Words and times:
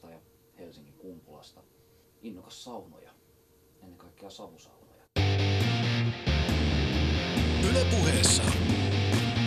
Perhokalasta 0.00 0.10
ja 0.10 0.18
Helsingin 0.58 0.94
Kumpulasta. 0.94 1.60
Innokas 2.22 2.64
saunoja, 2.64 3.10
ennen 3.82 3.98
kaikkea 3.98 4.30
savusaunoja. 4.30 5.02
Yle 7.70 7.84
puheessa. 7.90 8.42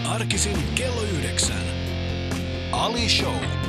Arkisin 0.10 0.58
kello 0.76 1.02
yhdeksän. 1.02 1.66
Ali 2.72 3.10
Show. 3.10 3.65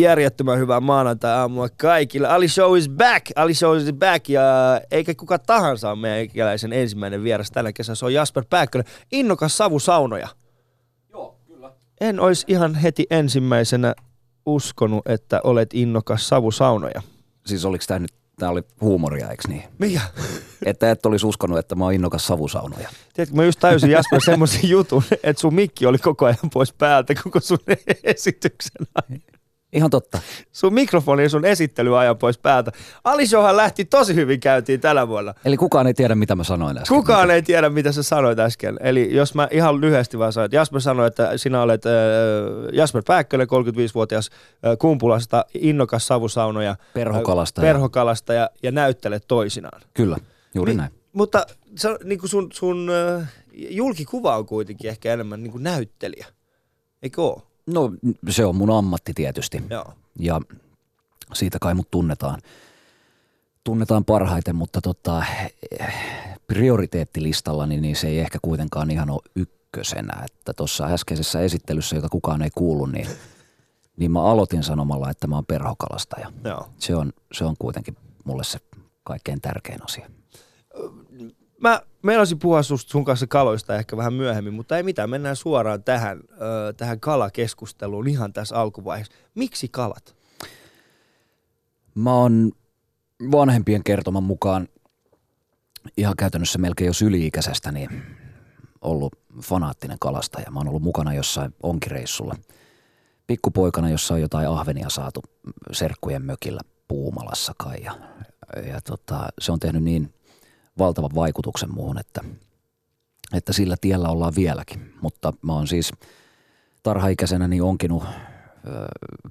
Järjettömän 0.00 0.58
hyvää 0.58 0.80
maanantai-aamua 0.80 1.68
kaikille. 1.76 2.28
Ali 2.28 2.48
Show 2.48 2.78
is 2.78 2.88
back! 2.88 3.26
Ali 3.36 3.54
Show 3.54 3.76
is 3.76 3.92
back 3.92 4.28
ja 4.28 4.42
eikä 4.90 5.14
kuka 5.14 5.38
tahansa 5.38 5.90
ole 5.90 5.98
meikäläisen 5.98 6.72
ensimmäinen 6.72 7.22
vieras 7.22 7.50
tällä 7.50 7.72
kesällä. 7.72 7.96
Se 7.96 8.04
on 8.04 8.14
Jasper 8.14 8.44
Pääkkönen, 8.50 8.86
innokas 9.12 9.56
savusaunoja. 9.56 10.28
Joo, 11.10 11.38
kyllä. 11.46 11.72
En 12.00 12.20
olisi 12.20 12.44
ihan 12.48 12.74
heti 12.74 13.06
ensimmäisenä 13.10 13.94
uskonut, 14.46 15.06
että 15.08 15.40
olet 15.44 15.74
innokas 15.74 16.28
savusaunoja. 16.28 17.02
Siis 17.46 17.64
oliko 17.64 17.84
tämä 17.88 17.98
nyt, 17.98 18.14
tämä 18.38 18.52
oli 18.52 18.62
huumoria, 18.80 19.30
eikö 19.30 19.48
niin? 19.48 19.62
Mikä? 19.78 20.00
Että 20.64 20.90
et 20.90 21.06
olisi 21.06 21.26
uskonut, 21.26 21.58
että 21.58 21.74
mä 21.74 21.84
oon 21.84 21.92
innokas 21.94 22.26
savusaunoja. 22.26 22.88
Tiedätkö, 23.14 23.36
mä 23.36 23.44
just 23.44 23.60
täysin 23.60 23.90
Jasper 23.90 24.20
semmoisen 24.20 24.68
jutun, 24.70 25.02
että 25.22 25.40
sun 25.40 25.54
mikki 25.54 25.86
oli 25.86 25.98
koko 25.98 26.24
ajan 26.26 26.50
pois 26.52 26.72
päältä 26.72 27.14
koko 27.24 27.40
sun 27.40 27.58
esityksen 28.04 28.86
ajan. 28.94 29.33
Ihan 29.74 29.90
totta. 29.90 30.18
Sun 30.52 30.74
mikrofoni 30.74 31.22
ja 31.22 31.28
sun 31.28 31.44
esittelyajan 31.44 32.18
pois 32.18 32.38
päältä. 32.38 32.72
Alishohan 33.04 33.56
lähti 33.56 33.84
tosi 33.84 34.14
hyvin 34.14 34.40
käyntiin 34.40 34.80
tänä 34.80 35.08
vuonna. 35.08 35.34
Eli 35.44 35.56
kukaan 35.56 35.86
ei 35.86 35.94
tiedä, 35.94 36.14
mitä 36.14 36.34
mä 36.34 36.44
sanoin 36.44 36.78
äsken. 36.78 36.96
Kukaan 36.96 37.30
ei 37.30 37.42
tiedä, 37.42 37.68
mitä 37.68 37.92
sä 37.92 38.02
sanoit 38.02 38.38
äsken. 38.38 38.76
Eli 38.80 39.14
jos 39.14 39.34
mä 39.34 39.48
ihan 39.50 39.80
lyhyesti 39.80 40.18
vaan 40.18 40.32
sanoin, 40.32 40.44
että 40.44 40.56
Jasper 40.56 40.80
sanoi, 40.80 41.06
että 41.06 41.38
sinä 41.38 41.62
olet 41.62 41.86
äh, 41.86 41.92
Jasper 42.72 43.02
Pääkkönen, 43.06 43.46
35-vuotias 43.46 44.30
äh, 44.66 44.78
Kumpulasta, 44.78 45.44
innokas 45.54 46.06
savusaunoja. 46.06 46.76
Perhokalastaja. 46.94 47.66
Perhokalastaja 47.66 48.40
ja, 48.40 48.50
ja 48.62 48.72
näyttelet 48.72 49.24
toisinaan. 49.28 49.80
Kyllä, 49.94 50.16
juuri 50.54 50.70
Niin, 50.70 50.78
näin. 50.78 50.90
Mutta 51.12 51.46
se, 51.76 51.88
on 51.88 51.98
niin 52.04 52.18
kuin 52.18 52.30
sun, 52.30 52.48
sun 52.52 52.90
äh, 53.20 53.28
julkikuva 53.52 54.36
on 54.36 54.46
kuitenkin 54.46 54.90
ehkä 54.90 55.12
enemmän 55.12 55.42
niin 55.42 55.52
kuin 55.52 55.62
näyttelijä. 55.62 56.26
Eikö 57.02 57.22
ole? 57.22 57.42
No 57.66 57.92
se 58.30 58.44
on 58.44 58.56
mun 58.56 58.70
ammatti 58.70 59.14
tietysti. 59.14 59.62
Joo. 59.70 59.92
Ja 60.18 60.40
siitä 61.32 61.58
kai 61.58 61.74
mut 61.74 61.90
tunnetaan. 61.90 62.40
Tunnetaan 63.64 64.04
parhaiten, 64.04 64.56
mutta 64.56 64.80
tota, 64.80 65.24
prioriteettilistalla 66.46 67.66
niin, 67.66 67.82
niin 67.82 67.96
se 67.96 68.08
ei 68.08 68.18
ehkä 68.18 68.38
kuitenkaan 68.42 68.90
ihan 68.90 69.10
ole 69.10 69.20
ykkösenä. 69.36 70.24
Että 70.24 70.52
tuossa 70.52 70.86
äskeisessä 70.86 71.40
esittelyssä, 71.40 71.96
jota 71.96 72.08
kukaan 72.08 72.42
ei 72.42 72.50
kuullut, 72.54 72.92
niin, 72.92 73.06
niin 73.96 74.10
mä 74.10 74.22
aloitin 74.22 74.62
sanomalla, 74.62 75.10
että 75.10 75.26
mä 75.26 75.34
oon 75.34 75.46
perhokalastaja. 75.46 76.32
Joo. 76.44 76.68
Se 76.78 76.96
on, 76.96 77.12
se 77.32 77.44
on 77.44 77.54
kuitenkin 77.58 77.96
mulle 78.24 78.44
se 78.44 78.58
kaikkein 79.04 79.40
tärkein 79.40 79.84
asia. 79.84 80.10
Mä 81.64 81.80
meinasin 82.02 82.38
puhua 82.38 82.62
susta 82.62 82.90
sun 82.90 83.04
kanssa 83.04 83.26
kaloista 83.26 83.76
ehkä 83.76 83.96
vähän 83.96 84.12
myöhemmin, 84.12 84.54
mutta 84.54 84.76
ei 84.76 84.82
mitään, 84.82 85.10
mennään 85.10 85.36
suoraan 85.36 85.84
tähän, 85.84 86.20
ö, 86.32 86.72
tähän 86.72 87.00
kalakeskusteluun 87.00 88.08
ihan 88.08 88.32
tässä 88.32 88.56
alkuvaiheessa. 88.56 89.14
Miksi 89.34 89.68
kalat? 89.68 90.16
Mä 91.94 92.14
oon 92.14 92.52
vanhempien 93.32 93.84
kertoman 93.84 94.22
mukaan 94.22 94.68
ihan 95.96 96.16
käytännössä 96.16 96.58
melkein 96.58 96.86
jo 96.86 96.92
syli-ikäisestä 96.92 97.72
niin 97.72 98.02
ollut 98.80 99.12
fanaattinen 99.42 99.98
kalastaja. 100.00 100.50
Mä 100.50 100.60
oon 100.60 100.68
ollut 100.68 100.82
mukana 100.82 101.14
jossain 101.14 101.54
onkireissulla. 101.62 102.34
Pikkupoikana, 103.26 103.90
jossa 103.90 104.14
on 104.14 104.20
jotain 104.20 104.48
ahvenia 104.48 104.88
saatu 104.88 105.20
serkkujen 105.72 106.22
mökillä 106.22 106.60
Puumalassa 106.88 107.52
kai. 107.56 107.82
Ja, 107.82 107.94
ja 108.68 108.80
tota, 108.80 109.28
se 109.40 109.52
on 109.52 109.60
tehnyt 109.60 109.82
niin 109.82 110.14
valtavan 110.78 111.14
vaikutuksen 111.14 111.74
muuhun, 111.74 111.98
että, 111.98 112.20
että 113.32 113.52
sillä 113.52 113.76
tiellä 113.80 114.08
ollaan 114.08 114.34
vieläkin. 114.36 114.94
Mutta 115.00 115.32
mä 115.42 115.52
oon 115.52 115.66
siis 115.66 115.92
tarhaikäisenä 116.82 117.48
niin 117.48 117.62
onkinut 117.62 118.04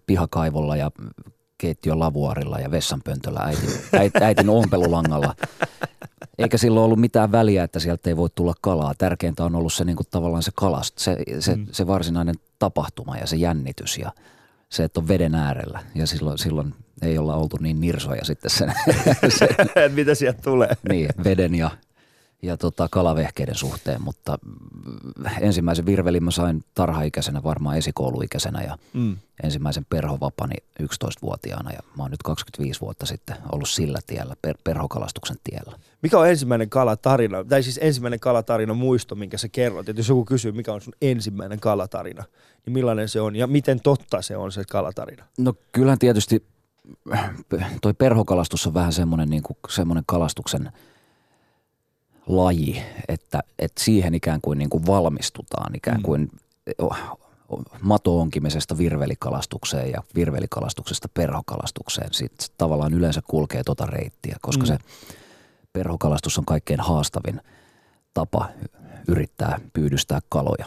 pihakaivolla 0.07 0.75
ja 0.75 0.91
keittiön 1.57 1.99
lavuarilla 1.99 2.59
ja 2.59 2.71
vessanpöntöllä 2.71 3.39
äitin, 3.39 3.69
äit, 3.99 4.15
äitin 4.15 4.49
ompelulangalla. 4.49 5.35
Eikä 6.37 6.57
silloin 6.57 6.85
ollut 6.85 6.99
mitään 6.99 7.31
väliä, 7.31 7.63
että 7.63 7.79
sieltä 7.79 8.09
ei 8.09 8.17
voi 8.17 8.29
tulla 8.35 8.53
kalaa. 8.61 8.93
Tärkeintä 8.97 9.43
on 9.43 9.55
ollut 9.55 9.73
se 9.73 9.85
niin 9.85 9.95
kuin 9.95 10.07
tavallaan 10.11 10.43
se 10.43 10.51
kalast, 10.55 10.97
se, 10.97 11.17
se, 11.39 11.55
mm. 11.55 11.67
se 11.71 11.87
varsinainen 11.87 12.35
tapahtuma 12.59 13.17
ja 13.17 13.27
se 13.27 13.35
jännitys 13.35 13.97
ja 13.97 14.11
se, 14.73 14.83
että 14.83 14.99
on 14.99 15.07
veden 15.07 15.35
äärellä. 15.35 15.79
Ja 15.95 16.07
silloin, 16.07 16.37
silloin 16.37 16.73
ei 17.01 17.17
olla 17.17 17.35
oltu 17.35 17.57
niin 17.59 17.81
nirsoja 17.81 18.25
sitten 18.25 18.51
sen, 18.51 18.73
sen 19.29 19.47
Mitä 19.95 20.15
sieltä 20.15 20.41
tulee? 20.41 20.77
niin, 20.89 21.09
veden 21.23 21.55
ja, 21.55 21.71
ja 22.43 22.57
tota, 22.57 22.87
kalavehkeiden 22.91 23.55
suhteen, 23.55 24.01
mutta 24.01 24.37
mm, 24.45 25.25
ensimmäisen 25.39 25.85
virvelin 25.85 26.23
mä 26.23 26.31
sain 26.31 26.63
tarhaikäisenä, 26.75 27.43
varmaan 27.43 27.77
esikouluikäisenä 27.77 28.61
ja 28.61 28.77
Mm. 28.93 29.17
ensimmäisen 29.43 29.85
perhovapani 29.89 30.55
11-vuotiaana 30.83 31.71
ja 31.71 31.79
mä 31.97 32.03
oon 32.03 32.11
nyt 32.11 32.23
25 32.23 32.81
vuotta 32.81 33.05
sitten 33.05 33.35
ollut 33.51 33.69
sillä 33.69 33.99
tiellä, 34.07 34.35
per, 34.41 34.57
perhokalastuksen 34.63 35.37
tiellä. 35.43 35.79
Mikä 36.01 36.19
on 36.19 36.29
ensimmäinen 36.29 36.69
kalatarina, 36.69 37.43
tai 37.43 37.63
siis 37.63 37.79
ensimmäinen 37.81 38.19
kalatarina 38.19 38.73
muisto, 38.73 39.15
minkä 39.15 39.37
sä 39.37 39.47
kerrot? 39.49 39.89
Että 39.89 39.99
jos 39.99 40.09
joku 40.09 40.25
kysyy, 40.25 40.51
mikä 40.51 40.73
on 40.73 40.81
sun 40.81 40.93
ensimmäinen 41.01 41.59
kalatarina, 41.59 42.23
niin 42.65 42.73
millainen 42.73 43.09
se 43.09 43.21
on 43.21 43.35
ja 43.35 43.47
miten 43.47 43.79
totta 43.81 44.21
se 44.21 44.37
on 44.37 44.51
se 44.51 44.63
kalatarina? 44.69 45.25
No 45.37 45.53
kyllähän 45.71 45.99
tietysti 45.99 46.45
toi 47.81 47.93
perhokalastus 47.93 48.67
on 48.67 48.73
vähän 48.73 48.93
semmoinen, 48.93 49.29
niin 49.29 49.43
kuin, 49.43 49.57
semmoinen 49.69 50.03
kalastuksen 50.07 50.71
laji, 52.27 52.83
että, 53.07 53.43
että 53.59 53.83
siihen 53.83 54.15
ikään 54.15 54.41
kuin, 54.41 54.59
niin 54.59 54.69
kuin 54.69 54.85
valmistutaan 54.85 55.75
ikään 55.75 56.01
kuin 56.01 56.31
oh, 56.77 56.97
mato-onkimisesta 57.81 58.77
virvelikalastukseen 58.77 59.91
ja 59.91 60.03
virvelikalastuksesta 60.15 61.09
perhokalastukseen. 61.13 62.13
Sitten 62.13 62.47
tavallaan 62.57 62.93
yleensä 62.93 63.21
kulkee 63.27 63.63
tota 63.63 63.85
reittiä, 63.85 64.35
koska 64.41 64.63
Mm. 64.63 64.67
se 64.67 64.77
perhokalastus 65.73 66.37
on 66.37 66.45
kaikkein 66.45 66.79
haastavin 66.79 67.41
tapa 68.13 68.49
yrittää 69.07 69.59
pyydystää 69.73 70.19
kaloja. 70.29 70.65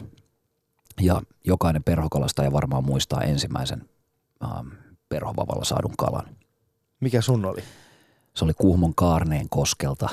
Ja 1.01 1.23
jokainen 1.45 1.83
perhokalastaja 1.85 2.53
varmaan 2.53 2.85
muistaa 2.85 3.23
ensimmäisen 3.23 3.89
ähm, 4.45 4.69
perhovavalla 5.09 5.65
saadun 5.65 5.95
kalan. 5.99 6.37
Mikä 7.01 7.21
sun 7.21 7.45
oli? 7.45 7.65
Se 8.37 8.45
oli 8.45 8.53
Kuhmon 8.55 8.95
Kaarneen 8.95 9.49
koskelta. 9.49 10.09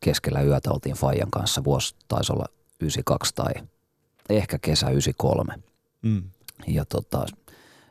Keskellä 0.00 0.40
yötä 0.42 0.70
oltiin 0.70 0.96
Fajan 0.96 1.30
kanssa. 1.30 1.64
Vuosi 1.64 1.94
taisi 2.08 2.32
olla 2.32 2.44
92 2.80 3.34
tai 3.34 3.52
ehkä 4.30 4.58
kesä 4.58 4.90
93. 4.90 5.54
Mm. 6.02 6.22
Ja 6.66 6.84
tota, 6.84 7.26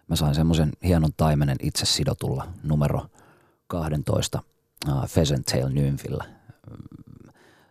mä 0.08 0.16
sain 0.16 0.36
semmoisen 0.36 0.72
hienon 0.84 1.12
taimenen 1.18 1.58
itse 1.62 1.86
sidotulla 1.86 2.48
numero 2.64 3.06
12 3.68 4.42
uh, 4.88 4.94
Pheasant 5.14 5.46
Tail 5.46 5.70
Nymphillä. 5.70 6.24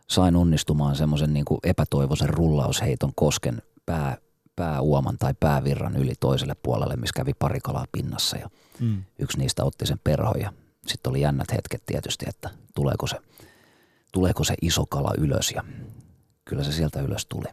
Sain 0.07 0.35
onnistumaan 0.35 0.95
semmoisen 0.95 1.33
niin 1.33 1.45
epätoivoisen 1.63 2.29
rullausheiton 2.29 3.11
kosken 3.15 3.61
pää, 3.85 4.17
pääuoman 4.55 5.17
tai 5.17 5.33
päävirran 5.39 5.95
yli 5.95 6.13
toiselle 6.19 6.55
puolelle, 6.63 6.95
missä 6.95 7.13
kävi 7.15 7.33
pari 7.39 7.59
kalaa 7.59 7.85
pinnassa 7.91 8.37
ja 8.37 8.49
Mm. 8.79 9.03
yksi 9.19 9.37
niistä 9.37 9.63
otti 9.63 9.85
sen 9.85 9.99
perhon 10.03 10.39
ja 10.41 10.53
sitten 10.87 11.09
oli 11.09 11.21
jännät 11.21 11.51
hetket 11.51 11.83
tietysti, 11.85 12.25
että 12.29 12.49
tuleeko 12.75 13.07
se, 13.07 13.17
tuleeko 14.11 14.43
se 14.43 14.55
iso 14.61 14.85
kala 14.85 15.13
ylös 15.17 15.51
ja 15.51 15.63
kyllä 16.45 16.63
se 16.63 16.71
sieltä 16.71 17.01
ylös 17.01 17.25
tuli. 17.25 17.45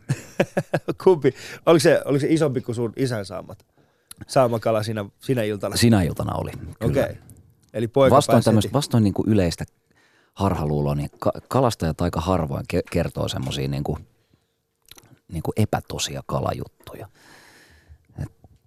Kumpi? 1.05 1.35
Oliko 1.67 1.81
se, 1.81 2.03
oliko 2.05 2.21
se 2.21 2.27
isompi 2.31 2.61
kuin 2.61 2.75
sun 2.75 2.93
isän 2.97 3.27
saamat? 3.27 3.67
Saama 4.27 4.59
kala 4.59 4.83
siinä, 4.83 5.05
sinä 5.21 5.43
iltana? 5.43 5.77
Sinä 5.77 6.03
iltana 6.03 6.35
oli. 6.35 6.51
Okei. 6.81 7.03
Okay. 7.03 7.17
Eli 7.75 7.89
poika 7.89 8.17
vastoin, 8.17 8.43
heti. 8.55 8.73
vastoin 8.73 9.05
niin 9.05 9.15
kuin 9.15 9.29
yleistä 9.29 9.65
harhaluuloa, 10.35 10.95
niin 10.95 11.11
ka- 11.19 11.33
kalastajat 11.49 12.01
aika 12.01 12.21
harvoin 12.21 12.65
ke- 12.75 12.89
kertoo 12.91 13.29
semmoisia 13.29 13.69
niin 13.69 13.85
kuin, 13.85 14.07
niin 15.33 15.43
kuin 15.43 15.53
epätosia 15.57 16.23
kalajuttuja. 16.27 17.09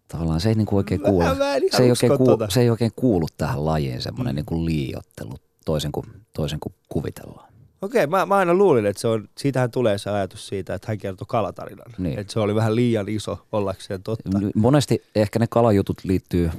Tavallaan 0.07 0.41
se 0.41 0.49
ei 0.49 0.55
niin 0.55 0.65
kuin 0.65 0.77
oikein 0.77 1.01
Mä- 1.01 1.07
kuulu, 1.07 1.25
mä 1.25 1.55
ihan 1.55 1.61
se 1.71 1.83
ei, 1.83 1.89
oikein 1.91 2.17
kuulu, 2.17 2.37
tota. 2.37 2.53
se 2.53 2.61
ei 2.61 2.69
oikein 2.69 2.91
kuulu 2.95 3.25
tähän 3.37 3.65
lajiin 3.65 4.01
semmoinen 4.01 4.35
niin 4.35 4.45
kuin 4.45 4.65
liiottelu 4.65 5.35
toisen 5.65 5.91
kuin, 5.91 6.05
toisen 6.33 6.59
kuin 6.59 6.73
kuvitellaan. 6.89 7.47
Okei, 7.81 8.07
mä, 8.07 8.25
mä 8.25 8.35
aina 8.35 8.53
luulin, 8.53 8.85
että 8.85 9.01
se 9.01 9.07
on, 9.07 9.29
siitähän 9.37 9.71
tulee 9.71 9.97
se 9.97 10.09
ajatus 10.09 10.47
siitä, 10.47 10.73
että 10.73 10.87
hän 10.87 10.97
kertoi 10.97 11.25
kalatarinan. 11.29 11.91
Niin. 11.97 12.19
Että 12.19 12.33
se 12.33 12.39
oli 12.39 12.55
vähän 12.55 12.75
liian 12.75 13.09
iso 13.09 13.47
ollakseen 13.51 14.03
totta. 14.03 14.29
Monesti 14.55 15.03
ehkä 15.15 15.39
ne 15.39 15.47
kalajutut 15.49 15.97
liittyy 16.03 16.51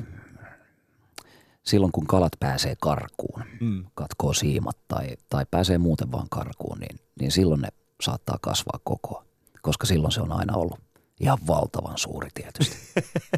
silloin, 1.62 1.92
kun 1.92 2.06
kalat 2.06 2.32
pääsee 2.40 2.74
karkuun, 2.80 3.42
Mm. 3.60 3.84
katkoo 3.94 4.32
siimat 4.32 4.76
tai, 4.88 5.06
tai 5.28 5.46
pääsee 5.50 5.78
muuten 5.78 6.12
vaan 6.12 6.26
karkuun, 6.30 6.78
niin, 6.78 6.96
niin 7.20 7.30
silloin 7.32 7.60
ne 7.60 7.68
saattaa 8.02 8.38
kasvaa 8.40 8.80
koko, 8.84 9.24
koska 9.62 9.86
silloin 9.86 10.12
se 10.12 10.20
on 10.20 10.32
aina 10.32 10.54
ollut 10.56 10.78
ihan 11.20 11.38
valtavan 11.46 11.98
suuri 11.98 12.28
tietysti. 12.34 12.76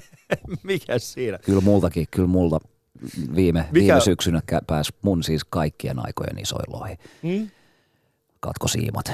Mikä 0.63 0.99
siinä? 0.99 1.39
Kyllä 1.39 1.61
multakin, 1.61 2.07
kyllä 2.11 2.29
multa 2.29 2.61
viime, 3.35 3.61
Mikä- 3.61 3.73
viime 3.73 4.01
syksynä 4.01 4.43
pääsi 4.67 4.93
mun 5.03 5.23
siis 5.23 5.45
kaikkien 5.45 6.07
aikojen 6.07 6.39
isoin 6.39 6.73
lohi. 6.73 6.97
Mm? 7.23 7.51
katkosiimat 8.41 9.13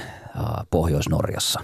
Pohjois-Norjassa. 0.71 1.61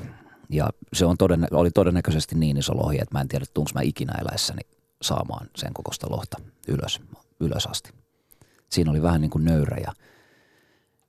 Ja 0.48 0.70
se 0.92 1.04
on 1.04 1.16
todenne, 1.16 1.48
oli 1.50 1.70
todennäköisesti 1.70 2.34
niin 2.34 2.56
iso 2.56 2.76
lohi, 2.76 2.98
että 2.98 3.14
mä 3.14 3.20
en 3.20 3.28
tiedä, 3.28 3.44
tuunko 3.54 3.70
mä 3.74 3.80
ikinä 3.80 4.12
eläessäni 4.20 4.60
saamaan 5.02 5.46
sen 5.56 5.74
kokoista 5.74 6.10
lohta 6.10 6.36
ylös, 6.68 7.00
ylös 7.40 7.66
asti. 7.66 7.90
Siinä 8.70 8.90
oli 8.90 9.02
vähän 9.02 9.20
niin 9.20 9.30
kuin 9.30 9.44
nöyrä 9.44 9.76
ja, 9.76 9.92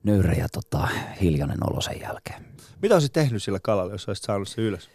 nöyrä 0.04 0.34
ja 0.34 0.48
tota, 0.50 0.88
hiljainen 1.22 1.70
olo 1.70 1.82
sen 1.82 2.00
jälkeen. 2.02 2.46
Mitä 2.82 2.96
olisit 2.96 3.14
tehnyt 3.14 3.44
sillä 3.44 3.60
kalalla, 3.60 3.92
jos 3.92 4.08
olisit 4.08 4.26
saanut 4.26 4.48
se 4.48 4.62
ylös? 4.62 4.90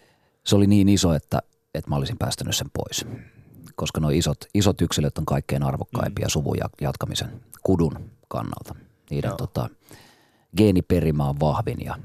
Se 0.49 0.57
oli 0.57 0.67
niin 0.67 0.89
iso, 0.89 1.15
että, 1.15 1.43
että 1.75 1.91
mä 1.91 1.97
olisin 1.97 2.19
päästänyt 2.19 2.57
sen 2.57 2.71
pois. 2.73 3.07
Koska 3.77 4.01
nuo 4.01 4.11
isot, 4.11 4.39
isot 4.55 4.81
yksilöt 4.81 5.19
on 5.19 5.27
kaikkein 5.27 5.63
arvokkaimpia 5.63 6.27
mm. 6.27 6.31
suvun 6.31 6.57
ja- 6.59 6.71
jatkamisen 6.81 7.41
kudun 7.63 8.11
kannalta. 8.29 8.75
Niiden 9.11 9.29
Joo. 9.29 9.37
tota, 9.37 9.69
geeniperimä 10.57 11.29
on 11.29 11.41
vahvin 11.41 11.79
ja, 11.85 11.97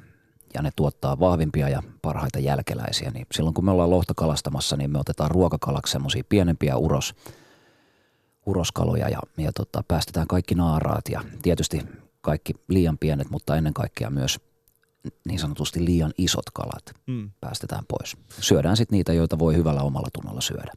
ja 0.54 0.62
ne 0.62 0.70
tuottaa 0.76 1.20
vahvimpia 1.20 1.70
ja 1.70 1.84
parhaita 2.02 2.40
jälkeläisiä. 2.40 3.12
Niin 3.12 3.28
silloin 3.32 3.54
kun 3.54 3.66
me 3.66 3.72
ollaan 3.72 3.90
lohta 3.90 4.14
kalastamassa, 4.14 4.78
niin 4.78 4.92
me 4.92 5.00
otetaan 5.00 5.32
ruokakalaksi 5.32 5.92
semmoisia 5.92 6.24
pienempiä 6.30 6.78
uros, 6.78 7.16
uroskaloja 8.46 9.10
ja, 9.10 9.20
ja 9.38 9.52
tota, 9.54 9.84
päästetään 9.88 10.28
kaikki 10.28 10.56
naaraat 10.56 11.10
ja 11.10 11.22
tietysti 11.42 11.82
kaikki 12.22 12.54
liian 12.68 12.98
pienet, 12.98 13.30
mutta 13.30 13.56
ennen 13.56 13.74
kaikkea 13.74 14.10
myös 14.10 14.40
niin 15.28 15.40
sanotusti 15.40 15.86
liian 15.86 16.14
isot 16.18 16.50
kalat 16.54 16.94
Mm. 17.08 17.32
päästetään 17.42 17.84
pois. 17.88 18.18
Syödään 18.40 18.78
sitten 18.78 18.98
niitä, 18.98 19.14
joita 19.14 19.40
voi 19.40 19.56
hyvällä 19.56 19.82
omalla 19.82 20.08
tunnolla 20.14 20.42
syödä. 20.42 20.72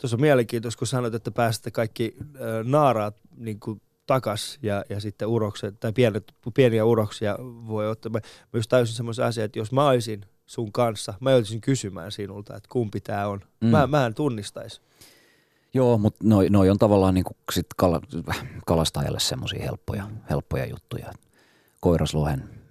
Tuossa 0.00 0.16
on 0.16 0.20
mielenkiintoista, 0.20 0.78
kun 0.78 0.86
sanoit, 0.86 1.14
että 1.14 1.30
pääsette 1.30 1.70
kaikki 1.70 2.16
naaraat 2.64 3.16
niin 3.36 3.60
kuin 3.60 3.82
takas 4.06 4.58
ja, 4.62 4.84
ja 4.88 5.00
sitten 5.00 5.28
urokset, 5.28 5.80
tai 5.80 5.92
pienet, 5.92 6.34
pieniä 6.54 6.84
uroksia 6.84 7.36
voi 7.42 7.88
ottaa. 7.88 8.10
Mä, 8.10 8.18
mä 8.52 8.58
just 8.58 8.68
täysin 8.70 8.96
semmoisen 8.96 9.24
asian, 9.24 9.44
että 9.44 9.58
jos 9.58 9.72
mä 9.72 9.88
olisin 9.88 10.24
sun 10.46 10.72
kanssa, 10.72 11.14
mä 11.20 11.30
joutuisin 11.30 11.60
kysymään 11.60 12.12
sinulta, 12.12 12.56
että 12.56 12.68
kumpi 12.72 13.00
tämä 13.00 13.26
on. 13.26 13.40
Mm. 13.60 13.68
Mä, 13.68 13.86
mä 13.86 14.06
en 14.06 14.14
tunnistaisi. 14.14 14.80
Joo, 15.74 15.98
mutta 15.98 16.24
noi, 16.24 16.48
noi 16.50 16.70
on 16.70 16.78
tavallaan 16.78 17.14
niinku 17.14 17.36
sit 17.52 17.66
kala, 17.76 18.00
kalastajalle 18.66 19.20
semmoisia 19.20 19.62
helppoja, 19.62 20.10
helppoja 20.30 20.66
juttuja. 20.66 21.12
Koiraslohen 21.80 22.61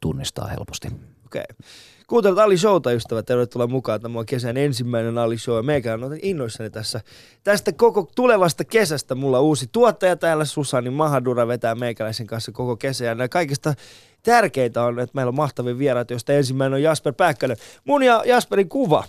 tunnistaa 0.00 0.46
helposti. 0.46 0.88
Okei. 1.26 1.42
Okay. 1.50 1.68
Kuuntelut 2.06 2.38
Ali 2.38 2.58
Showta, 2.58 2.92
ystävät. 2.92 3.26
Tervetuloa 3.26 3.66
mukaan. 3.66 4.00
Tämä 4.00 4.18
on 4.18 4.26
kesän 4.26 4.56
ensimmäinen 4.56 5.18
Ali 5.18 5.38
Show. 5.38 5.56
ja 5.56 5.62
Meikään 5.62 6.04
on 6.04 6.18
innoissani 6.22 6.70
tässä. 6.70 7.00
Tästä 7.44 7.72
koko 7.72 8.10
tulevasta 8.14 8.64
kesästä 8.64 9.14
mulla 9.14 9.40
uusi 9.40 9.68
tuottaja 9.72 10.16
täällä, 10.16 10.44
Susani 10.44 10.90
Mahadura, 10.90 11.48
vetää 11.48 11.74
meikäläisen 11.74 12.26
kanssa 12.26 12.52
koko 12.52 12.76
kesä. 12.76 13.04
Ja 13.04 13.14
nämä 13.14 13.28
kaikista 13.28 13.74
tärkeintä 14.22 14.82
on, 14.82 15.00
että 15.00 15.14
meillä 15.14 15.28
on 15.28 15.34
mahtavia 15.34 15.78
vieraita, 15.78 16.12
joista 16.12 16.32
ensimmäinen 16.32 16.74
on 16.74 16.82
Jasper 16.82 17.12
Pääkkönen. 17.12 17.56
Mun 17.84 18.02
ja 18.02 18.22
Jasperin 18.26 18.68
kuva 18.68 19.04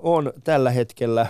on 0.00 0.32
tällä 0.44 0.70
hetkellä 0.70 1.26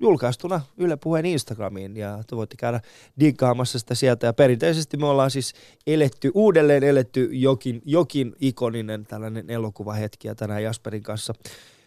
julkaistuna 0.00 0.60
Yle 0.76 0.96
Puheen 0.96 1.26
Instagramiin 1.26 1.96
ja 1.96 2.22
te 2.26 2.36
voitte 2.36 2.56
käydä 2.56 2.80
diggaamassa 3.20 3.78
sitä 3.78 3.94
sieltä 3.94 4.26
ja 4.26 4.32
perinteisesti 4.32 4.96
me 4.96 5.06
ollaan 5.06 5.30
siis 5.30 5.54
eletty, 5.86 6.30
uudelleen 6.34 6.84
eletty 6.84 7.28
jokin, 7.32 7.82
jokin 7.84 8.36
ikoninen 8.40 9.06
tällainen 9.06 9.50
elokuvahetki 9.50 10.28
ja 10.28 10.34
tänään 10.34 10.62
Jasperin 10.62 11.02
kanssa 11.02 11.34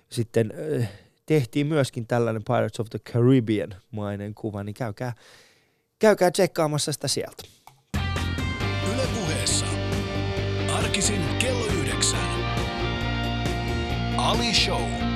sitten 0.10 0.54
ö, 0.57 0.84
tehtiin 1.25 1.68
myöskin 1.68 2.07
tällainen 2.07 2.44
Pirates 2.44 2.80
of 2.80 2.90
the 2.90 3.00
Caribbean 3.00 3.75
mainen 3.92 4.34
kuva, 4.34 4.63
niin 4.63 4.74
käykää, 4.74 5.13
käykää 6.00 6.31
tsekkaamassa 6.31 6.92
sitä 6.92 7.07
sieltä. 7.07 7.44
Yle 8.94 9.04
puheessa. 9.13 9.66
Arkisin 10.74 11.22
kello 11.40 11.66
yhdeksän. 11.66 12.30
Ali 14.18 14.54
Show. 14.54 15.12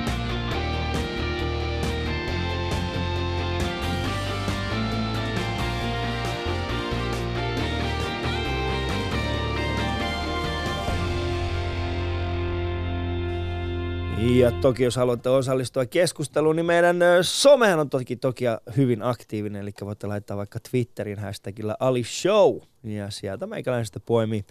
Ja 14.20 14.50
toki 14.50 14.84
jos 14.84 14.96
haluatte 14.96 15.28
osallistua 15.28 15.86
keskusteluun, 15.86 16.56
niin 16.56 16.66
meidän 16.66 16.96
somehan 17.22 17.80
on 17.80 17.90
toki, 17.90 18.16
toki 18.16 18.44
hyvin 18.76 19.02
aktiivinen, 19.02 19.62
eli 19.62 19.70
voitte 19.80 20.06
laittaa 20.06 20.36
vaikka 20.36 20.58
Twitterin 20.70 21.18
hashtagillä 21.18 21.76
Ali 21.80 22.04
Show, 22.04 22.58
ja 22.84 23.10
sieltä 23.10 23.46
meikäläinen 23.46 23.86
sitten 23.86 24.02
poimii 24.06 24.44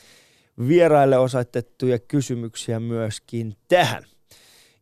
vieraille 0.67 1.17
osoitettuja 1.17 1.99
kysymyksiä 1.99 2.79
myöskin 2.79 3.55
tähän. 3.67 4.03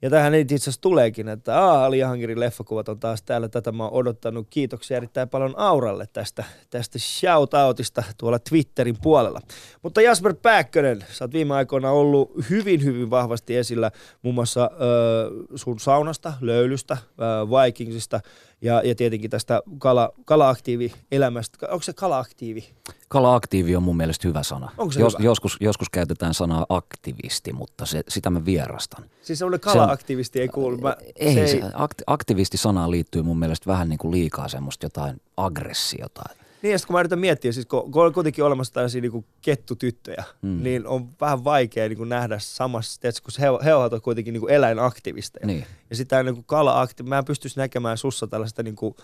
Ja 0.05 0.11
tähän 0.11 0.35
itse 0.35 0.55
asiassa 0.55 0.81
tuleekin, 0.81 1.27
että 1.27 1.61
Aa, 1.61 1.85
Ali 1.85 1.99
Jahangirin 1.99 2.39
leffakuvat 2.39 2.89
on 2.89 2.99
taas 2.99 3.23
täällä. 3.23 3.49
Tätä 3.49 3.71
mä 3.71 3.83
oon 3.83 3.93
odottanut. 3.93 4.47
Kiitoksia 4.49 4.97
erittäin 4.97 5.29
paljon 5.29 5.53
Auralle 5.57 6.07
tästä, 6.13 6.43
tästä 6.69 6.99
shoutoutista 6.99 8.03
tuolla 8.17 8.39
Twitterin 8.39 8.95
puolella. 9.01 9.41
Mutta 9.83 10.01
Jasper 10.01 10.33
Pääkkönen, 10.41 11.05
sä 11.11 11.23
oot 11.23 11.33
viime 11.33 11.53
aikoina 11.53 11.91
ollut 11.91 12.31
hyvin, 12.49 12.83
hyvin 12.83 13.09
vahvasti 13.09 13.57
esillä 13.57 13.91
muun 14.21 14.35
muassa 14.35 14.71
ö, 14.73 15.31
sun 15.55 15.79
saunasta, 15.79 16.33
löylystä, 16.41 16.97
ö, 17.03 17.49
Vikingsista 17.49 18.19
ja, 18.65 18.81
ja 18.83 18.95
tietenkin 18.95 19.29
tästä 19.29 19.61
kala, 19.77 20.13
kala-aktiivi-elämästä. 20.25 21.67
Onko 21.71 21.83
se 21.83 21.93
kala-aktiivi? 21.93 22.69
Kala-aktiivi 23.07 23.75
on 23.75 23.83
mun 23.83 23.97
mielestä 23.97 24.27
hyvä 24.27 24.43
sana. 24.43 24.71
Onko 24.77 24.91
se 24.91 24.99
Jos, 24.99 25.13
hyvä? 25.13 25.25
Joskus, 25.25 25.57
joskus 25.59 25.89
käytetään 25.89 26.33
sanaa 26.33 26.65
aktivisti, 26.69 27.53
mutta 27.53 27.85
se, 27.85 28.03
sitä 28.07 28.29
mä 28.29 28.45
vierastan. 28.45 29.05
Siis 29.21 29.39
semmoinen 29.39 29.59
kala-aktivisti 29.59 30.41
ei 30.41 30.47
kuulu. 30.47 30.77
Mä, 30.77 30.95
Ei, 31.15 31.35
se 31.35 31.47
se, 31.47 31.61
akti, 31.73 32.03
aktivisti-sanaan 32.07 32.91
liittyy 32.91 33.21
mun 33.21 33.39
mielestä 33.39 33.67
vähän 33.67 33.89
niin 33.89 33.97
kuin 33.97 34.11
liikaa 34.11 34.47
semmoista 34.47 34.85
jotain 34.85 35.21
aggressiota. 35.37 36.21
Niin, 36.65 36.71
ja 36.71 36.79
sit 36.79 36.85
kun 36.87 36.93
mä 36.93 36.99
yritän 36.99 37.19
miettiä, 37.19 37.51
siis 37.51 37.65
kun, 37.65 37.91
kun 37.91 38.05
on 38.05 38.13
kuitenkin 38.13 38.43
olemassa 38.43 38.73
tällaisia 38.73 39.01
niin 39.01 39.25
kettutyttöjä, 39.41 40.23
mm. 40.41 40.49
Mm. 40.49 40.63
niin 40.63 40.87
on 40.87 41.09
vähän 41.21 41.43
vaikea 41.43 41.89
niin 41.89 41.97
kuin 41.97 42.09
nähdä 42.09 42.39
samassa, 42.39 43.01
tietysti, 43.01 43.21
kun 43.21 43.31
he, 43.39 43.47
he 43.65 43.73
ovat 43.73 44.03
kuitenkin 44.03 44.33
niin 44.33 44.41
kuin 44.41 44.53
eläinaktivisteja. 44.53 45.47
Niin. 45.47 45.65
Ja 45.89 45.95
sitä 45.95 46.23
niin 46.23 46.35
kuin 46.35 46.45
kala 46.45 46.87
mä 47.03 47.17
en 47.17 47.25
pystyisi 47.25 47.59
näkemään 47.59 47.97
sussa 47.97 48.27
tällaista 48.27 48.63
niin 48.63 48.75
kuin 48.75 48.95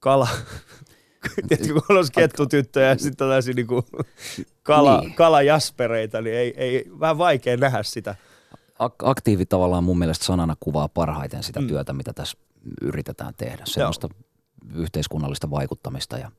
kala... 0.00 0.28
Tiedätkö, 1.48 1.72
kun 1.86 1.98
on 1.98 2.04
kettutyttöjä 2.14 2.88
ja 2.88 2.98
sitten 2.98 3.16
tällaisia 3.16 3.54
niin 3.54 3.66
kuin 3.66 3.82
kala, 4.62 5.00
Niin. 5.00 5.14
kalajaspereita, 5.14 6.20
niin 6.20 6.36
ei, 6.36 6.54
ei, 6.56 6.84
vähän 7.00 7.18
vaikea 7.18 7.56
nähdä 7.56 7.82
sitä. 7.82 8.14
Ak- 8.82 9.02
aktiivi 9.08 9.46
tavallaan 9.46 9.84
mun 9.84 9.98
mielestä 9.98 10.24
sanana 10.24 10.56
kuvaa 10.60 10.88
parhaiten 10.88 11.42
sitä 11.42 11.60
Mm. 11.60 11.64
mm. 11.64 11.68
työtä, 11.68 11.92
mitä 11.92 12.12
tässä 12.12 12.38
yritetään 12.80 13.34
tehdä. 13.36 13.62
Semmoista 13.66 14.08
yhteiskunnallista 14.74 15.50
vaikuttamista 15.50 16.18
ja 16.18 16.30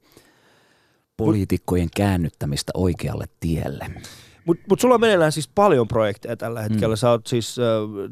poliitikkojen 1.18 1.90
käännyttämistä 1.96 2.72
oikealle 2.74 3.26
tielle. 3.40 3.92
Mutta 4.46 4.64
mut 4.70 4.80
sulla 4.80 4.96
on 4.96 5.02
meneillään 5.02 5.32
siis 5.32 5.48
paljon 5.48 5.88
projekteja 5.88 6.38
tällä 6.38 6.62
hetkellä. 6.62 6.96
Mm. 6.96 6.98
Sä 6.98 7.10
oot 7.10 7.28
siis, 7.28 7.60
äh, 7.60 7.66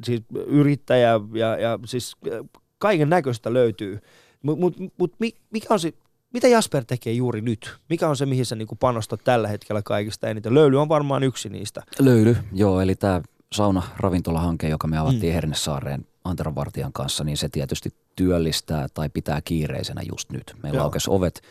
siis 0.05 0.22
yrittäjä 0.48 1.19
ja, 1.33 1.57
ja 1.57 1.79
siis 1.86 2.15
äh, 2.33 2.39
kaiken 2.77 3.10
näköistä 3.10 3.53
löytyy. 3.53 4.00
Mutta 4.43 4.62
mut, 4.62 4.75
mut, 4.98 5.13
mi- 5.19 5.36
mikä 5.51 5.67
on 5.74 5.79
se, 5.79 5.93
mitä 6.33 6.48
Jasper 6.48 6.86
tekee 6.86 7.13
juuri 7.13 7.41
nyt? 7.41 7.75
Mikä 7.89 8.10
on 8.10 8.17
se, 8.17 8.25
mihin 8.25 8.45
sä 8.45 8.55
niinku 8.55 8.75
panostat 8.75 9.24
tällä 9.24 9.48
hetkellä 9.48 9.81
kaikista 9.81 10.29
eniten? 10.29 10.53
Löyly 10.53 10.81
on 10.81 10.89
varmaan 10.89 11.24
yksi 11.24 11.50
niistä. 11.50 11.81
Löyly, 12.00 12.38
joo, 12.53 12.81
eli 12.81 12.95
tämä 12.95 13.22
sauna-ravintolahanke, 13.53 14.69
joka 14.69 14.88
me 14.88 14.98
avattiin 14.98 15.22
Mm. 15.24 15.27
mm. 15.29 15.33
Hernesaareen 15.33 16.05
Antaran 16.24 16.55
kanssa, 16.93 17.24
niin 17.24 17.38
se 17.38 17.50
tietysti 17.50 17.89
työllistää 18.15 18.88
tai 18.93 19.10
pitää 19.10 19.41
kiireisenä 19.41 20.01
just 20.10 20.31
nyt. 20.31 20.55
Meillä 20.63 20.81
aukesi 20.81 21.10
ovet 21.12 21.41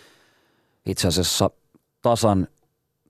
itse 0.86 1.08
asiassa 1.08 1.50
tasan, 2.02 2.48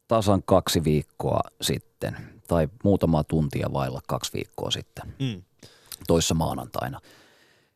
tasan 0.08 0.42
kaksi 0.42 0.84
viikkoa 0.84 1.40
sitten, 1.60 2.16
tai 2.48 2.68
muutamaa 2.84 3.24
tuntia 3.24 3.68
vailla 3.72 4.00
kaksi 4.08 4.32
viikkoa 4.34 4.70
sitten, 4.70 5.14
Mm. 5.18 5.42
toissa 6.06 6.34
maanantaina. 6.34 7.00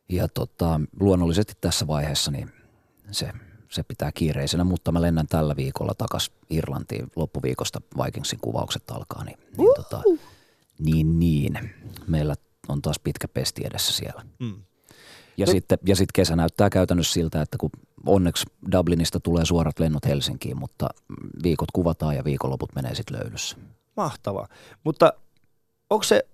Ja 0.09 0.27
tota, 0.27 0.81
luonnollisesti 0.99 1.53
tässä 1.61 1.87
vaiheessa 1.87 2.31
niin 2.31 2.51
se 3.11 3.31
se 3.71 3.83
pitää 3.83 4.11
kiireisenä, 4.11 4.63
mutta 4.63 4.91
mä 4.91 5.01
lennän 5.01 5.27
tällä 5.27 5.55
viikolla 5.55 5.93
takas 5.97 6.31
Irlantiin 6.49 7.11
loppuviikosta 7.15 7.81
Vikingsin 8.03 8.39
kuvaukset 8.41 8.83
alkaa, 8.91 9.23
niin, 9.23 9.37
niin, 9.57 9.69
tota, 9.75 10.01
niin, 10.79 11.19
niin. 11.19 11.59
Meillä 12.07 12.35
on 12.67 12.81
taas 12.81 12.99
pitkä 12.99 13.27
pesti 13.27 13.61
edessä 13.65 13.93
siellä. 13.93 14.25
Mm. 14.39 14.61
Ja, 15.37 15.45
No- 15.45 15.51
sitten, 15.51 15.79
ja 15.85 15.95
sitten 15.95 16.13
kesä 16.13 16.35
näyttää 16.35 16.69
käytännössä 16.69 17.13
siltä, 17.13 17.41
että 17.41 17.57
kun 17.57 17.69
onneksi 18.05 18.45
Dublinista 18.71 19.19
tulee 19.19 19.45
suorat 19.45 19.79
lennot 19.79 20.05
Helsinkiin, 20.05 20.57
mutta 20.57 20.89
viikot 21.43 21.71
kuvataan 21.71 22.15
ja 22.15 22.23
viikonloput 22.23 22.75
menee 22.75 22.95
sitten 22.95 23.19
löylyssä. 23.19 23.57
Mahtavaa. 23.97 24.47
Mutta 24.83 25.13
onko 25.89 26.03
se, 26.03 26.27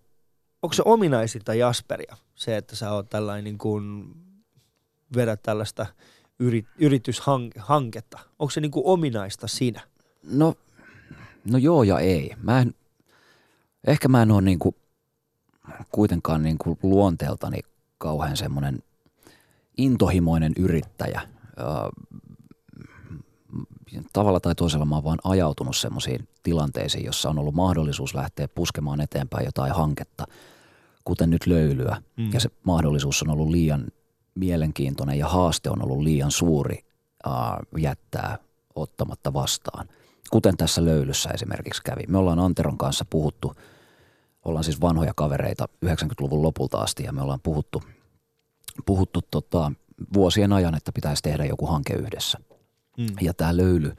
onko 0.62 0.74
se 0.74 0.82
ominaisinta 0.86 1.54
Jasperia, 1.54 2.18
se, 2.36 2.58
että 2.58 2.76
sä 2.76 2.92
oot 2.92 3.10
tällainen 3.10 3.44
niin 3.44 3.58
kuin, 3.58 4.14
vedät 5.16 5.44
tällaista 5.44 5.86
yrit, 6.40 6.66
yrityshanketta? 6.78 8.20
Onko 8.40 8.52
se 8.52 8.62
niin 8.62 8.72
kuin 8.72 8.86
ominaista 8.86 9.48
sinä? 9.48 9.82
No, 10.24 10.56
no 11.52 11.58
joo 11.58 11.84
ja 11.84 12.00
ei. 12.00 12.36
Mä 12.42 12.60
en, 12.60 12.74
ehkä 13.88 14.08
mä 14.08 14.22
en 14.22 14.32
ole 14.32 14.42
niinku, 14.42 14.76
kuitenkaan 15.92 16.44
niinku 16.44 16.78
luonteeltani 16.84 17.60
kauhean 17.98 18.38
semmoinen 18.38 18.84
intohimoinen 19.78 20.54
yrittäjä. 20.58 21.33
Tavalla 24.14 24.40
tai 24.40 24.56
toisella 24.56 24.86
mä 24.86 24.96
oon 24.96 25.04
vaan 25.04 25.20
ajautunut 25.24 25.78
semmoisiin 25.78 26.28
tilanteisiin, 26.44 27.06
jossa 27.06 27.30
on 27.30 27.40
ollut 27.40 27.56
mahdollisuus 27.56 28.16
lähteä 28.16 28.48
puskemaan 28.48 29.02
eteenpäin 29.02 29.46
jotain 29.46 29.76
hanketta, 29.76 30.26
kuten 31.06 31.30
nyt 31.30 31.48
löylyä. 31.48 32.02
Mm. 32.18 32.34
Ja 32.34 32.40
se 32.40 32.50
mahdollisuus 32.64 33.24
on 33.24 33.30
ollut 33.30 33.50
liian 33.50 33.86
mielenkiintoinen 34.36 35.20
ja 35.20 35.28
haaste 35.28 35.70
on 35.70 35.84
ollut 35.84 36.02
liian 36.02 36.32
suuri 36.32 36.86
ää, 37.26 37.60
jättää 37.78 38.38
ottamatta 38.76 39.34
vastaan. 39.34 39.88
Kuten 40.32 40.58
tässä 40.58 40.86
löylyssä 40.86 41.30
esimerkiksi 41.30 41.82
kävi. 41.84 42.04
Me 42.08 42.18
ollaan 42.18 42.40
Anteron 42.40 42.78
kanssa 42.78 43.06
puhuttu, 43.10 43.54
ollaan 44.46 44.64
siis 44.64 44.82
vanhoja 44.82 45.14
kavereita 45.16 45.68
90-luvun 45.86 46.42
lopulta 46.42 46.78
asti 46.78 47.04
ja 47.04 47.12
me 47.12 47.22
ollaan 47.22 47.42
puhuttu, 47.44 47.84
puhuttu 48.86 49.22
tota, 49.32 49.72
vuosien 50.14 50.54
ajan, 50.54 50.76
että 50.76 50.92
pitäisi 50.92 51.24
tehdä 51.24 51.46
joku 51.46 51.66
hanke 51.66 51.94
yhdessä. 51.94 52.38
Mm. 52.98 53.06
Ja 53.22 53.34
tämä 53.34 53.58
löyly 53.58 53.94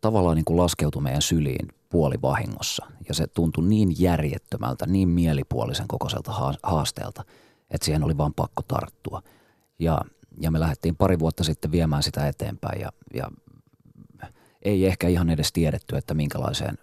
tavallaan 0.00 0.36
niin 0.36 0.44
kuin 0.44 0.56
laskeutui 0.56 1.02
meidän 1.02 1.22
syliin 1.22 1.68
puolivahingossa. 1.88 2.86
Ja 3.08 3.14
se 3.14 3.26
tuntui 3.26 3.64
niin 3.64 3.94
järjettömältä, 3.98 4.86
niin 4.86 5.08
mielipuolisen 5.08 5.88
kokoiselta 5.88 6.32
haa- 6.32 6.54
haasteelta, 6.62 7.24
että 7.70 7.84
siihen 7.84 8.04
oli 8.04 8.18
vaan 8.18 8.34
pakko 8.34 8.62
tarttua. 8.68 9.22
Ja, 9.78 10.00
ja 10.40 10.50
me 10.50 10.60
lähdettiin 10.60 10.96
pari 10.96 11.18
vuotta 11.18 11.44
sitten 11.44 11.72
viemään 11.72 12.02
sitä 12.02 12.28
eteenpäin 12.28 12.80
ja, 12.80 12.92
ja 13.14 13.30
ei 14.62 14.86
ehkä 14.86 15.08
ihan 15.08 15.30
edes 15.30 15.52
tiedetty, 15.52 15.96
että 15.96 16.14
minkälaiseen, 16.14 16.78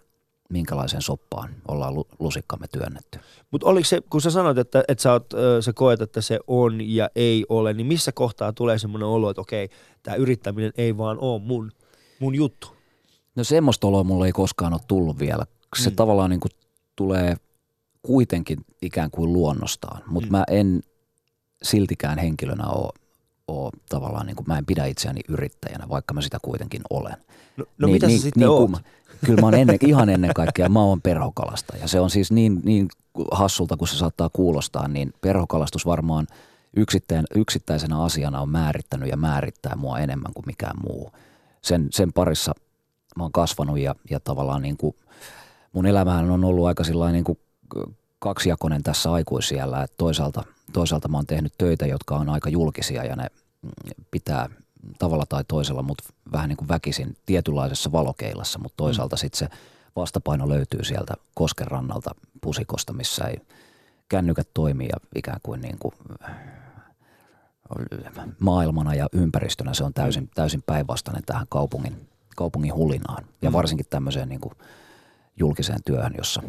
minkälaiseen 0.50 1.02
soppaan 1.02 1.50
ollaan 1.68 1.94
lu- 1.94 2.08
lusikkamme 2.18 2.66
työnnetty. 2.72 3.18
Mutta 3.50 3.66
oliko 3.66 3.84
se, 3.84 4.00
kun 4.10 4.20
sä 4.20 4.30
sanoit, 4.30 4.58
että, 4.58 4.84
että 4.88 5.02
sä, 5.02 5.12
oot, 5.12 5.26
sä 5.60 5.72
koet, 5.72 6.00
että 6.02 6.20
se 6.20 6.38
on 6.46 6.80
ja 6.80 7.10
ei 7.16 7.44
ole, 7.48 7.72
niin 7.72 7.86
missä 7.86 8.12
kohtaa 8.12 8.52
tulee 8.52 8.78
semmoinen 8.78 9.08
olo, 9.08 9.30
että 9.30 9.40
okei, 9.40 9.68
tämä 10.02 10.14
yrittäminen 10.14 10.72
ei 10.76 10.96
vaan 10.98 11.18
ole 11.18 11.42
mun, 11.42 11.72
mun 12.20 12.34
juttu? 12.34 12.68
No 13.36 13.44
semmoista 13.44 13.86
oloa 13.86 14.04
mulla 14.04 14.26
ei 14.26 14.32
koskaan 14.32 14.72
ole 14.72 14.80
tullut 14.88 15.18
vielä. 15.18 15.46
Se 15.76 15.90
Mm. 15.90 15.96
tavallaan 15.96 16.30
niin 16.30 16.40
kuin 16.40 16.52
tulee 16.96 17.36
kuitenkin 18.02 18.58
ikään 18.82 19.10
kuin 19.10 19.32
luonnostaan, 19.32 20.02
mutta 20.06 20.26
Mm. 20.28 20.32
mä 20.32 20.44
en 20.50 20.80
siltikään 21.62 22.18
henkilönä 22.18 22.66
ole, 22.68 22.92
ole 23.48 23.70
tavallaan, 23.88 24.26
niin 24.26 24.36
kuin, 24.36 24.46
mä 24.48 24.58
en 24.58 24.66
pidä 24.66 24.84
itseäni 24.86 25.20
yrittäjänä, 25.28 25.88
vaikka 25.88 26.14
mä 26.14 26.20
sitä 26.22 26.38
kuitenkin 26.42 26.82
olen. 26.90 27.16
No, 27.56 27.64
no 27.78 27.88
mitä 27.88 28.10
sä 28.10 28.18
sitten 28.18 28.48
oot? 28.48 28.70
kun 28.70 28.80
Kyllä 29.26 29.40
mä 29.40 29.46
oon 29.46 29.54
ennen, 29.54 29.78
ihan 29.80 30.08
ennen 30.08 30.34
kaikkea, 30.34 30.68
mä 30.68 30.82
oon 30.82 31.02
perhokalasta 31.02 31.76
ja 31.76 31.88
se 31.88 32.00
on 32.00 32.10
siis 32.10 32.32
niin, 32.32 32.60
niin 32.64 32.88
hassulta 33.30 33.76
kuin 33.76 33.88
se 33.88 33.96
saattaa 33.96 34.30
kuulostaa, 34.32 34.88
niin 34.88 35.12
perhokalastus 35.20 35.86
varmaan 35.86 36.26
yksittäin, 36.76 37.24
yksittäisenä 37.34 38.02
asiana 38.02 38.40
on 38.40 38.48
määrittänyt 38.48 39.08
ja 39.08 39.16
määrittää 39.16 39.76
mua 39.76 39.98
enemmän 39.98 40.32
kuin 40.34 40.46
mikään 40.46 40.76
muu. 40.82 41.12
Sen, 41.62 41.88
sen 41.90 42.12
parissa 42.12 42.54
mä 43.16 43.22
oon 43.24 43.32
kasvanut 43.32 43.78
ja, 43.78 43.94
ja 44.10 44.20
tavallaan 44.20 44.62
niin 44.62 44.76
kuin 44.76 44.96
mun 45.72 45.86
elämähän 45.86 46.30
on 46.30 46.44
ollut 46.44 46.66
aika 46.66 46.84
niin 47.12 47.24
kuin 47.24 47.38
kaksijakoinen 48.18 48.82
tässä 48.82 49.12
aikuisiellä, 49.12 49.82
että 49.82 49.94
toisaalta, 49.96 50.44
toisaalta 50.72 51.08
mä 51.08 51.16
oon 51.16 51.26
tehnyt 51.26 51.52
töitä, 51.58 51.86
jotka 51.86 52.16
on 52.16 52.28
aika 52.28 52.48
julkisia 52.48 53.04
ja 53.04 53.16
ne 53.16 53.26
mm, 53.62 53.70
pitää 54.10 54.48
tavalla 54.98 55.26
tai 55.28 55.44
toisella 55.48 55.82
mut 55.82 56.02
vähän 56.32 56.48
niin 56.48 56.56
kuin 56.56 56.68
väkisin 56.68 57.16
tietynlaisessa 57.26 57.92
valokeilassa, 57.92 58.58
mutta 58.58 58.76
toisaalta 58.76 59.16
sitten 59.16 59.38
se 59.38 59.48
vastapaino 59.96 60.48
löytyy 60.48 60.84
sieltä 60.84 61.14
Kosken 61.34 61.66
rannalta 61.66 62.10
pusikosta, 62.40 62.92
missä 62.92 63.24
ei 63.24 63.36
kännykät 64.08 64.48
toimi 64.54 64.84
ja 64.86 64.96
ikään 65.14 65.40
kuin, 65.42 65.60
niin 65.60 65.78
kuin 65.78 65.94
maailmana 68.38 68.94
ja 68.94 69.06
ympäristönä 69.12 69.74
se 69.74 69.84
on 69.84 69.94
täysin, 69.94 70.30
täysin 70.34 70.62
päinvastainen 70.66 71.22
tähän 71.26 71.46
kaupungin, 71.48 72.08
kaupungin 72.36 72.74
hulinaan. 72.74 73.24
Ja 73.42 73.52
varsinkin 73.52 73.86
tämmöiseen 73.90 74.28
niin 74.28 74.40
kuin 74.40 74.54
julkiseen 75.36 75.80
työhön, 75.84 76.14
jossa 76.18 76.42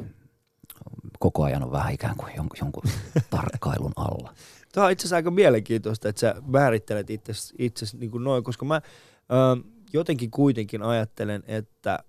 koko 1.19 1.43
ajan 1.43 1.63
on 1.63 1.71
vähän 1.71 1.93
ikään 1.93 2.15
kuin 2.17 2.33
jonkun, 2.35 2.57
jonkun 2.61 2.83
tarkkailun 3.29 3.93
alla. 3.95 4.33
Tämä 4.75 4.85
on 4.85 4.91
itse 4.91 5.01
asiassa 5.01 5.15
aika 5.15 5.31
mielenkiintoista, 5.31 6.09
että 6.09 6.19
sä 6.19 6.35
määrittelet 6.47 7.09
itses, 7.09 7.53
itses 7.59 7.93
niin 7.93 8.11
kuin 8.11 8.23
noin, 8.23 8.43
koska 8.43 8.65
mä 8.65 8.75
ö, 8.75 9.63
jotenkin 9.93 10.31
kuitenkin 10.31 10.81
ajattelen, 10.81 11.43
että 11.47 11.99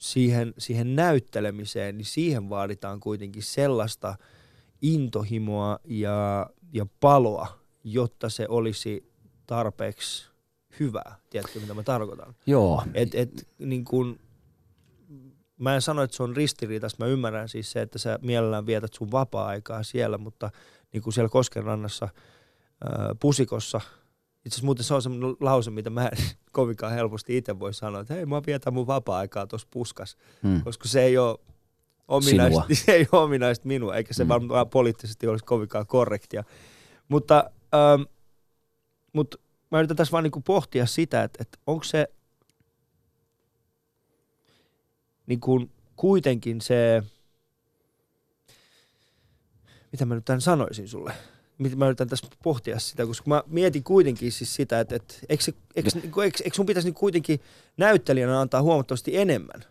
siihen, 0.00 0.54
siihen 0.58 0.96
näyttelemiseen, 0.96 1.98
niin 1.98 2.04
siihen 2.06 2.48
vaaditaan 2.48 3.00
kuitenkin 3.00 3.42
sellaista 3.42 4.16
intohimoa 4.82 5.78
ja, 5.84 6.50
ja 6.72 6.86
paloa, 7.00 7.58
jotta 7.84 8.28
se 8.28 8.46
olisi 8.48 9.12
tarpeeksi 9.46 10.30
hyvää. 10.80 11.16
Tiedätkö, 11.30 11.60
mitä 11.60 11.74
mä 11.74 11.82
tarkoitan? 11.82 12.34
Joo, 12.46 12.82
Et, 12.94 13.14
et, 13.14 13.48
niin 13.58 13.84
kun, 13.84 14.20
mä 15.58 15.74
en 15.74 15.82
sano, 15.82 16.02
että 16.02 16.16
se 16.16 16.22
on 16.22 16.36
ristiriitas. 16.36 16.98
Mä 16.98 17.06
ymmärrän 17.06 17.48
siis 17.48 17.72
se, 17.72 17.82
että 17.82 17.98
sä 17.98 18.18
mielellään 18.22 18.66
vietät 18.66 18.94
sun 18.94 19.10
vapaa-aikaa 19.10 19.82
siellä, 19.82 20.18
mutta 20.18 20.50
niin 20.92 21.02
kuin 21.02 21.14
siellä 21.14 21.28
Koskenrannassa 21.28 22.08
ää, 22.84 23.14
pusikossa, 23.20 23.80
itse 24.44 24.48
asiassa 24.48 24.64
muuten 24.64 24.84
se 24.84 24.94
on 24.94 25.02
semmoinen 25.02 25.36
lause, 25.40 25.70
mitä 25.70 25.90
mä 25.90 26.06
en 26.06 26.18
kovinkaan 26.52 26.92
helposti 26.92 27.36
itse 27.36 27.58
voi 27.58 27.74
sanoa, 27.74 28.00
että 28.00 28.14
hei 28.14 28.26
mä 28.26 28.42
vietän 28.46 28.74
mun 28.74 28.86
vapaa-aikaa 28.86 29.46
tuossa 29.46 29.68
puskas, 29.70 30.16
mm. 30.42 30.62
koska 30.64 30.88
se 30.88 31.02
ei 31.02 31.18
ole 31.18 31.38
ominaista, 32.08 32.64
se 32.84 32.92
ei 32.92 33.06
ole 33.12 33.22
ominaista 33.22 33.68
minua, 33.68 33.96
eikä 33.96 34.14
se 34.14 34.24
Mm. 34.24 34.28
varmaan 34.28 34.68
poliittisesti 34.70 35.26
olisi 35.26 35.44
kovinkaan 35.44 35.86
korrektia. 35.86 36.44
Mutta, 37.08 37.50
ähm, 37.74 38.02
mutta 39.12 39.38
mä 39.70 39.78
yritän 39.78 39.96
tässä 39.96 40.12
vaan 40.12 40.24
niinku 40.24 40.40
pohtia 40.40 40.86
sitä, 40.86 41.22
että, 41.22 41.38
että 41.42 41.58
onko 41.66 41.84
se 41.84 42.08
niin 45.26 45.40
kuin 45.40 45.70
kuitenkin 45.96 46.60
se, 46.60 47.02
mitä 49.92 50.04
mä 50.04 50.14
nyt 50.14 50.24
tämän 50.24 50.40
sanoisin 50.40 50.88
sulle, 50.88 51.12
mitä 51.58 51.76
mä 51.76 51.86
yritän 51.86 52.08
tässä 52.08 52.26
pohtia 52.42 52.78
sitä, 52.78 53.06
koska 53.06 53.30
mä 53.30 53.42
mietin 53.46 53.84
kuitenkin 53.84 54.32
siis 54.32 54.54
sitä, 54.54 54.80
että, 54.80 54.96
että 54.96 55.14
eikö, 55.28 55.44
se, 55.44 55.52
eikö, 55.76 55.90
eikö, 56.24 56.56
sun 56.56 56.66
pitäisi 56.66 56.88
niin 56.88 56.94
kuitenkin 56.94 57.40
näyttelijänä 57.76 58.40
antaa 58.40 58.62
huomattavasti 58.62 59.16
enemmän 59.16 59.64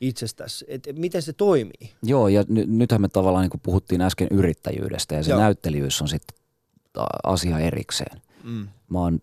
itsestäsi, 0.00 0.64
että 0.68 0.92
miten 0.92 1.22
se 1.22 1.32
toimii? 1.32 1.92
Joo, 2.02 2.28
ja 2.28 2.44
ny, 2.48 2.64
nythän 2.66 3.00
me 3.00 3.08
tavallaan 3.08 3.42
niin 3.42 3.50
kuin 3.50 3.60
puhuttiin 3.60 4.00
äsken 4.00 4.28
yrittäjyydestä 4.30 5.14
ja 5.14 5.22
se 5.22 5.30
Joo. 5.30 5.40
Näyttelijyys 5.40 6.02
on 6.02 6.08
sitten 6.08 6.38
asia 7.24 7.58
erikseen. 7.58 8.22
Mm. 8.44 8.68
Mä 8.88 8.98
oon 8.98 9.20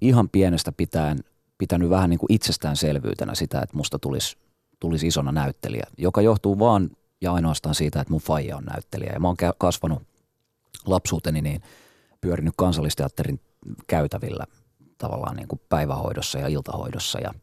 ihan 0.00 0.28
pienestä 0.28 0.72
pitäen 0.72 1.18
pitänyt 1.58 1.90
vähän 1.90 2.10
niin 2.10 2.18
kuin 2.18 2.32
itsestäänselvyytenä 2.32 3.34
sitä, 3.34 3.60
että 3.60 3.76
musta 3.76 3.98
tulisi 3.98 4.36
tulis 4.80 5.04
isona 5.04 5.32
näyttelijä, 5.32 5.86
joka 5.98 6.22
johtuu 6.22 6.58
vaan 6.58 6.90
ja 7.20 7.32
ainoastaan 7.32 7.74
siitä, 7.74 8.00
että 8.00 8.12
mun 8.12 8.20
faija 8.20 8.56
on 8.56 8.64
näyttelijä. 8.64 9.12
Ja 9.12 9.20
mä 9.20 9.28
oon 9.28 9.36
kasvanut 9.58 10.02
lapsuuteni 10.86 11.42
niin 11.42 11.62
pyörinyt 12.20 12.54
kansallisteatterin 12.56 13.40
käytävillä 13.86 14.44
tavallaan 14.98 15.36
niin 15.36 15.48
kuin 15.48 15.60
päivähoidossa 15.68 16.38
ja 16.38 16.48
iltahoidossa 16.48 17.20
ja, 17.20 17.34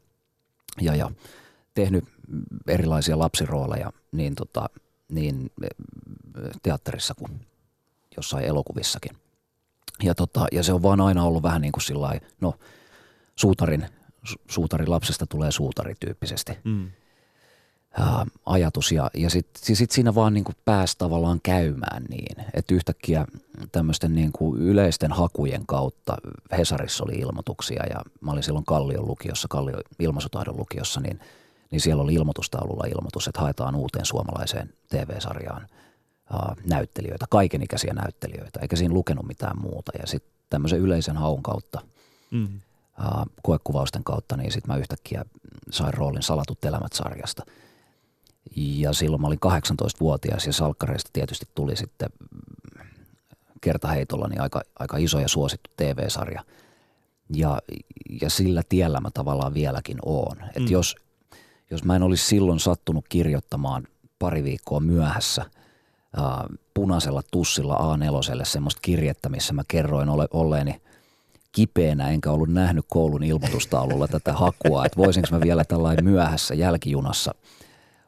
ja, 0.81 0.96
ja 0.96 1.12
tehnyt 1.74 2.03
erilaisia 2.67 3.19
lapsirooleja 3.19 3.91
niin, 4.12 4.36
tota, 4.36 4.69
niin 5.10 5.51
eh, 5.63 5.69
teatterissa 6.63 7.13
kuin 7.15 7.48
jossain 8.17 8.46
elokuvissakin. 8.46 9.17
Ja, 10.03 10.15
tota, 10.15 10.48
ja 10.51 10.63
se 10.63 10.74
on 10.74 10.84
vaan 10.84 11.01
aina 11.01 11.24
ollut 11.24 11.43
vähän 11.43 11.62
niin 11.62 11.72
kuin 11.72 11.84
sillä 11.84 12.19
no 12.41 12.53
suutarin, 13.36 13.86
su- 14.29 14.41
suutarin 14.50 14.89
lapsesta 14.89 15.25
tulee 15.25 15.51
suutari 15.51 15.93
tyyppisesti. 16.00 16.57
Mm. 16.63 16.91
Ajatus 18.46 18.91
ja, 18.91 19.10
ja 19.13 19.29
sitten 19.29 19.75
sit 19.75 19.91
siinä 19.91 20.15
vaan 20.15 20.34
niin 20.34 20.44
kuin 20.44 20.56
pääsi 20.65 20.98
tavallaan 20.98 21.39
käymään 21.44 22.03
niin, 22.10 22.46
että 22.53 22.75
yhtäkkiä 22.75 23.25
tämmöisten 23.72 24.15
niin 24.15 24.32
kuin 24.32 24.62
yleisten 24.62 25.12
hakujen 25.12 25.65
kautta 25.65 26.17
Hesarissa 26.58 27.03
oli 27.03 27.13
ilmoituksia 27.15 27.84
ja 27.89 28.01
mä 28.22 28.32
olin 28.32 28.44
silloin 28.44 28.65
Kallion 28.65 29.08
lukiossa, 29.08 29.48
Kallion 29.48 29.82
ilmaisutaidon 30.00 30.58
lukiossa, 30.58 31.01
niin, 31.01 31.20
niin 31.72 31.82
siellä 31.82 32.03
oli 32.03 32.13
ilmoitustaululla 32.13 32.86
ilmoitus, 32.86 33.27
että 33.27 33.41
haetaan 33.41 33.75
uuteen 33.75 34.06
suomalaiseen 34.06 34.70
TV-sarjaan 34.89 35.67
ää, 36.34 36.56
näyttelijöitä, 36.65 37.25
kaikenikäisiä 37.29 37.94
näyttelijöitä, 37.94 38.60
eikä 38.62 38.75
siinä 38.75 38.94
lukenut 38.94 39.27
mitään 39.27 39.62
muuta 39.62 39.91
ja 40.00 40.08
sitten 40.08 40.32
tämmöisen 40.50 40.79
yleisen 40.79 41.17
haun 41.17 41.44
kautta 41.44 41.82
Mm. 42.32 42.60
ää, 43.00 43.25
koekuvausten 43.44 44.03
kautta, 44.03 44.38
niin 44.38 44.51
sitten 44.51 44.74
mä 44.75 44.79
yhtäkkiä 44.79 45.25
sain 45.72 45.94
roolin 45.94 46.24
Salatut 46.24 46.65
elämät-sarjasta. 46.65 47.44
Ja 48.56 48.94
silloin 48.94 49.22
mä 49.22 49.27
olin 49.27 49.39
18-vuotias 49.46 50.48
ja 50.48 50.54
salkkareista 50.54 51.10
tietysti 51.13 51.46
tuli 51.56 51.75
sitten 51.75 52.10
kertaheitolla 53.62 54.27
niin 54.27 54.42
aika, 54.42 54.62
aika 54.80 54.98
iso 54.98 55.20
ja 55.20 55.27
suosittu 55.27 55.70
TV-sarja. 55.77 56.44
Ja, 57.36 57.62
ja 58.22 58.30
sillä 58.30 58.62
tiellä 58.70 59.00
mä 59.00 59.10
tavallaan 59.13 59.54
vieläkin 59.54 59.98
oon. 60.06 60.38
Että 60.48 60.60
Mm. 60.60 60.68
jos, 60.72 60.96
jos 61.72 61.84
mä 61.84 61.96
en 61.96 62.04
olisi 62.04 62.25
silloin 62.25 62.60
sattunut 62.60 63.06
kirjoittamaan 63.10 63.88
pari 64.20 64.44
viikkoa 64.44 64.80
myöhässä 64.80 65.46
ää, 66.18 66.46
punaisella 66.74 67.22
tussilla 67.32 67.75
A4 67.75 68.46
semmoista 68.46 68.82
kirjettä, 68.82 69.30
missä 69.30 69.54
mä 69.54 69.62
kerroin 69.68 70.10
ole, 70.10 70.27
olleeni 70.32 70.82
kipeänä, 71.51 72.10
enkä 72.10 72.32
ollut 72.32 72.50
nähnyt 72.50 72.86
koulun 72.89 73.24
ilmoitustaululla 73.24 74.08
tätä 74.08 74.34
hakua, 74.34 74.86
että 74.86 74.98
voisinko 74.98 75.27
mä 75.32 75.42
vielä 75.42 75.63
tällainen 75.66 76.06
myöhässä 76.06 76.54
jälkijunassa 76.54 77.36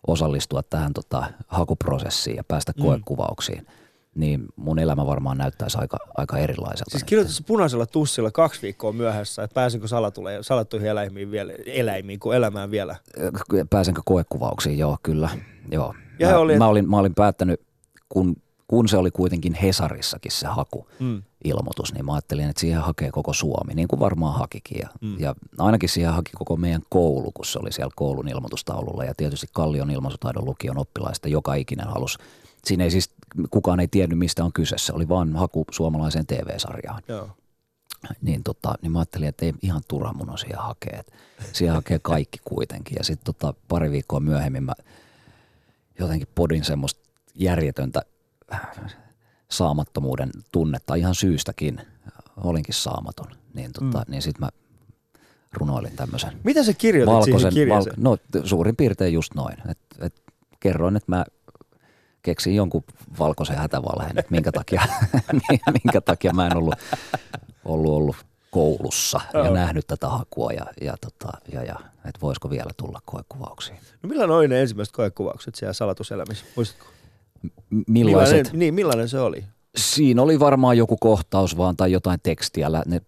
osallistua 0.08 0.64
tähän 0.64 0.94
tota, 0.94 1.24
hakuprosessiin 1.48 2.38
ja 2.38 2.44
päästä 2.44 2.72
Mm. 2.78 2.84
koekuvauksiin, 2.84 3.68
niin 4.16 4.46
mun 4.56 4.80
elämä 4.80 5.06
varmaan 5.06 5.38
näyttäisi 5.38 5.78
aika, 5.78 5.98
aika 6.18 6.38
erilaiselta. 6.38 6.92
Siis 6.92 7.04
kirjoitatko 7.04 7.44
punaisella 7.48 7.86
tussilla 7.86 8.32
kaksi 8.32 8.62
viikkoa 8.62 8.92
myöhässä, 8.92 9.44
että 9.44 9.54
pääsenkö 9.54 9.88
salatulle, 9.88 10.38
salattuihin 10.42 10.90
eläimiin, 10.90 11.32
vielä, 11.32 11.54
eläimiin 11.66 12.20
kuin 12.20 12.38
elämään 12.38 12.72
vielä? 12.72 12.96
Pääsenkö 13.70 14.02
koekuvauksiin? 14.06 14.78
Joo, 14.78 14.98
kyllä. 15.04 15.30
Joo. 15.72 15.94
Ja 16.20 16.30
mä, 16.30 16.38
oli- 16.38 16.58
mä, 16.58 16.68
olin, 16.68 16.90
mä 16.90 16.98
olin 16.98 17.16
päättänyt, 17.16 17.62
kun, 18.10 18.36
kun 18.70 18.88
se 18.88 18.98
oli 18.98 19.12
kuitenkin 19.12 19.54
Hesarissakin 19.54 20.32
se 20.32 20.48
haku, 20.48 20.88
Mm. 21.00 21.24
ilmoitus, 21.44 21.94
niin 21.94 22.06
mä 22.06 22.14
ajattelin, 22.14 22.50
että 22.50 22.60
siihen 22.60 22.82
hakee 22.82 23.12
koko 23.12 23.34
Suomi, 23.34 23.74
niin 23.76 23.88
kuin 23.88 24.00
varmaan 24.00 24.40
hakikin. 24.40 24.78
Ja, 24.82 24.90
Mm. 25.02 25.20
ja 25.20 25.36
ainakin 25.58 25.90
siihen 25.90 26.14
haki 26.14 26.32
koko 26.36 26.56
meidän 26.58 26.82
koulu, 26.90 27.32
kun 27.32 27.46
se 27.46 27.60
oli 27.60 27.72
siellä 27.72 27.92
koulun 27.96 28.28
ilmoitustaululla. 28.28 29.04
Ja 29.04 29.14
tietysti 29.16 29.48
Kallion 29.54 29.92
ilmaisutaidon 29.92 30.46
lukion 30.46 30.78
oppilaista 30.78 31.28
joka 31.30 31.54
ikinen 31.54 31.88
halusi. 31.88 32.18
Siinä 32.66 32.84
ei 32.84 32.92
siis, 32.92 33.10
kukaan 33.50 33.80
ei 33.80 33.88
tiennyt 33.88 34.20
mistä 34.20 34.44
on 34.44 34.54
kyse, 34.54 34.76
se 34.78 34.94
oli 34.94 35.10
vaan 35.10 35.36
haku 35.36 35.66
suomalaiseen 35.72 36.26
TV-sarjaan. 36.26 37.02
Joo. 37.08 37.30
Niin, 38.22 38.44
tota, 38.44 38.74
niin 38.82 38.92
mä 38.92 39.00
ajattelin, 39.00 39.28
että 39.28 39.46
ei 39.46 39.54
ihan 39.62 39.82
turha 39.88 40.14
mun 40.14 40.30
on 40.30 40.38
siihen 40.38 40.60
hakea. 40.60 41.04
Siihen 41.54 41.76
hakee 41.76 42.00
kaikki 42.00 42.40
kuitenkin. 42.54 42.96
Ja 42.98 43.04
sitten 43.04 43.26
tota, 43.34 43.54
pari 43.68 43.92
viikkoa 43.92 44.20
myöhemmin 44.20 44.64
mä 44.64 44.74
jotenkin 46.00 46.28
podin 46.36 46.64
semmoista 46.64 47.00
järjetöntä 47.36 48.02
saamattomuuden 49.52 50.30
tunnetta 50.52 50.96
ihan 50.96 51.16
syystäkin. 51.16 51.82
Olinkin 52.44 52.76
saamaton. 52.76 53.28
Niin, 53.54 53.72
tota, 53.74 53.98
mm. 53.98 54.12
niin 54.12 54.22
sitten 54.22 54.46
mä 54.46 54.50
runoilin 55.54 55.96
tämmöisen 55.96 56.40
Mitä 56.44 56.64
sä 56.64 56.74
kirjoitit 56.74 57.24
siihen 57.24 57.54
kirjaan? 57.54 57.84
no 57.98 58.18
suurin 58.44 58.76
piirtein 58.76 59.14
just 59.14 59.34
noin. 59.36 59.58
Et, 59.70 59.80
et 60.00 60.22
kerroin, 60.60 60.96
että 60.96 61.12
mä 61.12 61.26
keksin 62.22 62.56
jonkun 62.56 62.84
valkoisen 63.20 63.58
hätävalheen, 63.58 64.18
että 64.18 64.32
minkä 64.32 64.52
takia, 64.52 64.82
minkä 65.84 66.02
takia 66.02 66.34
mä 66.34 66.48
en 66.48 66.58
ollut 66.58 66.76
ollut, 67.66 67.92
ollut 67.92 68.16
koulussa 68.52 69.22
ja 69.34 69.40
Joo. 69.40 69.54
nähnyt 69.54 69.88
tätä 69.88 70.10
hakua 70.10 70.52
ja, 70.52 70.66
ja, 70.82 70.96
tota, 71.02 71.38
ja, 71.52 71.64
ja 71.64 71.76
että 72.06 72.22
voisiko 72.22 72.50
vielä 72.50 72.70
tulla 72.78 73.00
koekuvauksiin. 73.06 73.78
No 74.04 74.10
millainen 74.10 74.36
oli 74.36 74.48
ne 74.48 74.62
ensimmäiset 74.62 74.96
koekuvaukset 74.96 75.56
siellä 75.56 75.74
salatuselämissä? 75.74 76.46
Muistatko? 76.56 76.99
Millaiset? 77.88 78.36
Millainen, 78.36 78.60
niin, 78.60 78.74
millainen 78.74 79.10
se 79.10 79.20
oli? 79.20 79.44
Siinä 79.78 80.22
oli 80.22 80.40
varmaan 80.40 80.78
joku 80.78 80.98
kohtaus 80.98 81.58
vaan 81.58 81.78
tai 81.78 81.92
jotain 81.92 82.20
tekstiä. 82.24 82.70
Ne 82.86 83.02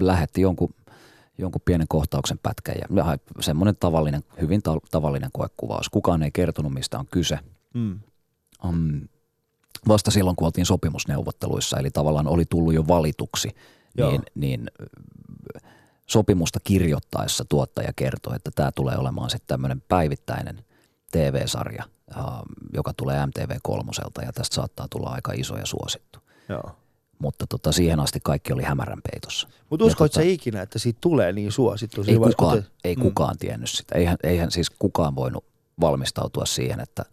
lähetti 0.00 0.40
jonkun, 0.40 0.74
jonkun 1.38 1.62
pienen 1.64 1.88
kohtauksen 1.88 2.38
pätkän 2.42 2.74
ja 2.78 3.18
semmoinen 3.40 3.76
tavallinen, 3.80 4.22
hyvin 4.40 4.62
ta- 4.62 4.80
tavallinen 4.90 5.30
koekuvaus. 5.32 5.88
Kukaan 5.88 6.22
ei 6.22 6.30
kertonut, 6.30 6.72
mistä 6.72 6.98
on 6.98 7.06
kyse. 7.06 7.38
Mm. 7.74 8.00
um, 8.68 9.00
vasta 9.88 10.10
silloin, 10.10 10.36
kun 10.36 10.46
oltiin 10.46 10.66
sopimusneuvotteluissa, 10.66 11.78
eli 11.78 11.90
tavallaan 11.90 12.28
oli 12.28 12.44
tullut 12.44 12.74
jo 12.74 12.88
valituksi, 12.88 13.50
Joo. 13.96 14.10
niin, 14.10 14.22
niin 14.34 14.70
sopimusta 16.06 16.60
kirjoittaessa 16.64 17.44
tuottaja 17.48 17.92
kertoi, 17.96 18.36
että 18.36 18.50
tämä 18.54 18.72
tulee 18.72 18.96
olemaan 18.96 19.30
sitten 19.30 19.48
tämmöinen 19.48 19.82
päivittäinen 19.88 20.64
TV-sarja, 21.12 21.84
joka 22.74 22.92
tulee 22.92 23.26
MTV 23.26 23.56
kolmoselta 23.62 24.22
ja 24.22 24.32
tästä 24.32 24.54
saattaa 24.54 24.86
tulla 24.90 25.10
aika 25.10 25.32
iso 25.32 25.56
ja 25.56 25.66
suosittu. 25.66 26.18
Joo. 26.48 26.70
Mutta 27.18 27.46
tota, 27.46 27.72
siihen 27.72 28.00
asti 28.00 28.18
kaikki 28.24 28.52
oli 28.52 28.62
hämärän 28.62 29.00
peitossa. 29.12 29.48
Mutta 29.70 29.84
Ja 29.84 29.86
uskoit 29.86 30.12
tota- 30.12 30.14
sä 30.14 30.22
ikinä, 30.22 30.62
että 30.62 30.78
siitä 30.78 30.98
tulee 31.00 31.32
niin 31.32 31.52
suosittu? 31.52 32.04
Ei 32.06 32.16
kukaan, 32.18 32.62
te- 32.62 32.68
ei 32.84 32.96
Mm. 32.96 33.02
kukaan 33.02 33.38
tiennyt 33.38 33.70
sitä. 33.70 33.94
Eihän, 33.98 34.16
eihän 34.22 34.50
siis 34.50 34.70
kukaan 34.70 35.14
voinut 35.14 35.44
valmistautua 35.80 36.46
siihen, 36.46 36.80
että 36.80 37.04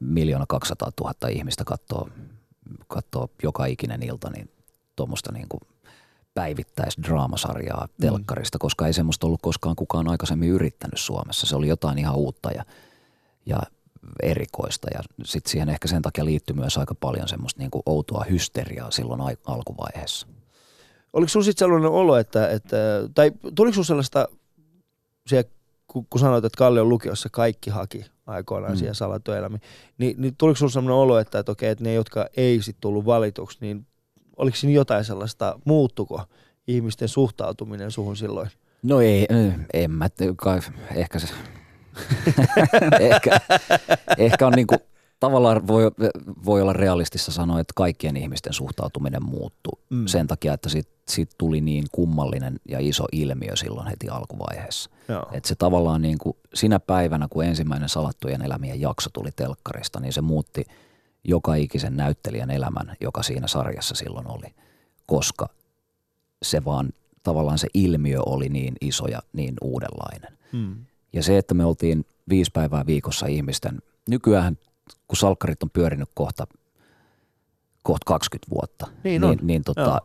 miljoona 0.00 0.44
200 0.48 0.90
000 1.00 1.28
ihmistä 1.28 1.64
katsoo, 1.64 2.08
katsoo 2.88 3.28
joka 3.42 3.66
ikinen 3.66 4.02
ilta 4.02 4.30
niin 4.30 4.50
tuommoista 4.96 5.32
niin 5.32 5.46
kuin 5.48 5.60
päivittäisdraamasarjaa 6.34 7.88
telkkarista, 8.00 8.58
koska 8.58 8.86
ei 8.86 8.92
semmoista 8.92 9.26
ollut 9.26 9.42
koskaan 9.42 9.76
kukaan 9.76 10.08
aikaisemmin 10.08 10.48
yrittänyt 10.48 11.00
Suomessa. 11.00 11.46
Se 11.46 11.56
oli 11.56 11.68
jotain 11.68 11.98
ihan 11.98 12.14
uutta 12.14 12.50
ja, 12.50 12.64
ja 13.46 13.58
erikoista 14.22 14.88
ja 14.94 15.00
sitten 15.24 15.50
siihen 15.50 15.68
ehkä 15.68 15.88
sen 15.88 16.02
takia 16.02 16.24
liittyy 16.24 16.56
myös 16.56 16.78
aika 16.78 16.94
paljon 16.94 17.28
semmoista 17.28 17.58
niin 17.58 17.70
kuin 17.70 17.82
outoa 17.86 18.24
hysteriaa 18.30 18.90
silloin 18.90 19.20
ai- 19.20 19.36
alkuvaiheessa. 19.44 20.26
Oliko 21.12 21.28
sulla 21.28 21.44
sitten 21.44 21.66
sellainen 21.66 21.90
olo, 21.90 22.16
että, 22.16 22.48
että 22.48 22.76
tai 23.14 23.32
tuliko 23.54 23.74
sulla 23.74 23.86
sellaista, 23.86 24.28
siellä, 25.26 25.50
kun, 25.86 26.06
kun 26.10 26.20
sanoit, 26.20 26.44
että 26.44 26.58
Kallion 26.58 26.88
lukiossa 26.88 27.28
kaikki 27.32 27.70
haki 27.70 28.04
aikoinaan 28.26 28.72
mm. 28.72 28.78
Siihen 28.78 28.94
salattuelämiin, 28.94 29.60
niin, 29.98 30.14
niin 30.18 30.34
tuliko 30.38 30.56
sulla 30.56 30.72
sellainen 30.72 30.94
olo, 30.94 31.18
että, 31.18 31.38
että 31.38 31.52
okei, 31.52 31.70
että 31.70 31.84
ne, 31.84 31.94
jotka 31.94 32.26
ei 32.36 32.62
sitten 32.62 32.80
tullut 32.80 33.06
valituksi, 33.06 33.58
niin 33.60 33.86
oliko 34.36 34.56
siinä 34.56 34.74
jotain 34.74 35.04
sellaista, 35.04 35.58
muuttuko 35.64 36.22
ihmisten 36.66 37.08
suhtautuminen 37.08 37.90
suhun 37.90 38.16
silloin? 38.16 38.50
No 38.82 39.00
ei, 39.00 39.26
en 39.72 39.90
mä, 39.90 40.08
ehkä 40.94 41.18
se, 41.18 41.28
ehkä, 43.10 43.40
ehkä 44.18 44.46
on 44.46 44.52
niinku, 44.52 44.76
tavallaan 45.20 45.66
voi, 45.66 45.82
voi 46.44 46.62
olla 46.62 46.72
realistissa 46.72 47.32
sanoa, 47.32 47.60
että 47.60 47.72
kaikkien 47.76 48.16
ihmisten 48.16 48.52
suhtautuminen 48.52 49.24
muuttui 49.24 49.80
Mm. 49.90 49.96
mm. 49.96 50.06
sen 50.06 50.26
takia, 50.26 50.54
että 50.54 50.68
siitä, 50.68 50.90
siitä 51.08 51.34
tuli 51.38 51.60
niin 51.60 51.84
kummallinen 51.92 52.60
ja 52.68 52.78
iso 52.80 53.04
ilmiö 53.12 53.56
silloin 53.56 53.86
heti 53.86 54.08
alkuvaiheessa. 54.08 54.90
Joo. 55.08 55.26
Että 55.32 55.48
se 55.48 55.54
tavallaan 55.54 56.02
niin 56.02 56.18
kuin 56.18 56.36
sinä 56.54 56.80
päivänä, 56.80 57.28
kun 57.30 57.44
ensimmäinen 57.44 57.88
Salattujen 57.88 58.42
elämien 58.42 58.80
jakso 58.80 59.10
tuli 59.12 59.30
telkkarista, 59.36 60.00
niin 60.00 60.12
se 60.12 60.20
muutti 60.20 60.64
joka 61.24 61.54
ikisen 61.54 61.96
näyttelijän 61.96 62.50
elämän, 62.50 62.96
joka 63.00 63.22
siinä 63.22 63.46
sarjassa 63.46 63.94
silloin 63.94 64.26
oli, 64.30 64.54
koska 65.06 65.48
se 66.42 66.64
vaan 66.64 66.90
tavallaan 67.22 67.58
se 67.58 67.68
ilmiö 67.74 68.20
oli 68.26 68.48
niin 68.48 68.74
iso 68.80 69.06
ja 69.06 69.22
niin 69.32 69.54
uudenlainen. 69.62 70.38
Mm. 70.52 70.76
Ja 71.12 71.22
se, 71.22 71.38
että 71.38 71.54
me 71.54 71.64
oltiin 71.64 72.04
viisi 72.28 72.50
päivää 72.54 72.86
viikossa 72.86 73.26
ihmisten, 73.26 73.78
nykyään 74.08 74.58
kun 75.08 75.16
salkkarit 75.16 75.62
on 75.62 75.70
pyörinyt 75.70 76.08
kohta, 76.14 76.46
kohta 77.82 78.04
20 78.06 78.50
vuotta, 78.50 78.86
Niin 79.04 79.22
niin, 79.22 79.38
niin 79.42 79.62
tota, 79.64 80.00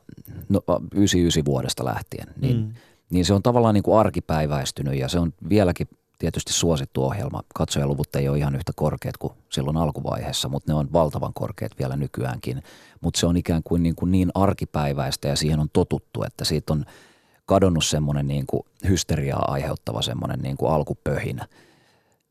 no, 0.49 0.61
99 0.95 1.45
vuodesta 1.45 1.85
lähtien, 1.85 2.27
niin, 2.41 2.57
mm. 2.57 2.73
niin 3.09 3.25
se 3.25 3.33
on 3.33 3.43
tavallaan 3.43 3.73
niin 3.73 3.83
kuin 3.83 3.99
arkipäiväistynyt 3.99 4.99
ja 4.99 5.07
se 5.07 5.19
on 5.19 5.33
vieläkin 5.49 5.87
tietysti 6.19 6.53
suosittu 6.53 7.03
ohjelma. 7.03 7.43
Katsojaluvut 7.55 8.15
ei 8.15 8.29
ole 8.29 8.37
ihan 8.37 8.55
yhtä 8.55 8.71
korkeat 8.75 9.17
kuin 9.17 9.33
silloin 9.49 9.77
alkuvaiheessa, 9.77 10.49
mutta 10.49 10.71
ne 10.71 10.75
on 10.75 10.93
valtavan 10.93 11.33
korkeat 11.33 11.71
vielä 11.79 11.95
nykyäänkin. 11.95 12.63
Mutta 13.01 13.19
se 13.19 13.27
on 13.27 13.37
ikään 13.37 13.61
kuin 13.63 13.83
niin, 13.83 13.95
kuin 13.95 14.11
niin 14.11 14.31
arkipäiväistä 14.35 15.27
ja 15.27 15.35
siihen 15.35 15.59
on 15.59 15.69
totuttu, 15.73 16.23
että 16.23 16.45
siitä 16.45 16.73
on 16.73 16.85
kadonnut 17.45 17.85
semmoinen 17.85 18.27
niin 18.27 18.45
kuin 18.47 18.63
hysteriaa 18.87 19.51
aiheuttava 19.51 20.01
semmoinen 20.01 20.39
niin 20.39 20.57
kuin 20.57 20.71
alkupöhinä, 20.71 21.47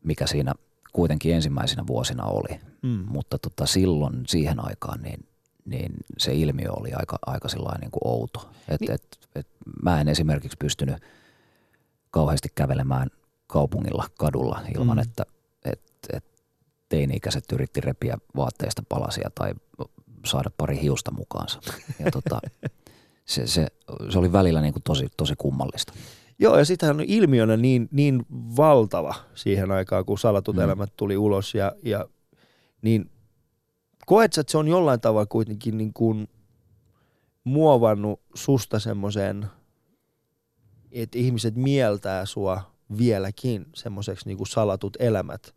mikä 0.05 0.27
siinä 0.27 0.53
kuitenkin 0.92 1.35
ensimmäisinä 1.35 1.87
vuosina 1.87 2.24
oli. 2.24 2.61
Mm. 2.83 3.05
Mutta 3.09 3.38
tota, 3.38 3.66
silloin 3.66 4.22
siihen 4.27 4.66
aikaan 4.66 5.03
niin, 5.03 5.27
niin 5.64 5.92
se 6.18 6.35
ilmiö 6.35 6.72
oli 6.72 6.92
aika, 6.92 7.18
aika 7.27 7.48
sellainen 7.48 7.81
niin 7.81 7.90
kuin 7.90 8.00
outo. 8.12 8.50
Et, 8.68 8.81
Niin- 8.81 8.92
et, 8.92 9.18
et, 9.35 9.46
mä 9.83 10.00
en 10.00 10.09
esimerkiksi 10.09 10.57
pystynyt 10.59 10.96
kauheasti 12.11 12.48
kävelemään 12.55 13.09
kaupungilla, 13.46 14.05
kadulla 14.18 14.61
ilman, 14.79 14.96
Mm. 14.96 15.03
että 15.03 15.24
et 16.12 16.24
teini-ikäiset 16.88 17.44
yritti 17.53 17.81
repiä 17.81 18.18
vaatteista 18.37 18.83
palasia 18.88 19.31
tai 19.35 19.55
saada 20.27 20.50
pari 20.57 20.81
hiusta 20.83 21.11
mukaansa. 21.11 21.61
Ja 22.05 22.11
tota, 22.11 22.40
se, 23.24 23.46
se, 23.46 23.66
se, 24.10 24.18
oli 24.18 24.32
välillä 24.32 24.60
niin 24.60 24.72
kuin 24.72 24.82
tosi, 24.82 25.08
tosi 25.16 25.34
kummallista. 25.38 25.92
Joo, 26.38 26.58
ja 26.58 26.64
sitähän 26.64 26.96
on 26.96 27.04
ilmiönä 27.08 27.56
niin, 27.56 27.88
niin 27.90 28.26
valtava 28.56 29.14
siihen 29.34 29.70
aikaan, 29.70 30.04
kun 30.04 30.18
salatut 30.18 30.56
mm. 30.56 30.62
elämät 30.62 30.92
tuli 30.96 31.16
ulos. 31.16 31.54
Ja, 31.54 31.72
ja 31.82 32.08
niin 32.82 33.10
koet 34.06 34.38
että 34.38 34.50
se 34.50 34.58
on 34.58 34.68
jollain 34.68 35.00
tavalla 35.00 35.26
kuitenkin 35.26 35.78
niin 35.78 35.92
kuin 35.92 36.28
muovannut 37.44 38.20
susta 38.34 38.78
semmoiseen, 38.78 39.46
että 40.92 41.18
ihmiset 41.18 41.56
mieltää 41.56 42.26
sua 42.26 42.74
vieläkin 42.98 43.66
semmoiseksi 43.74 44.26
niin 44.26 44.37
kuin 44.37 44.48
salatut 44.48 44.96
elämät 44.98 45.54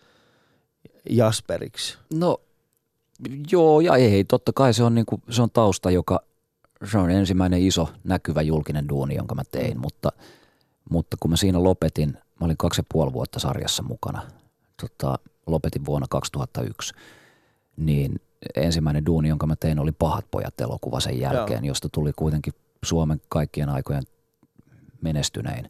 Jasperiksi? 1.09 1.97
No 2.13 2.41
joo 3.51 3.81
ja 3.81 3.95
ei. 3.95 4.23
Totta 4.23 4.53
kai 4.53 4.73
se 4.73 4.83
on, 4.83 4.95
niin 4.95 5.05
kuin, 5.05 5.21
se 5.29 5.41
on 5.41 5.51
tausta, 5.51 5.91
joka 5.91 6.23
se 6.85 6.97
on 6.97 7.11
ensimmäinen 7.11 7.61
iso 7.61 7.89
näkyvä 8.03 8.41
julkinen 8.41 8.89
duuni, 8.89 9.15
jonka 9.15 9.35
mä 9.35 9.43
tein, 9.51 9.79
mutta, 9.79 10.11
mutta 10.89 11.17
kun 11.19 11.31
mä 11.31 11.37
siinä 11.37 11.63
lopetin, 11.63 12.09
mä 12.13 12.45
olin 12.45 12.57
kaksi 12.57 12.79
ja 12.79 12.85
puoli 12.91 13.13
vuotta 13.13 13.39
sarjassa 13.39 13.83
mukana, 13.83 14.21
tota, 14.81 15.19
lopetin 15.47 15.85
vuonna 15.85 16.07
2001, 16.09 16.93
niin 17.77 18.21
ensimmäinen 18.55 19.05
duuni, 19.05 19.29
jonka 19.29 19.47
mä 19.47 19.55
tein, 19.55 19.79
oli 19.79 19.91
Pahat 19.91 20.25
pojat 20.31 20.61
elokuva 20.61 20.99
sen 20.99 21.19
jälkeen, 21.19 21.63
Joo. 21.63 21.71
josta 21.71 21.89
tuli 21.91 22.11
kuitenkin 22.15 22.53
Suomen 22.83 23.21
kaikkien 23.29 23.69
aikojen 23.69 24.03
menestynein, 25.01 25.69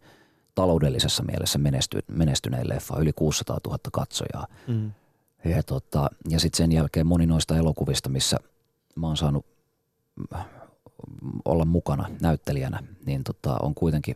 taloudellisessa 0.56 1.24
mielessä 1.24 1.60
menesty, 1.60 2.00
menestynein 2.08 2.70
leffa, 2.70 3.00
yli 3.00 3.14
600 3.14 3.60
000 3.68 3.80
katsojaa. 3.92 4.48
Mm. 4.68 4.92
Ja, 5.46 5.64
tota, 5.64 6.10
ja 6.30 6.40
sitten 6.40 6.58
sen 6.58 6.72
jälkeen 6.72 7.08
moni 7.08 7.26
noista 7.26 7.58
elokuvista, 7.58 8.10
missä 8.10 8.38
mä 8.96 9.08
oon 9.08 9.18
saanut 9.18 9.46
olla 11.46 11.66
mukana 11.66 12.10
näyttelijänä, 12.22 12.80
niin 13.06 13.24
tota, 13.24 13.58
on 13.62 13.76
kuitenkin 13.76 14.16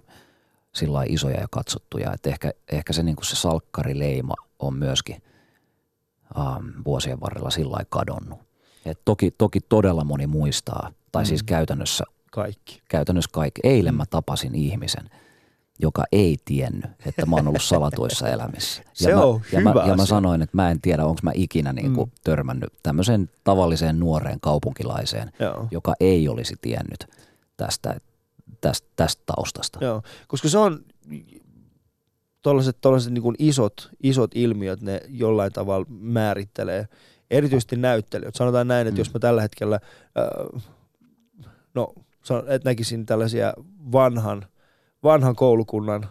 sillä 0.76 1.04
isoja 1.08 1.39
ja 1.39 1.48
katsottuja. 1.52 2.13
Et 2.13 2.28
ehkä, 2.28 2.52
ehkä 2.72 2.94
se, 2.94 3.04
niin 3.04 3.15
se 3.22 3.36
salkkarileima 3.36 4.34
on 4.60 4.76
myöskin 4.76 5.24
ähm, 6.39 6.67
vuosien 6.86 7.20
varrella 7.20 7.50
sillä 7.50 7.86
kadonnut. 7.89 8.39
Et 8.86 9.00
toki, 9.06 9.32
toki 9.32 9.60
todella 9.62 10.04
moni 10.04 10.28
muistaa, 10.28 10.91
tai 11.12 11.26
siis 11.26 11.28
mm. 11.28 11.30
siis 11.30 11.44
käytännössä 11.44 12.04
kaikki. 12.32 12.82
Käytännössä 12.88 13.30
kaikki. 13.34 13.62
Eilen 13.63 13.96
mä 13.96 14.06
tapasin 14.06 14.56
ihmisen, 14.56 15.10
joka 15.82 16.04
ei 16.12 16.38
tiennyt, 16.46 16.91
että 17.06 17.26
mä 17.26 17.36
oon 17.36 17.48
ollut 17.48 17.63
salatuissa 17.63 18.30
elämissä. 18.30 18.82
Ja 18.86 18.89
Se 18.94 19.13
mä, 19.15 19.22
on 19.22 19.41
ja 19.52 19.60
hyvä 19.60 19.74
mä, 19.74 19.84
ja 19.88 19.96
mä 19.96 20.06
sanoin, 20.06 20.41
että 20.41 20.58
mä 20.58 20.72
en 20.72 20.82
tiedä, 20.82 21.06
onko 21.06 21.20
mä 21.24 21.32
ikinä 21.34 21.74
niin 21.74 21.94
kuin 21.94 22.10
mm. 22.10 22.15
törmännyt 22.24 22.74
tämmöiseen 22.84 23.30
tavalliseen 23.44 24.00
nuoreen 24.00 24.39
kaupunkilaiseen, 24.39 25.32
Joo. 25.39 25.67
joka 25.72 25.94
ei 26.00 26.30
olisi 26.30 26.56
tiennyt 26.62 27.08
tästä, 27.58 27.96
tästä, 28.62 28.88
tästä 28.96 29.24
taustasta. 29.26 29.86
Joo, 29.86 30.02
koska 30.28 30.50
se 30.50 30.58
on 30.58 30.80
tuollaiset 32.41 32.78
niin 33.10 33.36
isot, 33.39 33.89
isot 34.04 34.32
ilmiöt, 34.36 34.82
ne 34.82 35.02
jollain 35.08 35.52
tavalla 35.52 35.86
määrittelee 35.89 36.88
erityisesti 37.32 37.76
näyttelijät. 37.76 38.36
Sanotaan 38.36 38.67
näin, 38.67 38.88
että 38.88 38.98
mm. 38.98 39.00
jos 39.00 39.13
mä 39.13 39.20
tällä 39.20 39.41
hetkellä, 39.41 39.80
äh, 40.56 40.62
no 41.74 41.94
että 42.48 42.70
näkisin 42.70 43.06
tällaisia 43.06 43.54
vanhan, 43.91 44.46
vanhan 45.04 45.36
koulukunnan 45.36 46.10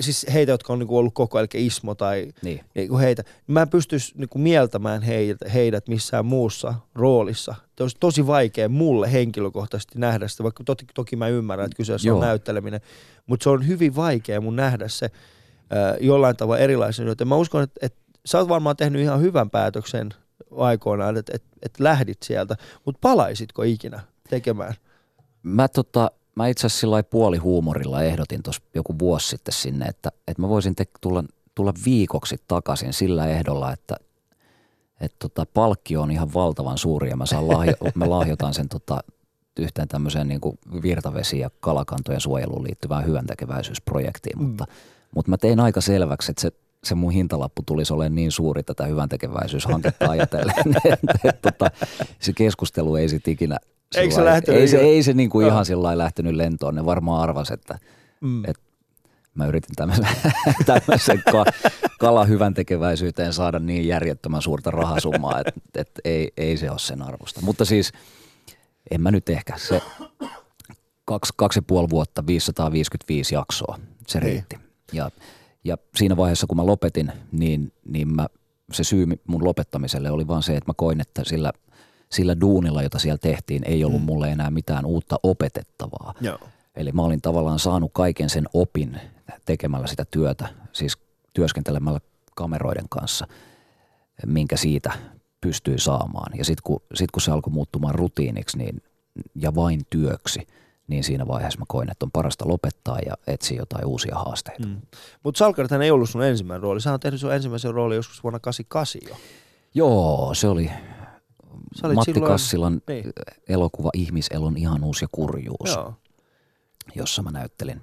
siis 0.00 0.26
heitä, 0.32 0.52
jotka 0.52 0.72
on 0.72 0.78
niinku 0.78 0.98
ollut 0.98 1.14
koko 1.14 1.38
ajan, 1.38 1.48
eli 1.54 1.66
Ismo 1.66 1.94
tai 1.94 2.32
niin. 2.42 2.60
Niinku 2.74 2.98
heitä, 2.98 3.22
niin 3.22 3.52
mä 3.52 3.62
en 3.62 3.68
pystyisi 3.68 4.12
niinku 4.16 4.38
mieltämään 4.38 5.02
heidät, 5.02 5.38
heidät 5.54 5.88
missään 5.88 6.26
muussa 6.26 6.74
roolissa. 6.94 7.54
Se 7.76 7.82
olisi 7.84 7.96
tosi 8.00 8.26
vaikea 8.26 8.68
mulle 8.68 9.12
henkilökohtaisesti 9.12 9.98
nähdä 9.98 10.28
sitä, 10.28 10.42
vaikka 10.42 10.64
toki, 10.64 10.86
toki 10.94 11.16
mä 11.16 11.28
ymmärrän, 11.28 11.64
että 11.64 11.76
kyseessä 11.76 12.08
Joo. 12.08 12.18
on 12.18 12.24
näytteleminen, 12.24 12.80
mutta 13.26 13.44
se 13.44 13.50
on 13.50 13.66
hyvin 13.66 13.96
vaikea 13.96 14.40
mun 14.40 14.56
nähdä 14.56 14.88
se 14.88 15.04
äh, 15.04 15.96
jollain 16.00 16.36
tavalla 16.36 16.58
erilaisen. 16.58 17.06
Joten 17.06 17.28
mä 17.28 17.36
uskon, 17.36 17.62
että, 17.62 17.86
että 17.86 17.98
sä 18.26 18.38
oot 18.38 18.48
varmaan 18.48 18.76
tehnyt 18.76 19.02
ihan 19.02 19.20
hyvän 19.20 19.50
päätöksen 19.50 20.08
aikoinaan, 20.56 21.16
että, 21.16 21.32
että, 21.34 21.48
että 21.62 21.84
lähdit 21.84 22.22
sieltä, 22.22 22.56
mutta 22.84 22.98
palaisitko 23.02 23.62
ikinä 23.62 24.00
tekemään? 24.30 24.74
Mä 25.42 25.68
tota, 25.68 26.10
mä 26.38 26.46
itse 26.46 26.66
asiassa 26.66 26.80
sillä 26.80 27.02
puoli 27.02 27.36
huumorilla 27.36 28.02
ehdotin 28.02 28.42
tuossa 28.42 28.62
joku 28.74 28.98
vuosi 28.98 29.28
sitten 29.28 29.54
sinne, 29.54 29.86
että, 29.86 30.12
että 30.28 30.42
mä 30.42 30.48
voisin 30.48 30.74
te, 30.74 30.84
tulla, 31.00 31.24
tulla 31.54 31.72
viikoksi 31.84 32.36
takaisin 32.48 32.92
sillä 32.92 33.26
ehdolla, 33.26 33.72
että, 33.72 33.96
että 35.00 35.16
tota, 35.18 35.46
palkkio 35.54 36.02
on 36.02 36.10
ihan 36.10 36.34
valtavan 36.34 36.78
suuri 36.78 37.10
ja 37.10 37.16
mä, 37.16 37.26
saan 37.26 37.48
lahjo, 37.48 37.74
mä 37.94 38.10
lahjotan 38.10 38.54
sen 38.54 38.68
tota, 38.68 39.00
yhteen 39.58 39.88
tämmöiseen 39.88 40.28
niin 40.28 40.40
kuin 40.40 40.58
virtavesi- 40.82 41.38
ja 41.38 41.50
kalakantojen 41.60 42.20
suojeluun 42.20 42.64
liittyvään 42.64 43.06
hyvän 43.06 43.26
tekeväisyysprojektiin, 43.26 44.38
mm. 44.38 44.44
mutta, 44.44 44.64
mutta 45.14 45.30
mä 45.30 45.36
tein 45.36 45.60
aika 45.60 45.80
selväksi, 45.80 46.32
että 46.32 46.40
se, 46.40 46.52
se 46.84 46.94
mun 46.94 47.12
hintalappu 47.12 47.62
tulisi 47.66 47.92
olemaan 47.92 48.14
niin 48.14 48.32
suuri 48.32 48.62
tätä 48.62 48.86
hyvän 48.86 49.08
tekeväisyyshanketta 49.08 50.10
ajatellen, 50.10 50.54
että, 50.92 51.18
että, 51.24 51.48
että 51.48 51.70
se 52.20 52.32
keskustelu 52.32 52.96
ei 52.96 53.08
sitten 53.08 53.34
ikinä 53.34 53.58
Eikö 53.96 54.14
se 54.14 54.24
lähtenyt? 54.24 54.60
Ei 54.60 54.68
se, 54.68 54.76
ei 54.76 55.02
se 55.02 55.12
niin 55.12 55.30
kuin 55.30 55.44
no. 55.44 55.48
ihan 55.48 55.66
sillä 55.66 55.98
lähtenyt 55.98 56.34
lentoon. 56.34 56.74
Ne 56.74 56.84
varmaan 56.84 57.22
arvas, 57.22 57.50
että, 57.50 57.78
mm. 58.20 58.44
että 58.44 58.62
mä 59.34 59.46
yritin 59.46 59.76
tämmöisen, 59.76 61.22
ka, 61.32 61.44
kala 61.98 62.24
hyvän 62.24 62.54
tekeväisyyteen 62.54 63.32
saada 63.32 63.58
niin 63.58 63.88
järjettömän 63.88 64.42
suurta 64.42 64.70
rahasummaa, 64.70 65.40
että, 65.40 65.60
että 65.74 66.00
ei, 66.04 66.32
ei 66.36 66.56
se 66.56 66.70
ole 66.70 66.78
sen 66.78 67.02
arvosta. 67.02 67.40
Mutta 67.40 67.64
siis 67.64 67.92
en 68.90 69.00
mä 69.00 69.10
nyt 69.10 69.28
ehkä. 69.28 69.54
Se 69.56 69.82
kaksi, 71.04 71.32
kaksi 71.36 71.58
ja 71.58 71.62
puoli 71.62 71.90
vuotta, 71.90 72.26
555 72.26 73.34
jaksoa, 73.34 73.78
se 74.06 74.20
niin. 74.20 74.32
riitti. 74.32 74.58
Ja, 74.92 75.10
ja 75.64 75.76
siinä 75.96 76.16
vaiheessa, 76.16 76.46
kun 76.46 76.56
mä 76.56 76.66
lopetin, 76.66 77.12
niin, 77.32 77.72
niin 77.84 78.14
mä, 78.14 78.26
se 78.72 78.84
syy 78.84 79.06
mun 79.26 79.44
lopettamiselle 79.44 80.10
oli 80.10 80.26
vaan 80.26 80.42
se, 80.42 80.56
että 80.56 80.70
mä 80.70 80.74
koin, 80.76 81.00
että 81.00 81.24
sillä– 81.24 81.52
sillä 82.10 82.40
duunilla, 82.40 82.82
jota 82.82 82.98
siellä 82.98 83.18
tehtiin, 83.18 83.62
ei 83.64 83.84
ollut 83.84 84.00
mm. 84.00 84.06
mulle 84.06 84.28
enää 84.28 84.50
mitään 84.50 84.86
uutta 84.86 85.20
opetettavaa. 85.22 86.14
Joo. 86.20 86.38
Eli 86.76 86.92
mä 86.92 87.02
olin 87.02 87.20
tavallaan 87.20 87.58
saanut 87.58 87.90
kaiken 87.94 88.30
sen 88.30 88.44
opin 88.54 89.00
tekemällä 89.44 89.86
sitä 89.86 90.04
työtä, 90.10 90.48
siis 90.72 90.98
työskentelemällä 91.32 92.00
kameroiden 92.34 92.88
kanssa, 92.88 93.26
minkä 94.26 94.56
siitä 94.56 94.92
pystyi 95.40 95.78
saamaan. 95.78 96.38
Ja 96.38 96.44
sitten 96.44 96.62
kun, 96.64 96.82
sit 96.94 97.10
kun 97.10 97.22
se 97.22 97.30
alkoi 97.30 97.52
muuttumaan 97.52 97.94
rutiiniksi 97.94 98.58
niin, 98.58 98.82
ja 99.34 99.54
vain 99.54 99.80
työksi, 99.90 100.46
niin 100.88 101.04
siinä 101.04 101.26
vaiheessa 101.26 101.58
mä 101.58 101.64
koin, 101.68 101.90
että 101.90 102.04
on 102.06 102.10
parasta 102.10 102.48
lopettaa 102.48 102.98
ja 103.06 103.14
etsiä 103.26 103.58
jotain 103.58 103.86
uusia 103.86 104.14
haasteita. 104.14 104.66
Mm. 104.68 104.76
Mutta 105.22 105.38
Salkarithan 105.38 105.82
ei 105.82 105.90
ollut 105.90 106.10
sun 106.10 106.24
ensimmäinen 106.24 106.62
rooli. 106.62 106.80
Sä 106.80 106.92
oot 106.92 107.00
tehnyt 107.00 107.20
sun 107.20 107.34
ensimmäisen 107.34 107.74
roolin 107.74 107.96
joskus 107.96 108.22
vuonna 108.22 108.38
88 108.38 109.00
jo. 109.08 109.16
Joo, 109.74 110.34
se 110.34 110.48
oli, 110.48 110.70
Matti 111.94 112.12
silloin... 112.12 112.32
Kassilan 112.32 112.82
niin. 112.88 113.12
elokuva 113.48 113.90
Ihmiselon 113.94 114.56
ihanuus 114.56 115.02
ja 115.02 115.08
kurjuus, 115.12 115.74
Joo. 115.74 115.94
jossa 116.94 117.22
mä 117.22 117.30
näyttelin. 117.30 117.80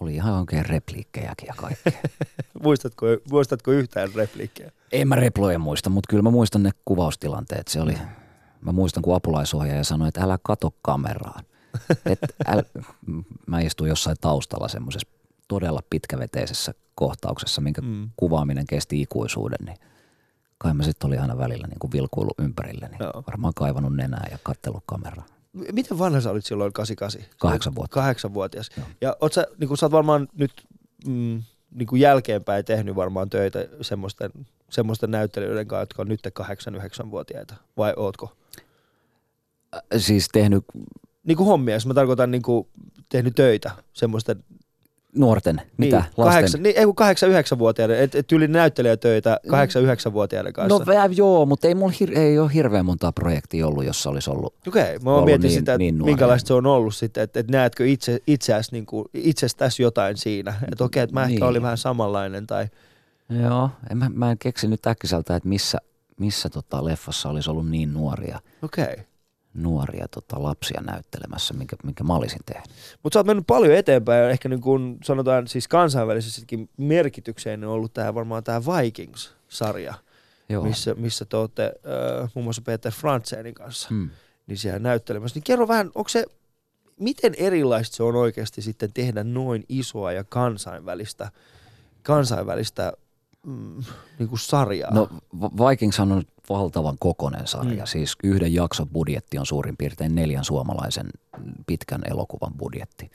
Oli 0.00 0.14
ihan 0.14 0.34
oikein 0.34 0.66
repliikkejäkin 0.66 1.46
ja 1.46 1.54
kaikkea. 1.56 1.92
muistatko, 2.64 3.06
muistatko 3.30 3.70
yhtään 3.70 4.08
repliikkejä? 4.14 4.72
En 4.92 5.08
mä 5.08 5.16
reploja 5.16 5.58
muista, 5.58 5.90
mutta 5.90 6.08
kyllä 6.10 6.22
mä 6.22 6.30
muistan 6.30 6.62
ne 6.62 6.70
kuvaustilanteet. 6.84 7.68
Se 7.68 7.80
oli, 7.80 7.98
mä 8.60 8.72
muistan 8.72 9.02
kun 9.02 9.14
apulaisohjaaja 9.14 9.84
sanoi, 9.84 10.08
että 10.08 10.20
älä 10.20 10.38
kato 10.42 10.74
kameraan. 10.82 11.44
Et 12.12 12.18
äl, 12.46 12.62
mä 13.46 13.60
istuin 13.60 13.88
jossain 13.88 14.16
taustalla 14.20 14.68
semmoisessa 14.68 15.08
todella 15.48 15.80
pitkäveteisessä 15.90 16.74
kohtauksessa, 16.94 17.60
minkä 17.60 17.80
mm. 17.80 18.10
kuvaaminen 18.16 18.66
kesti 18.66 19.00
ikuisuuden, 19.00 19.66
niin– 19.66 19.78
kai 20.58 20.74
mä 20.74 20.82
sitten 20.82 21.08
oli 21.08 21.18
aina 21.18 21.38
välillä 21.38 21.66
niin 21.66 21.78
kuin 21.78 21.92
vilkuillut 21.92 22.38
ympärille, 22.38 22.88
niin 22.88 22.98
Joo. 23.00 23.22
varmaan 23.26 23.54
kaivannut 23.56 23.96
nenää 23.96 24.28
ja 24.30 24.38
kattellut 24.42 24.82
kameraa. 24.86 25.26
Miten 25.72 25.98
vanha 25.98 26.20
sä 26.20 26.30
olit 26.30 26.44
silloin 26.44 26.72
88? 26.72 27.38
Kahdeksan 27.38 27.74
vuotta. 27.74 27.94
Kahdeksanvuotias. 27.94 28.70
Joo. 28.76 28.86
Ja 29.00 29.16
oot 29.20 29.32
sä, 29.32 29.46
niin 29.58 29.68
kuin 29.68 29.78
sä 29.78 29.86
oot 29.86 29.92
varmaan 29.92 30.28
nyt 30.34 30.52
mm, 31.06 31.42
niin 31.70 31.86
kuin 31.86 32.00
jälkeenpäin 32.00 32.64
tehnyt 32.64 32.96
varmaan 32.96 33.30
töitä 33.30 33.58
semmoisten, 33.80 34.30
semmoisten 34.70 35.10
näyttelijöiden 35.10 35.68
kanssa, 35.68 35.82
jotka 35.82 36.02
on 36.02 36.08
nyt 36.08 36.20
8-9-vuotiaita, 36.40 37.54
vai 37.76 37.92
ootko? 37.96 38.36
Äh, 39.74 39.82
siis 39.96 40.28
tehnyt... 40.32 40.64
Niin 41.24 41.36
kuin 41.36 41.46
hommia, 41.46 41.74
jos 41.74 41.86
mä 41.86 41.94
tarkoitan 41.94 42.30
niin 42.30 42.42
kuin 42.42 42.68
tehnyt 43.08 43.34
töitä 43.34 43.70
semmoisten 43.92 44.44
nuorten, 45.18 45.60
mitä, 45.76 45.96
niin, 45.96 46.04
lasten? 46.16 46.24
Kahdeksan, 46.24 46.62
niin, 46.62 46.76
ei 46.78 46.84
kun 46.84 46.94
kahdeksan, 46.94 47.28
yhdeksänvuotiaiden, 47.28 47.98
että 47.98 48.18
et 48.18 48.32
yli 48.32 48.48
näyttelijätöitä 48.48 49.40
kahdeksan, 49.48 49.82
yhdeksänvuotiaiden 49.82 50.52
kanssa. 50.52 50.78
No 50.78 50.86
vä, 50.86 51.08
joo, 51.16 51.46
mutta 51.46 51.68
ei 51.68 51.74
mulla 51.74 51.92
hir- 51.92 52.18
ei 52.18 52.38
ole 52.38 52.50
hirveän 52.54 52.86
montaa 52.86 53.12
projektia 53.12 53.66
ollut, 53.66 53.84
jossa 53.84 54.10
olisi 54.10 54.30
ollut 54.30 54.54
Okei, 54.68 54.96
okay, 54.96 54.98
mä 55.20 55.24
mietin 55.24 55.48
niin, 55.48 55.58
sitä, 55.58 55.78
niin 55.78 56.04
minkälaista 56.04 56.48
se 56.48 56.54
on 56.54 56.66
ollut 56.66 56.94
sitten, 56.94 57.22
että 57.22 57.40
et 57.40 57.50
näetkö 57.50 57.86
itse, 57.86 58.18
itseäsi 58.26 58.72
niin 58.72 58.86
kuin, 58.86 59.04
itsestäsi 59.14 59.82
jotain 59.82 60.16
siinä, 60.16 60.54
että 60.72 60.84
okei, 60.84 61.00
okay, 61.00 61.04
että 61.04 61.14
mä 61.14 61.26
niin. 61.26 61.34
ehkä 61.34 61.46
olin 61.46 61.62
vähän 61.62 61.78
samanlainen 61.78 62.46
tai... 62.46 62.66
Joo, 63.42 63.70
en, 63.90 63.98
mä, 63.98 64.10
mä 64.14 64.30
en 64.30 64.38
keksi 64.38 64.68
nyt 64.68 64.86
äkkiseltä, 64.86 65.36
että 65.36 65.48
missä, 65.48 65.78
missä 66.20 66.48
tota 66.48 66.84
leffassa 66.84 67.28
olisi 67.28 67.50
ollut 67.50 67.68
niin 67.68 67.94
nuoria, 67.94 68.40
Okei. 68.62 68.84
Okay. 68.84 69.04
Nuoria 69.62 70.08
tota 70.08 70.42
lapsia 70.42 70.80
näyttelemässä, 70.80 71.54
minkä, 71.54 71.76
minkä 71.82 72.04
mä 72.04 72.14
olisin 72.14 72.40
tehnyt. 72.46 72.68
Mutta 73.02 73.16
sä 73.16 73.20
oot 73.20 73.26
mennyt 73.26 73.46
paljon 73.46 73.74
eteenpäin 73.74 74.22
ja 74.22 74.30
ehkä 74.30 74.48
niin 74.48 74.60
kun 74.60 74.98
sanotaan 75.04 75.48
siis 75.48 75.68
kansainvälisestikin 75.68 76.70
merkitykseen 76.76 77.64
on 77.64 77.70
ollut 77.70 77.94
tämä 77.94 78.14
varmaan 78.14 78.44
tämä 78.44 78.60
Vikings-sarja, 78.60 79.94
Joo. 80.48 80.64
missä, 80.64 80.94
missä 80.94 81.24
te 81.24 81.36
olette 81.36 81.64
äh, 81.64 82.30
muun 82.34 82.44
muassa 82.44 82.62
Peter 82.62 82.92
Frantzenin 82.92 83.54
kanssa 83.54 83.88
Hmm. 83.88 84.10
niin 84.46 84.58
siellä 84.58 84.78
näyttelemässä. 84.78 85.36
Niin 85.36 85.44
kerro 85.44 85.68
vähän, 85.68 85.86
onko 85.94 86.08
se, 86.08 86.24
miten 87.00 87.34
erilaista 87.36 87.96
se 87.96 88.02
on 88.02 88.16
oikeasti 88.16 88.62
sitten 88.62 88.92
tehdä 88.92 89.24
noin 89.24 89.64
isoa 89.68 90.12
ja 90.12 90.24
kansainvälistä, 90.24 91.30
kansainvälistä 92.02 92.92
mm, 93.46 93.84
niin 94.18 94.28
kuin 94.28 94.38
sarjaa? 94.38 94.94
No 94.94 95.08
Vikings 95.68 96.00
on 96.00 96.22
valtavan 96.48 96.96
kokonen 97.00 97.46
sarja. 97.46 97.74
Mm. 97.74 97.80
Mm. 97.80 97.86
Siis 97.86 98.16
yhden 98.24 98.54
jakson 98.54 98.88
budjetti 98.88 99.38
on 99.38 99.46
suurin 99.46 99.76
piirtein 99.76 100.14
neljän 100.14 100.44
suomalaisen 100.44 101.08
pitkän 101.66 102.00
elokuvan 102.10 102.54
budjetti. 102.54 103.10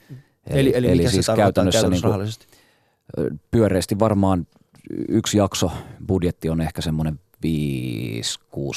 eli, 0.46 0.76
eli, 0.76 0.88
eli 0.88 0.96
mikä 0.96 1.10
siis 1.10 1.26
käytännössä 1.26 1.78
käytännössä 1.80 1.88
niin 1.88 2.02
rahallisesti? 2.04 2.46
pyöreästi 3.50 3.98
varmaan 3.98 4.46
yksi 5.08 5.38
jakso 5.38 5.70
budjetti 6.06 6.48
on 6.50 6.60
ehkä 6.60 6.82
semmoinen 6.82 7.20
5-6 7.36 7.48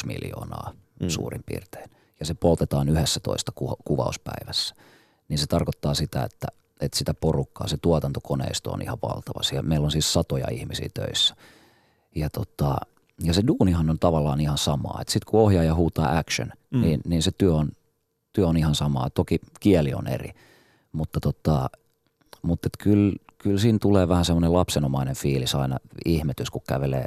miljoonaa 0.05 0.71
Mm. 0.99 1.05
mm. 1.05 1.09
suurin 1.09 1.43
piirtein. 1.45 1.89
Ja 2.19 2.25
se 2.25 2.33
poltetaan 2.33 2.89
11 2.89 3.51
ku- 3.55 3.77
kuvauspäivässä. 3.85 4.75
Niin 5.29 5.37
se 5.37 5.47
tarkoittaa 5.47 5.93
sitä, 5.93 6.23
että, 6.23 6.47
että 6.81 6.97
sitä 6.97 7.13
porukkaa, 7.13 7.67
se 7.67 7.77
tuotantokoneisto 7.77 8.71
on 8.71 8.81
ihan 8.81 8.97
valtava. 9.01 9.43
Siellä 9.43 9.67
meillä 9.69 9.85
on 9.85 9.91
siis 9.91 10.13
satoja 10.13 10.47
ihmisiä 10.51 10.89
töissä. 10.93 11.35
Ja, 12.15 12.29
tota, 12.29 12.75
ja 13.23 13.33
se 13.33 13.43
duunihan 13.47 13.89
on 13.89 13.99
tavallaan 13.99 14.39
ihan 14.41 14.57
samaa. 14.57 15.01
Sitten 15.07 15.31
kun 15.31 15.39
ohjaaja 15.39 15.75
huutaa 15.75 16.17
action, 16.17 16.51
Mm. 16.71 16.81
niin, 16.81 17.01
niin 17.05 17.23
se 17.23 17.31
työ 17.37 17.53
on, 17.53 17.69
työ 18.33 18.47
on 18.47 18.57
ihan 18.57 18.75
samaa. 18.75 19.09
Toki 19.09 19.39
kieli 19.59 19.93
on 19.93 20.07
eri, 20.07 20.31
mutta, 20.91 21.19
tota, 21.19 21.69
mutta 22.41 22.69
kyllä, 22.79 23.13
kyllä 23.37 23.59
siinä 23.59 23.77
tulee 23.81 24.07
vähän 24.07 24.25
semmoinen 24.25 24.53
lapsenomainen 24.53 25.15
fiilis 25.15 25.55
aina 25.55 25.77
ihmetys, 26.05 26.49
kun 26.49 26.61
kävelee 26.67 27.05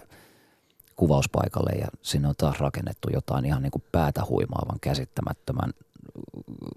kuvauspaikalle 0.96 1.70
ja 1.70 1.87
sinne 2.02 2.28
on 2.28 2.35
taas 2.38 2.59
rakennettu 2.61 3.09
jotain 3.12 3.44
ihan 3.44 3.62
niin 3.62 3.70
kuin 3.70 3.85
päätä 3.92 4.22
huimaavan 4.28 4.80
käsittämättömän 4.80 5.72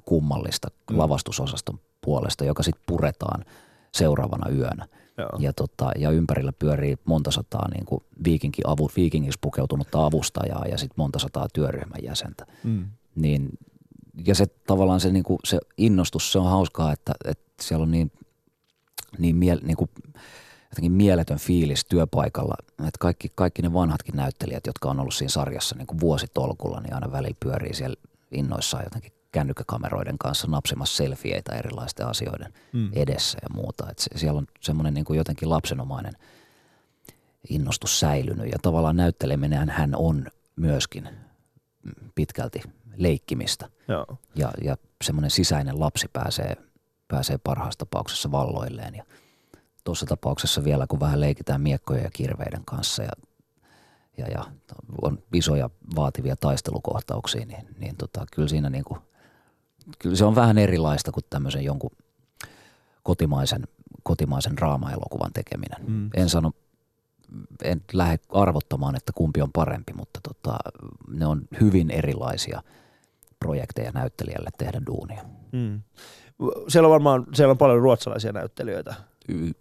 kummallista 0.05 0.67
Mm. 0.91 0.97
lavastusosaston 0.97 1.79
puolesta, 2.01 2.45
joka 2.45 2.63
sitten 2.63 2.83
puretaan 2.85 3.45
seuraavana 3.91 4.49
yönä. 4.51 4.87
Joo. 5.17 5.29
Ja, 5.39 5.53
tota, 5.53 5.91
ja 5.97 6.11
ympärillä 6.11 6.53
pyörii 6.59 6.97
monta 7.05 7.31
sataa 7.31 7.67
niin 7.73 7.85
kuin 7.85 8.03
viikinki 8.23 8.61
avu, 8.65 8.89
viikingiksi 8.95 9.39
pukeutunutta 9.41 10.05
avustajaa 10.05 10.65
ja 10.65 10.77
sitten 10.77 10.95
monta 10.97 11.19
sataa 11.19 11.47
työryhmän 11.53 12.03
jäsentä. 12.03 12.45
Mm. 12.63 12.85
Niin, 13.15 13.49
ja 14.25 14.35
se 14.35 14.45
tavallaan 14.45 14.99
se, 14.99 15.11
niin 15.11 15.23
kuin, 15.23 15.39
se 15.45 15.59
innostus, 15.77 16.31
se 16.31 16.39
on 16.39 16.49
hauskaa, 16.49 16.91
että, 16.93 17.13
että 17.25 17.43
siellä 17.61 17.83
on 17.83 17.91
niin, 17.91 18.11
niin, 19.17 19.35
miel, 19.35 19.59
niin 19.63 19.77
kuin, 19.77 19.89
jotenkin 20.69 20.91
mieletön 20.91 21.37
fiilis 21.37 21.85
työpaikalla. 21.85 22.55
Että 22.71 22.99
kaikki, 22.99 23.31
kaikki 23.35 23.61
ne 23.61 23.73
vanhatkin 23.73 24.15
näyttelijät, 24.15 24.67
jotka 24.67 24.89
on 24.89 24.99
ollut 24.99 25.13
siinä 25.13 25.29
sarjassa 25.29 25.75
niin 25.75 25.87
kuin 25.87 25.99
vuositolkulla, 25.99 26.81
niin 26.81 26.93
aina 26.93 27.11
välillä 27.11 27.37
pyörii 27.39 27.73
siellä 27.73 27.95
innoissaan 28.33 28.83
jotenkin 28.83 29.11
kännykkäkameroiden 29.31 30.17
kanssa 30.17 30.47
napsimassa 30.47 30.97
selfieitä 30.97 31.55
erilaisten 31.55 32.07
asioiden 32.07 32.53
Mm. 32.73 32.89
edessä 32.93 33.37
ja 33.41 33.47
muuta. 33.53 33.89
Et 33.91 33.97
siellä 34.15 34.37
on 34.37 34.47
semmoinen 34.61 34.93
niin 34.93 35.05
kuin 35.05 35.17
jotenkin 35.17 35.49
lapsenomainen 35.49 36.13
innostus 37.49 37.99
säilynyt 37.99 38.51
ja 38.51 38.57
tavallaan 38.61 38.95
näytteleminen 38.95 39.69
hän 39.69 39.95
on 39.95 40.27
myöskin 40.55 41.09
pitkälti 42.15 42.61
leikkimistä 42.95 43.69
Joo. 43.87 44.05
ja, 44.35 44.51
ja 44.63 44.77
semmoinen 45.03 45.31
sisäinen 45.31 45.79
lapsi 45.79 46.07
pääsee, 46.13 46.55
pääsee 47.07 47.37
parhaassa 47.37 47.79
tapauksessa 47.79 48.31
valloilleen 48.31 48.95
ja 48.95 49.03
tuossa 49.83 50.05
tapauksessa 50.05 50.63
vielä 50.63 50.87
kun 50.87 50.99
vähän 50.99 51.21
leikitään 51.21 51.61
miekkojen 51.61 52.03
ja 52.03 52.09
kirveiden 52.13 52.65
kanssa 52.65 53.03
ja, 53.03 53.11
ja, 54.17 54.27
ja 54.27 54.43
on 55.01 55.19
isoja 55.33 55.69
vaativia 55.95 56.35
taistelukohtauksia, 56.35 57.45
niin, 57.45 57.67
niin 57.79 57.95
tota, 57.95 58.25
kyllä 58.31 58.47
siinä 58.47 58.69
niin 58.69 58.83
kuin, 58.83 58.99
kyllä 59.99 60.15
se 60.15 60.25
on 60.25 60.35
vähän 60.35 60.57
erilaista 60.57 61.11
kuin 61.11 61.23
tämmöisen 61.29 61.63
jonkun 61.63 61.91
kotimaisen, 63.03 63.63
kotimaisen 64.03 64.57
draama-elokuvan 64.57 65.33
tekeminen. 65.33 65.85
Mm. 65.87 66.09
En 66.13 66.29
sano, 66.29 66.51
en 67.63 67.81
lähde 67.93 68.19
arvottamaan, 68.29 68.95
että 68.95 69.11
kumpi 69.15 69.41
on 69.41 69.51
parempi, 69.51 69.93
mutta 69.93 70.19
tota, 70.23 70.57
ne 71.07 71.25
on 71.25 71.41
hyvin 71.61 71.91
erilaisia 71.91 72.63
projekteja 73.39 73.91
näyttelijälle 73.91 74.49
tehdä 74.57 74.81
duunia. 74.87 75.23
Mm. 75.51 75.81
Siellä 76.67 76.87
on 76.87 76.91
varmaan 76.91 77.25
siellä 77.33 77.51
on 77.51 77.57
paljon 77.57 77.81
ruotsalaisia 77.81 78.31
näyttelijöitä. 78.31 78.95
Y- 79.29 79.51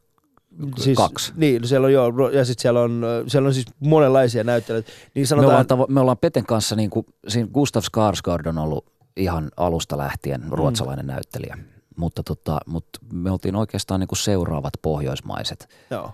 Siis, 0.76 0.96
kaksi. 0.96 1.32
Niin, 1.36 1.68
siellä 1.68 1.84
on 1.84 1.92
joo, 1.92 2.30
ja 2.32 2.44
sitten 2.44 2.62
siellä 2.62 2.80
on, 2.80 3.04
siellä 3.26 3.46
on 3.46 3.54
siis 3.54 3.66
monenlaisia 3.80 4.44
näyttelijöitä. 4.44 4.90
Niin 5.14 5.22
Me 5.22 5.26
sanotaan, 5.26 5.50
ollaan, 5.50 5.66
tavo- 5.66 5.92
me 5.92 6.00
ollaan 6.00 6.18
Peten 6.18 6.46
kanssa, 6.46 6.76
niin 6.76 6.90
kuin, 6.90 7.06
siinä 7.28 7.48
Gustav 7.54 7.82
Skarsgård 7.82 8.48
on 8.48 8.58
ollut 8.58 8.86
ihan 9.16 9.50
alusta 9.56 9.98
lähtien 9.98 10.42
ruotsalainen 10.50 11.04
mm. 11.04 11.12
näyttelijä. 11.12 11.58
Mutta, 11.96 12.22
tota, 12.22 12.60
mutta 12.66 12.98
me 13.12 13.30
oltiin 13.30 13.56
oikeastaan 13.56 14.00
niin 14.00 14.08
kuin 14.08 14.18
seuraavat 14.18 14.72
pohjoismaiset 14.82 15.68
joo. 15.90 16.12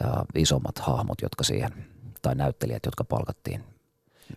ja 0.00 0.24
isommat 0.34 0.78
hahmot, 0.78 1.22
jotka 1.22 1.44
siihen, 1.44 1.70
tai 2.22 2.34
näyttelijät, 2.34 2.84
jotka 2.84 3.04
palkattiin. 3.04 3.64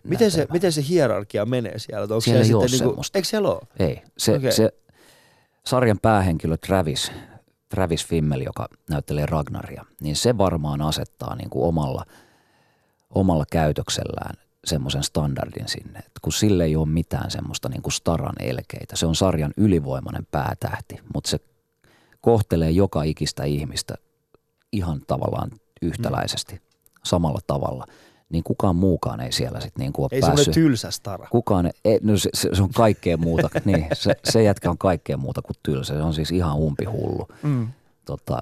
Miten 0.04 0.30
se, 0.30 0.46
miten 0.52 0.72
se 0.72 0.82
hierarkia 0.88 1.46
menee 1.46 1.78
siellä? 1.78 2.02
Onko 2.02 2.20
Siellä 2.20 2.38
ei 2.38 2.44
siellä 2.44 2.62
oo 2.62 2.68
sitten 2.68 2.88
niinku, 2.88 3.02
eikö 3.14 3.28
siellä 3.28 3.48
ole? 3.48 3.60
Ei. 3.78 4.02
Se, 4.18 4.36
okay. 4.36 4.52
se 4.52 4.72
sarjan 5.66 5.98
päähenkilö 6.02 6.56
Travis, 6.56 7.12
Travis 7.74 8.06
Fimmel, 8.06 8.40
joka 8.40 8.68
näyttelee 8.90 9.26
Ragnaria, 9.26 9.84
niin 10.00 10.16
se 10.16 10.38
varmaan 10.38 10.82
asettaa 10.82 11.36
niin 11.36 11.50
kuin 11.50 11.64
omalla, 11.64 12.04
omalla 13.10 13.44
käytöksellään 13.50 14.34
semmoisen 14.64 15.02
standardin 15.02 15.68
sinne, 15.68 15.98
että 15.98 16.20
kun 16.22 16.32
sille 16.32 16.64
ei 16.64 16.76
ole 16.76 16.88
mitään 16.88 17.30
semmoista 17.30 17.68
niin 17.68 17.82
kuin 17.82 17.92
staran 17.92 18.34
elkeitä. 18.40 18.96
Se 18.96 19.06
on 19.06 19.14
sarjan 19.14 19.52
ylivoimainen 19.56 20.26
päätähti, 20.30 21.00
mutta 21.14 21.30
se 21.30 21.38
kohtelee 22.20 22.70
joka 22.70 23.02
ikistä 23.02 23.44
ihmistä 23.44 23.94
ihan 24.72 25.00
tavallaan 25.06 25.50
yhtäläisesti, 25.82 26.62
samalla 27.04 27.40
tavalla. 27.46 27.86
Niin 28.32 28.44
kukaan 28.44 28.76
muukaan 28.76 29.20
ei 29.20 29.32
siellä 29.32 29.60
sitten 29.60 29.80
niin 29.82 29.92
kuin 29.92 30.04
ole 30.04 30.08
Ei 30.12 30.20
päässyt 30.20 30.44
semmoinen 30.44 30.54
tylsä 30.54 30.90
stara. 30.90 31.28
Kukaan, 31.30 31.70
ei, 31.84 31.98
no 32.02 32.16
se, 32.16 32.30
se, 32.34 32.62
on 32.62 32.70
kaikkea 32.70 33.16
muuta, 33.16 33.50
niin, 33.64 33.86
se, 33.92 34.14
se 34.24 34.42
jätkä 34.42 34.70
on 34.70 34.78
kaikkea 34.78 35.16
muuta 35.16 35.42
kuin 35.42 35.56
tylsä. 35.62 35.94
Se 35.94 36.02
on 36.02 36.14
siis 36.14 36.30
ihan 36.30 36.56
umpihullu. 36.56 37.28
Mm. 37.42 37.68
Tota, 38.04 38.38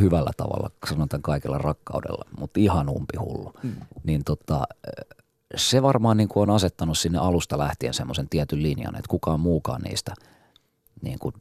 hyvällä 0.00 0.30
tavalla, 0.36 0.70
sanotaan 0.88 1.22
kaikella 1.22 1.58
rakkaudella, 1.58 2.24
mutta 2.38 2.60
ihan 2.60 2.88
umpihullu. 2.88 3.52
Mm. 3.62 3.72
Niin 4.04 4.24
tota, 4.24 4.66
se 5.56 5.82
varmaan 5.82 6.16
niin 6.16 6.28
kuin 6.28 6.50
on 6.50 6.54
asettanut 6.54 6.98
sinne 6.98 7.18
alusta 7.18 7.58
lähtien 7.58 7.94
semmoisen 7.94 8.28
tietyn 8.28 8.62
linjan, 8.62 8.96
että 8.96 9.08
kukaan 9.08 9.40
muukaan 9.40 9.82
niistä 9.82 10.14
niin 11.02 11.18
kuin 11.18 11.34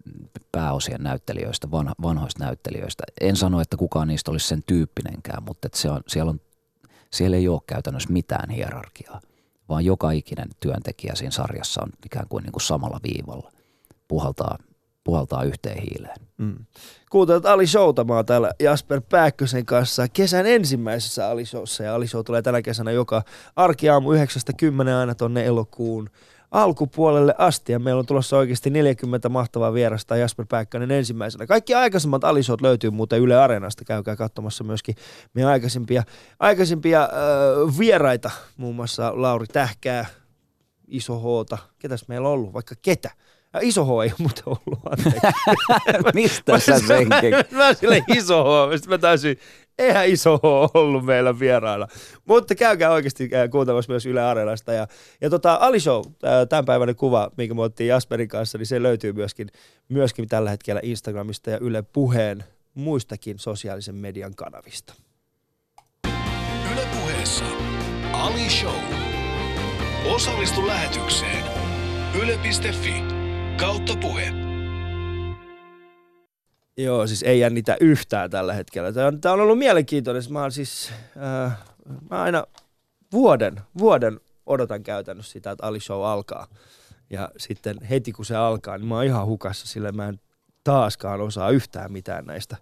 pääosien 0.52 1.04
näyttelijöistä, 1.04 1.72
vanha, 1.72 1.96
vanhoista 2.02 2.44
näyttelijöistä. 2.44 3.04
En 3.22 3.36
sano, 3.36 3.62
että 3.62 3.78
kukaan 3.78 4.08
niistä 4.08 4.32
olisi 4.32 4.48
sen 4.48 4.64
tyyppinenkään, 4.66 5.44
mutta 5.44 5.68
että 5.68 5.78
se 5.78 5.90
on, 5.90 6.02
siellä, 6.08 6.30
on, 6.30 6.42
siellä 7.16 7.38
ei 7.38 7.48
ole 7.48 7.62
käytännössä 7.68 8.14
mitään 8.14 8.50
hierarkiaa, 8.50 9.22
vaan 9.70 9.86
joka 9.86 10.12
ikinen 10.12 10.50
työntekijä 10.60 11.16
siinä 11.16 11.32
sarjassa 11.32 11.84
on 11.84 11.90
ikään 12.06 12.28
kuin, 12.30 12.44
niin 12.44 12.52
kuin 12.52 12.62
samalla 12.62 13.00
viivalla, 13.04 13.52
puhaltaa, 14.08 14.58
puhaltaa 15.04 15.44
yhteen 15.44 15.82
hiileen. 15.82 16.16
Mm. 16.38 16.66
Kuuntelet 17.10 17.46
Ali 17.46 17.68
Showta, 17.68 18.04
mä 18.04 18.16
oon 18.16 18.26
täällä 18.26 18.52
Jasper 18.60 19.02
Pääkkösen 19.10 19.66
kanssa 19.66 20.08
kesän 20.08 20.46
ensimmäisessä 20.46 21.30
Ali 21.30 21.46
Showssa 21.46 21.84
ja 21.84 21.96
Ali 21.96 22.08
Show 22.08 22.24
tulee 22.26 22.42
tänä 22.42 22.62
kesänä 22.62 22.92
joka 22.92 23.24
arkiaamu 23.56 24.14
9-10 24.14 24.18
aina 25.00 25.16
tonne 25.16 25.46
elokuun 25.46 26.10
alkupuolelle 26.56 27.36
asti. 27.38 27.72
Ja 27.72 27.80
meillä 27.80 28.00
on 28.00 28.06
tulossa 28.06 28.38
oikeasti 28.38 28.70
40 28.70 29.30
mahtavaa 29.30 29.74
vierasta 29.74 30.18
Jasper 30.18 30.46
Pääkkönen 30.50 30.92
ensimmäisenä. 30.92 31.48
Kaikki 31.48 31.74
aikaisemmat 31.74 32.24
Ali 32.24 32.44
Showt 32.44 32.62
löytyy 32.62 32.90
muuten 32.90 33.20
Yle 33.20 33.36
Areenasta, 33.36 33.86
käykää 33.86 34.16
katsomassa 34.16 34.64
myöskin 34.64 34.96
meidän 35.34 35.52
aikaisempia, 35.52 36.04
aikaisempia 36.40 37.04
äh, 37.04 37.80
vieraita, 37.80 38.32
muun 38.58 38.76
muassa 38.76 39.12
Lauri 39.16 39.48
Tähkää, 39.48 40.06
Iso 40.88 41.20
Hoota, 41.20 41.58
ketäs 41.80 42.08
meillä 42.08 42.28
on 42.28 42.34
ollut, 42.34 42.54
vaikka 42.54 42.76
ketä. 42.82 43.12
Ja 43.54 43.60
iso 43.64 43.86
H 43.86 43.90
ei 43.90 43.96
ole 43.96 44.14
muuten 44.20 44.44
ollut, 44.46 44.80
anteeksi. 44.90 45.28
Mistä 46.14 46.60
sä 46.60 46.80
sen 46.80 47.08
kek- 47.08 47.56
Mä 47.56 47.66
oon 47.66 47.76
silleen 47.76 48.04
iso 48.16 48.44
H, 48.44 48.88
mä 48.88 48.98
täysin, 48.98 49.38
eihän 49.80 50.08
iso 50.10 50.40
ollut 50.74 51.06
meillä 51.06 51.40
vieraana. 51.40 51.88
Mutta 52.26 52.56
käykää 52.56 52.92
oikeasti 52.92 53.30
äh, 53.34 53.50
kuuntelemassa 53.50 53.92
myös 53.92 54.06
Yle 54.06 54.22
Areenasta. 54.22 54.74
Ja, 54.74 54.88
ja 55.22 55.30
tota, 55.30 55.58
Ali 55.62 55.80
Show, 55.80 56.00
äh, 56.00 56.48
tämänpäiväinen 56.50 56.96
kuva, 56.96 57.32
minkä 57.38 57.54
me 57.54 57.62
otettiin 57.62 57.88
Jasperin 57.88 58.28
kanssa, 58.28 58.58
niin 58.58 58.66
se 58.66 58.84
löytyy 58.84 59.14
myöskin, 59.14 59.48
myöskin 59.90 60.28
tällä 60.28 60.50
hetkellä 60.50 60.82
Instagramista 60.84 61.50
ja 61.50 61.58
Yle 61.62 61.82
Puheen 61.82 62.44
muistakin 62.74 63.40
sosiaalisen 63.40 63.96
median 63.96 64.36
kanavista. 64.36 64.94
Yle 66.74 66.88
puheessa 66.94 67.46
Ali 68.14 68.50
Show. 68.50 68.82
Osallistu 70.06 70.68
lähetykseen. 70.68 71.44
Yle.fi 72.22 73.04
kautta 73.58 73.94
puhe. 74.02 74.45
Joo, 76.78 77.08
siis 77.08 77.24
ei 77.24 77.40
jännitä 77.40 77.78
yhtään 77.82 78.30
tällä 78.30 78.54
hetkellä. 78.54 78.94
Tämä 78.94 79.08
on, 79.08 79.22
tämä 79.22 79.34
on 79.34 79.42
ollut 79.42 79.58
mielenkiintoinen. 79.58 80.24
Mä 80.30 80.50
siis, 80.50 80.92
äh, 81.46 81.58
mä 82.12 82.22
aina 82.22 82.44
vuoden, 83.12 83.62
vuoden 83.78 84.20
odotan 84.46 84.84
käytännössä 84.84 85.32
sitä, 85.32 85.52
että 85.52 85.66
Ali 85.66 85.80
Show 85.80 86.06
alkaa. 86.06 86.48
Ja 87.10 87.30
sitten 87.38 87.82
heti 87.82 88.12
kun 88.12 88.26
se 88.26 88.36
alkaa, 88.36 88.78
niin 88.78 88.88
mä 88.88 88.96
oon 88.96 89.06
ihan 89.06 89.26
hukassa, 89.26 89.68
sillä 89.68 89.92
mä 89.92 90.08
en 90.08 90.20
taaskaan 90.64 91.22
osaa 91.22 91.50
yhtään 91.50 91.92
mitään 91.92 92.26
näistä, 92.26 92.58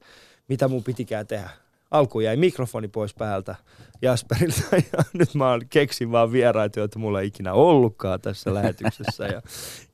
mitä 0.48 0.68
mun 0.68 0.84
pitikään 0.84 1.28
tehdä. 1.28 1.50
Alkuun 1.94 2.24
jäi 2.24 2.38
mikrofoni 2.38 2.88
pois 2.88 3.14
päältä 3.14 3.56
Jasperilta 4.02 4.62
ja 4.94 5.04
nyt 5.14 5.34
mä 5.36 5.60
keksin 5.70 6.12
vaan 6.12 6.32
vieraita, 6.32 6.80
joita 6.80 7.00
mulla 7.00 7.22
ei 7.22 7.28
ikinä 7.28 7.54
ollutkaan 7.54 8.22
tässä 8.22 8.54
lähetyksessä 8.54 9.26
ja, 9.26 9.42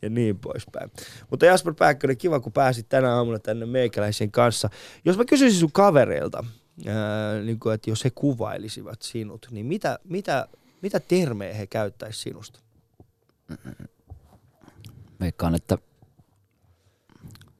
ja 0.01 0.09
niin 0.09 0.39
poispäin. 0.39 0.91
Mutta 1.29 1.45
Jasper 1.45 1.73
Pääkkönen, 1.73 2.17
kiva 2.17 2.39
kun 2.39 2.51
pääsit 2.51 2.89
tänä 2.89 3.15
aamuna 3.15 3.39
tänne 3.39 3.65
meikäläisen 3.65 4.31
kanssa. 4.31 4.69
Jos 5.05 5.17
mä 5.17 5.25
kysyisin 5.25 5.59
sun 5.59 5.71
kavereilta, 5.71 6.43
ää, 6.87 7.41
niin 7.41 7.59
kuin, 7.59 7.75
että 7.75 7.89
jos 7.89 8.03
he 8.03 8.09
kuvailisivat 8.09 9.01
sinut, 9.01 9.47
niin 9.51 9.65
mitä, 9.65 9.99
mitä, 10.03 10.47
mitä 10.81 10.99
termejä 10.99 11.53
he 11.53 11.67
käyttäisi 11.67 12.21
sinusta? 12.21 12.59
Veikkaan, 15.19 15.55
että 15.55 15.77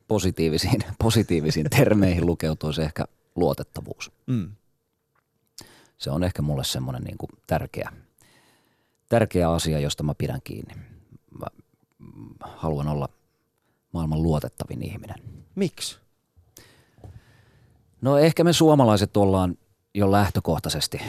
positiivisiin, 0.07 0.83
positiivisiin 0.99 1.69
termeihin 1.69 2.25
lukeutuisi 2.25 2.81
ehkä 2.81 3.05
luotettavuus. 3.39 4.11
Mm. 4.27 4.51
Se 5.97 6.11
on 6.11 6.23
ehkä 6.23 6.41
mulle 6.41 6.63
semmoinen 6.63 7.03
niin 7.03 7.17
kuin 7.17 7.29
tärkeä, 7.47 7.91
tärkeä 9.09 9.51
asia, 9.51 9.79
josta 9.79 10.03
mä 10.03 10.13
pidän 10.17 10.41
kiinni. 10.43 10.73
Mä 11.39 11.47
haluan 12.39 12.87
olla 12.87 13.09
maailman 13.91 14.23
luotettavin 14.23 14.83
ihminen. 14.83 15.17
Miksi? 15.55 15.99
No 18.01 18.17
ehkä 18.17 18.43
me 18.43 18.53
suomalaiset 18.53 19.17
ollaan 19.17 19.57
jo 19.93 20.11
lähtökohtaisesti, 20.11 21.01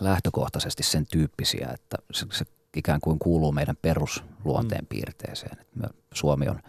lähtökohtaisesti 0.00 0.82
sen 0.82 1.06
tyyppisiä, 1.06 1.68
että 1.74 1.96
se, 2.12 2.26
se 2.32 2.44
ikään 2.76 3.00
kuin 3.00 3.18
kuuluu 3.18 3.52
meidän 3.52 3.76
perusluonteen 3.82 4.84
mm. 4.84 4.86
piirteeseen. 4.86 5.56
Me, 5.74 5.88
Suomi 6.14 6.48
on 6.48 6.60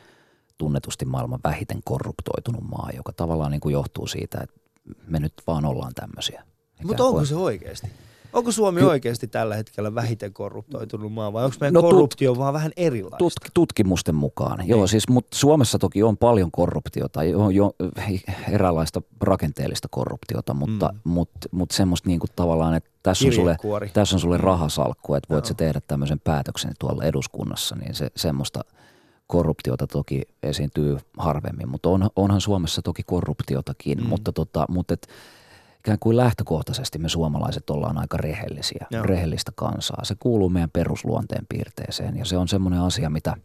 tunnetusti 0.57 1.05
maailman 1.05 1.39
vähiten 1.43 1.79
korruptoitunut 1.85 2.63
maa, 2.63 2.89
joka 2.95 3.13
tavallaan 3.13 3.51
niin 3.51 3.61
kuin 3.61 3.73
johtuu 3.73 4.07
siitä, 4.07 4.37
että 4.43 4.59
me 5.07 5.19
nyt 5.19 5.33
vaan 5.47 5.65
ollaan 5.65 5.93
tämmöisiä. 5.95 6.43
Mutta 6.83 7.03
onko 7.03 7.15
kuin- 7.15 7.27
se 7.27 7.35
oikeasti? 7.35 7.87
Onko 8.33 8.51
Suomi 8.51 8.79
Ky- 8.79 8.85
oikeasti 8.85 9.27
tällä 9.27 9.55
hetkellä 9.55 9.95
vähiten 9.95 10.33
korruptoitunut 10.33 11.13
maa 11.13 11.33
vai 11.33 11.45
onko 11.45 11.57
meidän 11.61 11.73
No 11.73 11.81
no, 11.81 11.87
tut- 11.87 11.91
korruptio 11.91 12.37
vaan 12.37 12.53
vähän 12.53 12.71
erilaista? 12.77 13.17
Tut, 13.17 13.33
tutkimusten 13.53 14.15
mukaan. 14.15 14.67
Joo, 14.67 14.79
Niin. 14.79 14.87
siis, 14.87 15.09
mutta 15.09 15.37
Suomessa 15.37 15.79
toki 15.79 16.03
on 16.03 16.17
paljon 16.17 16.51
korruptiota, 16.51 17.23
jo, 17.23 17.49
jo, 17.49 17.71
eräänlaista 18.49 19.01
rakenteellista 19.21 19.87
korruptiota, 19.91 20.53
mutta 20.53 20.89
mm. 20.93 21.11
mut, 21.11 21.29
mut 21.51 21.71
semmoista 21.71 22.09
niinku 22.09 22.25
tavallaan, 22.35 22.73
että 22.73 22.89
tässä 23.03 23.27
on, 23.27 23.33
sulle, 23.33 23.57
tässä 23.93 24.15
on 24.15 24.19
sulle 24.19 24.37
rahasalkku, 24.37 25.13
että 25.13 25.33
voit 25.33 25.45
Joo. 25.45 25.47
sä 25.49 25.53
tehdä 25.53 25.81
tämmöisen 25.87 26.19
päätöksen 26.19 26.71
tuolla 26.79 27.03
eduskunnassa, 27.03 27.75
niin 27.75 27.95
se, 27.95 28.11
semmoista 28.15 28.61
korruptiota 29.27 29.87
toki 29.87 30.21
esiintyy 30.43 30.97
harvemmin, 31.17 31.69
mutta 31.69 31.89
on, 31.89 32.09
onhan 32.15 32.41
Suomessa 32.41 32.81
toki 32.81 33.03
korruptiotakin, 33.03 33.97
mm. 33.97 34.05
mutta, 34.05 34.31
tota, 34.31 34.65
mutta 34.69 34.93
et, 34.93 35.07
ikään 35.79 35.99
kuin 35.99 36.17
lähtökohtaisesti 36.17 36.99
me 36.99 37.09
suomalaiset 37.09 37.69
ollaan 37.69 37.97
aika 37.97 38.17
rehellisiä, 38.17 38.87
Joo. 38.91 39.03
rehellistä 39.03 39.51
kansaa. 39.55 40.05
Se 40.05 40.15
kuuluu 40.19 40.49
meidän 40.49 40.69
perusluonteen 40.69 41.45
piirteeseen 41.49 42.17
ja 42.17 42.25
se 42.25 42.37
on 42.37 42.47
semmoinen 42.47 42.81
asia, 42.81 43.09
mitä, 43.09 43.35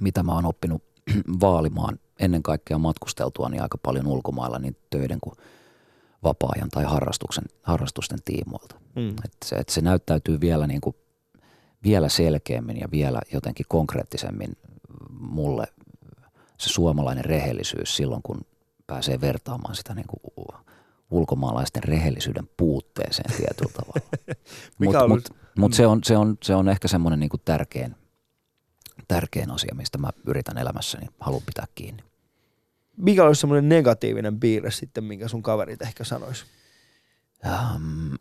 mitä 0.00 0.22
mä 0.22 0.32
oon 0.32 0.44
oppinut 0.44 0.82
vaalimaan 1.40 1.98
ennen 2.20 2.42
kaikkea 2.42 2.78
matkusteltua 2.78 3.48
niin 3.48 3.62
aika 3.62 3.78
paljon 3.82 4.06
ulkomailla 4.06 4.58
niin 4.58 4.76
töiden 4.90 5.18
kuin 5.20 5.36
vapaa-ajan 6.24 6.68
tai 6.68 6.84
harrastuksen, 6.84 7.44
harrastusten 7.62 8.18
tiimoilta. 8.24 8.76
Mm. 8.96 9.10
Et 9.10 9.32
se, 9.44 9.56
et 9.56 9.68
se 9.68 9.80
näyttäytyy 9.80 10.40
vielä, 10.40 10.66
niin 10.66 10.80
kuin, 10.80 10.96
vielä 11.84 12.08
selkeämmin 12.08 12.80
ja 12.80 12.88
vielä 12.90 13.20
jotenkin 13.32 13.66
konkreettisemmin 13.68 14.56
mulle 15.10 15.66
se 16.58 16.68
suomalainen 16.68 17.24
rehellisyys 17.24 17.96
silloin, 17.96 18.22
kun 18.22 18.40
pääsee 18.86 19.20
vertaamaan 19.20 19.74
sitä 19.74 19.94
niin 19.94 20.06
kuin 20.06 20.46
ulkomaalaisten 21.10 21.84
rehellisyyden 21.84 22.48
puutteeseen 22.56 23.36
tietyllä 23.36 23.72
tavalla. 23.72 24.00
Mutta 24.78 25.08
mut, 25.08 25.28
mut 25.58 25.72
se, 25.72 25.86
on, 25.86 26.00
se, 26.04 26.16
on, 26.16 26.38
se 26.42 26.54
on 26.54 26.68
ehkä 26.68 26.88
semmoinen 26.88 27.20
niin 27.20 27.30
tärkein, 27.44 27.96
tärkein 29.08 29.50
asia, 29.50 29.74
mistä 29.74 29.98
mä 29.98 30.10
yritän 30.26 30.58
elämässäni, 30.58 31.06
haluan 31.20 31.42
pitää 31.46 31.66
kiinni. 31.74 32.02
Mikä 32.96 33.24
olisi 33.24 33.40
semmoinen 33.40 33.68
negatiivinen 33.68 34.40
piirre 34.40 34.70
sitten, 34.70 35.04
minkä 35.04 35.28
sun 35.28 35.42
kaverit 35.42 35.82
ehkä 35.82 36.04
sanois? 36.04 36.46
Ähm, 37.46 38.14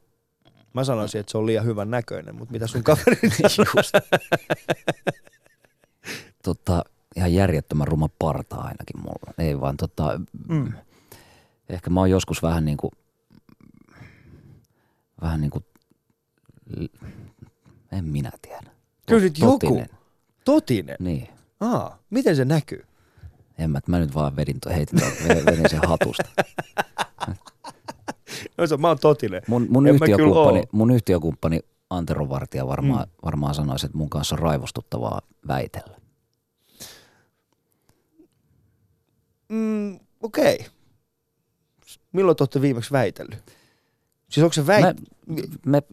Mä 0.76 0.84
sanoisin, 0.84 1.20
että 1.20 1.32
se 1.32 1.38
on 1.38 1.46
liian 1.46 1.66
hyvän 1.66 1.90
näköinen, 1.90 2.36
mutta 2.36 2.52
mitä 2.52 2.68
sun 2.68 2.84
kaverit 2.84 3.34
sanois? 3.48 3.92
Tota, 6.46 6.84
ihan 7.16 7.34
järjettömän 7.34 7.88
ruma 7.88 8.10
parta 8.20 8.56
ainakin 8.56 9.00
mulla. 9.02 9.34
Ei 9.38 9.62
vaan 9.62 9.78
tota, 9.78 10.22
Mm. 10.48 10.74
ehkä 11.70 11.90
mä 11.90 12.00
oon 12.00 12.10
joskus 12.10 12.44
vähän 12.44 12.66
niin 12.66 12.78
kuin, 12.78 12.92
vähän 15.22 15.42
niin 15.42 15.52
kuin, 15.52 15.66
en 17.92 18.06
minä 18.06 18.32
tiedä. 18.42 18.72
Kyllä 19.08 19.22
nyt 19.22 19.40
joku. 19.40 19.84
Totinen. 20.46 20.96
Niin. 21.00 21.28
Aa, 21.60 21.98
miten 22.10 22.36
se 22.36 22.46
näkyy? 22.46 22.86
En 23.58 23.72
mä, 23.72 23.80
mä 23.88 24.00
nyt 24.00 24.16
vaan 24.16 24.36
vedin, 24.36 24.58
heitin, 24.76 25.00
vedin 25.46 25.70
sen 25.70 25.80
hatusta. 25.88 26.24
No 28.58 28.68
se, 28.68 28.78
mä 28.78 28.88
oon 28.88 29.00
totinen. 29.00 29.42
Mun, 29.48 29.68
mun, 29.70 29.88
En 29.88 29.96
yhtiökumppani, 29.96 30.64
mun 30.72 30.92
yhtiökumppani 30.92 31.60
Antero 31.90 32.30
Vartija 32.30 32.68
varmaan, 32.68 33.08
mm. 33.08 33.14
varmaan 33.26 33.56
sanoisi, 33.56 33.86
että 33.86 33.98
mun 33.98 34.10
kanssa 34.10 34.36
on 34.36 34.40
raivostuttavaa 34.40 35.22
väitellä. 35.48 35.98
Mm, 39.50 40.00
Okei. 40.22 40.56
Okay. 40.56 40.68
Milloin 42.12 42.38
te 42.38 42.44
olette 42.44 42.62
viimeksi 42.62 42.92
väitellyt? 42.92 43.44
Siis 44.30 44.44
onko 44.44 44.54
se 44.54 44.68
väit... 44.68 44.86
Me, 45.28 45.42
me, 45.66 45.84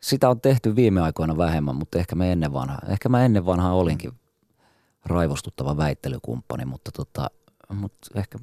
sitä 0.00 0.28
on 0.28 0.40
tehty 0.40 0.76
viime 0.76 1.00
aikoina 1.00 1.36
vähemmän, 1.36 1.76
mutta 1.76 1.98
ehkä 1.98 2.14
me 2.14 2.32
ennen 2.32 2.52
vanhaa, 2.52 2.80
ehkä 2.88 3.08
mä 3.08 3.24
ennen 3.24 3.46
vanhaa 3.46 3.74
olinkin 3.74 4.12
raivostuttava 5.04 5.76
väittelykumppani, 5.76 6.64
mutta 6.64 6.92
tota, 6.92 7.30
mut 7.68 7.92
ehkä, 8.14 8.38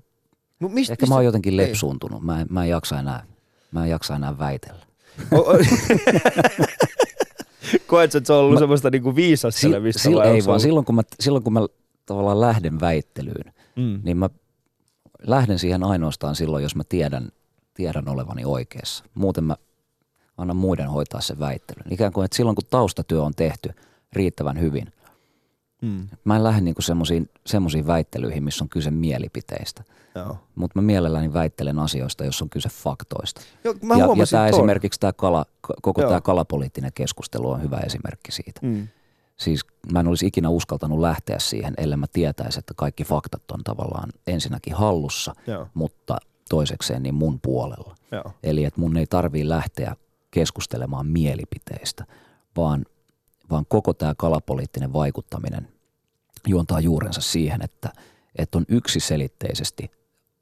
No, 0.59 0.69
mist, 0.69 0.91
ehkä 0.91 1.05
mä 1.05 1.15
oon 1.15 1.25
jotenkin 1.25 1.59
Ei. 1.59 1.67
lepsuuntunut. 1.67 2.23
Mä 2.23 2.41
en, 2.41 2.47
mä 2.49 2.63
en 2.63 2.69
jaksa 2.69 2.99
enää, 2.99 3.25
mä 3.71 3.83
en 3.83 3.89
jaksa 3.89 4.15
enää 4.15 4.37
väitellä. 4.39 4.85
O- 5.31 5.37
o- 5.37 5.57
Koetko, 7.87 8.17
että 8.17 8.27
se 8.27 8.33
on 8.33 8.39
ollut 8.39 8.53
mä, 8.53 8.59
semmoista 8.59 8.89
niinku 8.89 9.15
viisastelemista? 9.15 10.01
sil, 10.03 10.17
vai 10.17 10.27
ei 10.27 10.45
vaan, 10.45 10.59
silloin 10.59 10.85
kun, 10.85 10.95
mä, 10.95 11.01
silloin 11.19 11.43
kun 11.43 11.53
mä 11.53 11.59
tavallaan 12.05 12.41
lähden 12.41 12.79
väittelyyn, 12.79 13.53
Mm. 13.79 13.99
niin 14.03 14.17
mä 14.17 14.29
lähden 15.27 15.59
siihen 15.59 15.83
ainoastaan 15.83 16.35
silloin, 16.35 16.63
jos 16.63 16.75
mä 16.75 16.83
tiedän, 16.89 17.29
tiedän 17.73 18.09
olevani 18.09 18.45
oikeassa. 18.45 19.03
Muuten 19.13 19.43
mä 19.43 19.55
annan 20.37 20.57
muiden 20.57 20.89
hoitaa 20.89 21.21
sen 21.21 21.39
väittelyn. 21.39 21.93
Ikään 21.93 22.13
kuin, 22.13 22.25
että 22.25 22.37
silloin 22.37 22.55
kun 22.55 22.67
taustatyö 22.69 23.23
on 23.23 23.33
tehty 23.35 23.69
riittävän 24.13 24.59
hyvin, 24.59 24.93
Mm. 25.81 26.07
mä 26.23 26.35
en 26.35 26.43
lähde 26.43 26.61
niinku 26.61 26.81
semmoisiin, 26.81 27.87
väittelyihin, 27.87 28.43
missä 28.43 28.63
on 28.63 28.69
kyse 28.69 28.91
mielipiteistä. 28.91 29.83
Mutta 30.55 30.79
mä 30.79 30.85
mielelläni 30.85 31.33
väittelen 31.33 31.79
asioista, 31.79 32.25
jos 32.25 32.41
on 32.41 32.49
kyse 32.49 32.69
faktoista. 32.69 33.41
Joo, 33.63 33.75
mä 33.81 33.95
ja 33.95 34.05
ja 34.05 34.25
tämä 34.31 34.47
esimerkiksi 34.47 34.99
tämä 34.99 35.13
kala, 35.13 35.45
koko 35.81 36.01
tämä 36.01 36.21
kalapoliittinen 36.21 36.91
keskustelu 36.95 37.49
on 37.49 37.61
hyvä 37.61 37.77
esimerkki 37.77 38.31
siitä. 38.31 38.59
Mm. 38.63 38.87
Siis 39.39 39.61
mä 39.91 39.99
en 39.99 40.07
olisi 40.07 40.27
ikinä 40.27 40.49
uskaltanut 40.49 40.99
lähteä 40.99 41.39
siihen, 41.39 41.73
ellei 41.77 41.97
mä 41.97 42.05
tietäisi, 42.13 42.59
että 42.59 42.73
kaikki 42.77 43.03
faktat 43.03 43.51
on 43.51 43.63
tavallaan 43.63 44.09
ensinnäkin 44.27 44.73
hallussa, 44.73 45.33
Joo. 45.47 45.67
mutta 45.73 46.17
toisekseen 46.49 47.03
niin 47.03 47.15
mun 47.15 47.39
puolella. 47.41 47.95
Joo. 48.11 48.31
Eli 48.43 48.65
että 48.65 48.81
mun 48.81 48.97
ei 48.97 49.05
tarvii 49.05 49.49
lähteä 49.49 49.95
keskustelemaan 50.31 51.07
mielipiteistä, 51.07 52.05
vaan, 52.57 52.85
vaan 53.51 53.65
koko 53.69 53.93
tämä 53.93 54.13
kalapoliittinen 54.17 54.93
vaikuttaminen 54.93 55.67
juontaa 56.47 56.79
juurensa 56.79 57.21
siihen, 57.21 57.61
että, 57.61 57.89
että 58.35 58.57
on 58.57 58.65
yksiselitteisesti 58.67 59.91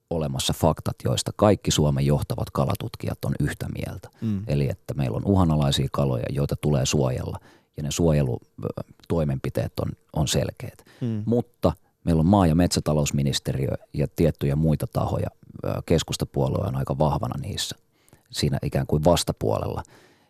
olemassa 0.09 0.53
faktat, 0.53 0.95
joista 1.03 1.31
kaikki 1.35 1.71
Suomen 1.71 2.05
johtavat 2.05 2.49
kalatutkijat 2.49 3.25
on 3.25 3.33
yhtä 3.39 3.65
mieltä. 3.69 4.09
Mm. 4.21 4.43
Eli 4.47 4.69
että 4.69 4.93
meillä 4.93 5.17
on 5.17 5.25
uhanalaisia 5.25 5.87
kaloja, 5.91 6.25
joita 6.29 6.55
tulee 6.55 6.85
suojella 6.85 7.39
ja 7.77 7.83
ne 7.83 7.91
suojelutoimenpiteet 7.91 9.79
on, 9.79 9.91
on 10.13 10.27
selkeät. 10.27 10.85
Mm. 11.01 11.23
Mutta 11.25 11.73
meillä 12.03 12.19
on 12.19 12.25
maa- 12.25 12.47
ja 12.47 12.55
metsätalousministeriö 12.55 13.71
ja 13.93 14.07
tiettyjä 14.15 14.55
muita 14.55 14.87
tahoja. 14.87 15.27
Keskustapuolue 15.85 16.67
on 16.67 16.75
aika 16.75 16.97
vahvana 16.97 17.41
niissä 17.41 17.75
siinä 18.31 18.57
ikään 18.63 18.87
kuin 18.87 19.03
vastapuolella. 19.03 19.83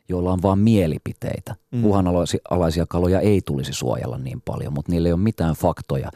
joilla 0.09 0.33
on 0.33 0.41
vain 0.41 0.59
mielipiteitä. 0.59 1.55
Mm. 1.71 1.85
Uhanalaisia 1.85 2.85
kaloja 2.89 3.19
ei 3.19 3.41
tulisi 3.45 3.73
suojella 3.73 4.17
niin 4.17 4.41
paljon, 4.45 4.73
mutta 4.73 4.91
niillä 4.91 5.07
ei 5.07 5.13
ole 5.13 5.19
mitään 5.21 5.55
faktoja 5.55 6.11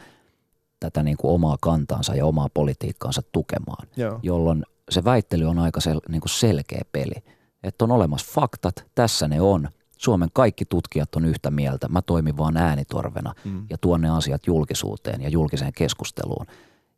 tätä 0.80 1.02
niin 1.02 1.16
kuin 1.16 1.34
omaa 1.34 1.56
kantaansa 1.60 2.14
ja 2.14 2.26
omaa 2.26 2.48
politiikkaansa 2.54 3.22
tukemaan, 3.32 3.88
Joo. 3.96 4.20
jolloin 4.22 4.64
se 4.90 5.04
väittely 5.04 5.44
on 5.44 5.58
aika 5.58 5.80
sel, 5.80 6.00
niin 6.08 6.20
kuin 6.20 6.30
selkeä 6.30 6.82
peli. 6.92 7.14
Että 7.62 7.84
on 7.84 7.90
olemassa 7.90 8.32
faktat, 8.34 8.84
tässä 8.94 9.28
ne 9.28 9.40
on. 9.40 9.68
Suomen 10.02 10.28
kaikki 10.32 10.64
tutkijat 10.64 11.14
on 11.14 11.24
yhtä 11.24 11.50
mieltä. 11.50 11.88
Mä 11.88 12.02
toimin 12.02 12.36
vaan 12.36 12.56
äänitorvena 12.56 13.34
Mm. 13.44 13.66
ja 13.70 13.78
tuon 13.78 14.00
ne 14.00 14.10
asiat 14.10 14.46
julkisuuteen 14.46 15.20
ja 15.22 15.28
julkiseen 15.28 15.72
keskusteluun. 15.76 16.46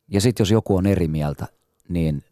Ja 0.09 0.21
sitten 0.21 0.45
jos 0.45 0.51
joku 0.51 0.77
on 0.77 0.87
eri 0.87 1.09
mieltä, 1.09 1.47
niin, 1.89 2.23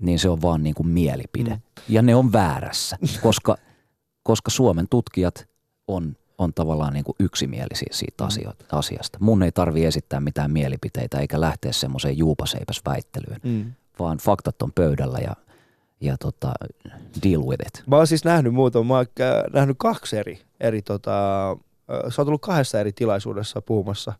niin 0.00 0.18
se 0.18 0.28
on 0.28 0.42
vaan 0.42 0.62
niin 0.62 0.74
kuin 0.74 0.88
mielipide. 0.88 1.50
Mm. 1.50 1.56
Mm. 1.56 1.82
Ja 1.88 2.02
ne 2.02 2.14
on 2.14 2.32
väärässä, 2.32 2.96
koska, 3.22 3.56
koska 4.28 4.50
Suomen 4.50 4.88
tutkijat 4.88 5.48
on, 5.88 6.16
on 6.38 6.54
tavallaan 6.54 6.92
niin 6.92 7.04
kuin 7.04 7.16
yksimielisiä 7.20 7.88
siitä 7.92 8.24
Mm. 8.24 8.26
asioita, 8.26 8.64
asiasta. 8.72 9.18
Mun 9.20 9.42
ei 9.42 9.52
tarvi 9.52 9.84
esittää 9.84 10.20
mitään 10.20 10.50
mielipiteitä 10.50 11.18
eikä 11.18 11.40
lähteä 11.40 11.72
semmoiseen 11.72 12.18
juupaseipäs 12.18 12.80
väittelyyn, 12.86 13.40
Mm. 13.44 13.72
vaan 13.98 14.18
faktat 14.18 14.62
on 14.62 14.72
pöydällä 14.72 15.18
ja, 15.18 15.36
ja 16.02 16.16
tota, 16.18 16.52
deal 17.22 17.42
with 17.42 17.66
it. 17.66 17.82
Mä 17.86 17.96
oon 17.96 18.06
siis 18.06 18.24
nähnyt 18.24 18.54
muutaman, 18.54 18.86
mä 18.86 18.96
oon 18.96 19.06
äh, 19.20 19.52
nähnyt 19.52 19.76
kaksi 19.78 20.16
eri, 20.16 20.40
eri 20.60 20.82
tota, 20.82 21.50
äh, 21.50 21.56
sä 22.08 22.22
oot 22.22 22.28
ollut 22.28 22.42
kahdessa 22.42 22.80
eri 22.80 22.92
tilaisuudessa 22.92 23.62
puhumassa 23.62 24.12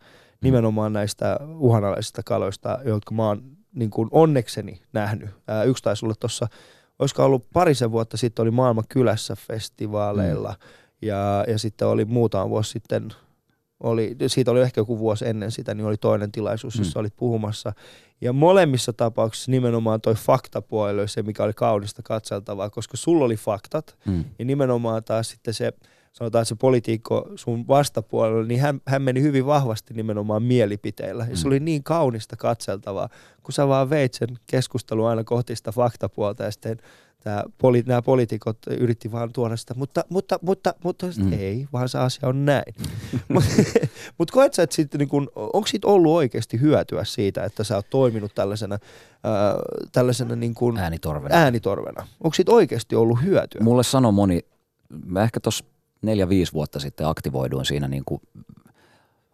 nimenomaan 0.43 0.93
näistä 0.93 1.41
uhanalaisista 1.59 2.23
kaloista, 2.23 2.79
jotka 2.85 3.15
mä 3.15 3.27
oon 3.27 3.43
niin 3.75 3.91
kuin 3.91 4.09
onnekseni 4.11 4.83
nähnyt. 4.93 5.31
Ää, 5.49 5.65
yksi 5.65 5.83
taisi 5.83 6.07
olla 6.07 6.15
tuossa, 6.21 6.49
olisiko 6.99 7.25
ollut 7.25 7.47
parisen 7.53 7.93
vuotta 7.93 8.17
sitten, 8.17 8.43
oli 8.43 8.51
Maailman 8.51 8.85
kylässä 8.89 9.37
festivaaleilla 9.37 10.51
mm. 10.51 11.09
ja, 11.09 11.45
ja 11.49 11.59
sitten 11.59 11.89
oli 11.89 12.05
muutama 12.05 12.49
vuosi 12.49 12.71
sitten, 12.71 13.09
oli, 13.83 14.17
siitä 14.27 14.51
oli 14.51 14.61
ehkä 14.61 14.81
joku 14.81 14.99
vuosi 14.99 15.29
ennen 15.29 15.51
sitä, 15.51 15.75
niin 15.75 15.87
oli 15.87 15.97
toinen 15.97 16.33
tilaisuus, 16.33 16.79
jossa 16.79 16.99
Mm. 16.99 17.01
olit 17.01 17.17
puhumassa. 17.17 17.73
Ja 18.21 18.33
molemmissa 18.33 18.93
tapauksissa 18.93 19.51
nimenomaan 19.51 20.01
toi 20.01 20.15
faktapuoli 20.15 21.01
oli 21.01 21.09
se, 21.09 21.23
mikä 21.23 21.45
oli 21.45 21.53
kaunista 21.53 22.03
katseltavaa, 22.03 22.71
koska 22.71 22.97
sulla 22.97 23.25
oli 23.25 23.37
faktat 23.37 23.97
Mm. 24.05 24.25
ja 24.39 24.45
nimenomaan 24.45 25.05
taas 25.05 25.29
sitten 25.31 25.55
se, 25.55 25.73
sanotaan 26.13 26.47
se 26.47 26.55
poliitikko 26.55 27.29
sun 27.37 27.69
vastapuolella, 27.69 28.47
niin 28.47 28.61
hän, 28.61 28.81
hän 28.87 29.03
meni 29.03 29.23
hyvin 29.23 29.47
vahvasti 29.47 29.95
nimenomaan 29.95 30.43
mielipiteillä. 30.43 31.27
Ja 31.31 31.37
se 31.37 31.45
Mm. 31.45 31.49
oli 31.49 31.61
niin 31.61 31.83
kaunista 31.83 32.37
katseltavaa, 32.37 33.09
kun 33.43 33.53
sä 33.53 33.69
vaan 33.69 33.91
veit 33.91 34.15
sen 34.15 34.29
keskustelun 34.47 35.09
aina 35.09 35.25
kohti 35.25 35.57
sitä 35.57 35.73
faktapuolta 35.73 36.43
ja 36.45 36.51
sitten 36.51 36.77
tää, 37.25 37.45
poli, 37.59 37.83
nämä 37.87 38.03
poliitikot 38.03 38.59
yritti 38.81 39.13
vaan 39.13 39.33
tuoda 39.33 39.57
sitä, 39.57 39.75
mutta, 39.75 40.05
mutta, 40.09 40.39
mutta, 40.43 40.75
mutta 40.85 41.07
mm. 41.07 41.25
Mm. 41.25 41.33
ei, 41.33 41.67
vaan 41.73 41.89
se 41.89 41.99
asia 41.99 42.29
on 42.29 42.45
näin. 42.45 42.75
mutta 44.19 44.33
koet 44.33 44.55
sä, 44.55 44.63
että 44.63 44.77
sitten 44.77 44.99
niin 44.99 45.09
kun, 45.09 45.31
onko 45.37 45.67
siitä 45.67 45.89
ollut 45.89 46.13
oikeasti 46.13 46.61
hyötyä 46.61 47.05
siitä, 47.05 47.45
että 47.45 47.65
sä 47.65 47.77
oot 47.77 47.91
toiminut 47.91 48.35
tällaisena, 48.35 48.79
ää, 49.25 49.55
tällaisena 49.93 50.37
niin 50.37 50.55
kun 50.55 50.79
Äänitorvena. 50.79 51.35
äänitorvena? 51.37 52.07
Onko 52.25 52.35
siitä 52.35 52.53
oikeasti 52.53 52.97
ollut 52.97 53.23
hyötyä? 53.23 53.61
Mulle 53.61 53.83
sanoi 53.83 54.13
moni, 54.13 54.41
mä 55.07 55.23
ehkä 55.23 55.41
tuossa 55.41 55.65
neljä, 56.03 56.29
viisi 56.29 56.53
vuotta 56.53 56.81
sitten 56.81 57.07
aktivoiduin 57.07 57.65
siinä 57.65 57.89
niin 57.89 58.03
kuin 58.07 58.23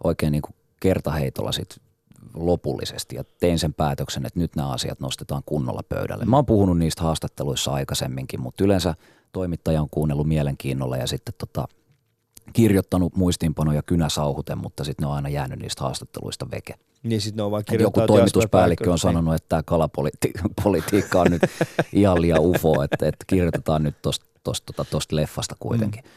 oikein 0.04 0.32
niin 0.32 0.42
kuin 0.42 0.54
kertaheitolla 0.80 1.52
sit 1.52 1.76
lopullisesti 2.34 3.16
ja 3.16 3.24
tein 3.40 3.58
sen 3.58 3.74
päätöksen, 3.74 4.26
että 4.26 4.40
nyt 4.40 4.56
nämä 4.56 4.70
asiat 4.70 5.00
nostetaan 5.00 5.42
kunnolla 5.46 5.82
pöydälle. 5.88 6.24
Mä 6.24 6.36
oon 6.36 6.46
puhunut 6.46 6.78
niistä 6.78 7.02
haastatteluissa 7.02 7.72
aikaisemminkin, 7.72 8.40
mutta 8.40 8.64
yleensä 8.64 8.94
toimittaja 9.32 9.82
on 9.82 9.90
kuunnellut 9.90 10.28
mielenkiinnolla 10.28 10.96
ja 10.96 11.06
sitten 11.06 11.34
tota, 11.38 11.68
kirjoittanut 12.52 13.16
muistiinpanoja 13.16 13.82
kynäsauhuten, 13.82 14.58
mutta 14.58 14.84
sitten 14.84 15.04
ne 15.04 15.08
on 15.08 15.14
aina 15.14 15.28
jäänyt 15.28 15.58
niistä 15.58 15.82
haastatteluista 15.84 16.50
veke. 16.50 16.74
Niin 17.02 17.20
sitten 17.20 17.36
ne 17.36 17.42
on 17.42 17.50
vaan 17.50 17.64
joku 17.78 18.00
toimituspäällikkö 18.06 18.92
on 18.92 18.98
sanonut, 18.98 19.34
että 19.34 19.48
tämä 19.48 19.62
kalapolitiikka 19.62 21.20
on 21.22 21.30
nyt 21.30 21.42
ihan 21.92 22.22
liian 22.22 22.40
ufo, 22.40 22.82
että, 22.82 23.08
että 23.08 23.24
kirjoitetaan 23.26 23.82
nyt 23.82 24.02
tuosta 24.02 24.26
tosta, 24.44 24.72
tota, 24.72 24.90
tosta 24.90 25.16
leffasta 25.16 25.56
kuitenkin. 25.60 26.04
Mm. 26.04 26.10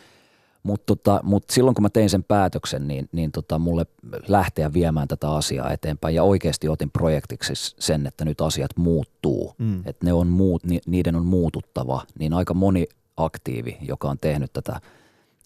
Mutta 0.63 0.83
tota, 0.85 1.19
mut 1.23 1.43
silloin 1.49 1.75
kun 1.75 1.83
mä 1.83 1.89
tein 1.89 2.09
sen 2.09 2.23
päätöksen, 2.23 2.87
niin, 2.87 3.09
niin 3.11 3.31
tota, 3.31 3.59
mulle 3.59 3.85
lähteä 4.27 4.73
viemään 4.73 5.07
tätä 5.07 5.31
asiaa 5.31 5.71
eteenpäin 5.71 6.15
ja 6.15 6.23
oikeasti 6.23 6.69
otin 6.69 6.91
projektiksi 6.91 7.53
sen, 7.79 8.07
että 8.07 8.25
nyt 8.25 8.41
asiat 8.41 8.71
muuttuu, 8.77 9.55
Mm. 9.57 9.81
että 9.85 10.05
ne 10.05 10.13
on 10.13 10.27
muut, 10.27 10.63
ni, 10.63 10.79
niiden 10.87 11.15
on 11.15 11.25
muututtava, 11.25 12.01
niin 12.19 12.33
aika 12.33 12.53
moni 12.53 12.87
aktiivi, 13.17 13.77
joka 13.81 14.09
on 14.09 14.17
tehnyt 14.21 14.53
tätä 14.53 14.81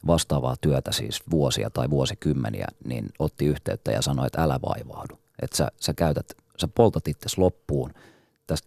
vastaavaa 0.07 0.55
työtä 0.61 0.91
siis 0.91 1.22
vuosia 1.32 1.70
tai 1.70 1.89
vuosikymmeniä, 1.89 2.68
niin 2.86 3.09
otti 3.20 3.45
yhteyttä 3.45 3.91
ja 3.91 4.01
sanoi, 4.01 4.28
että 4.28 4.43
älä 4.43 4.59
vaivaudu. 4.70 5.20
Että 5.41 5.57
sä, 5.57 5.68
sä 5.82 5.93
käytät, 5.93 6.34
sä 6.57 6.68
poltat 6.68 7.07
itses 7.07 7.38
loppuun. 7.38 7.93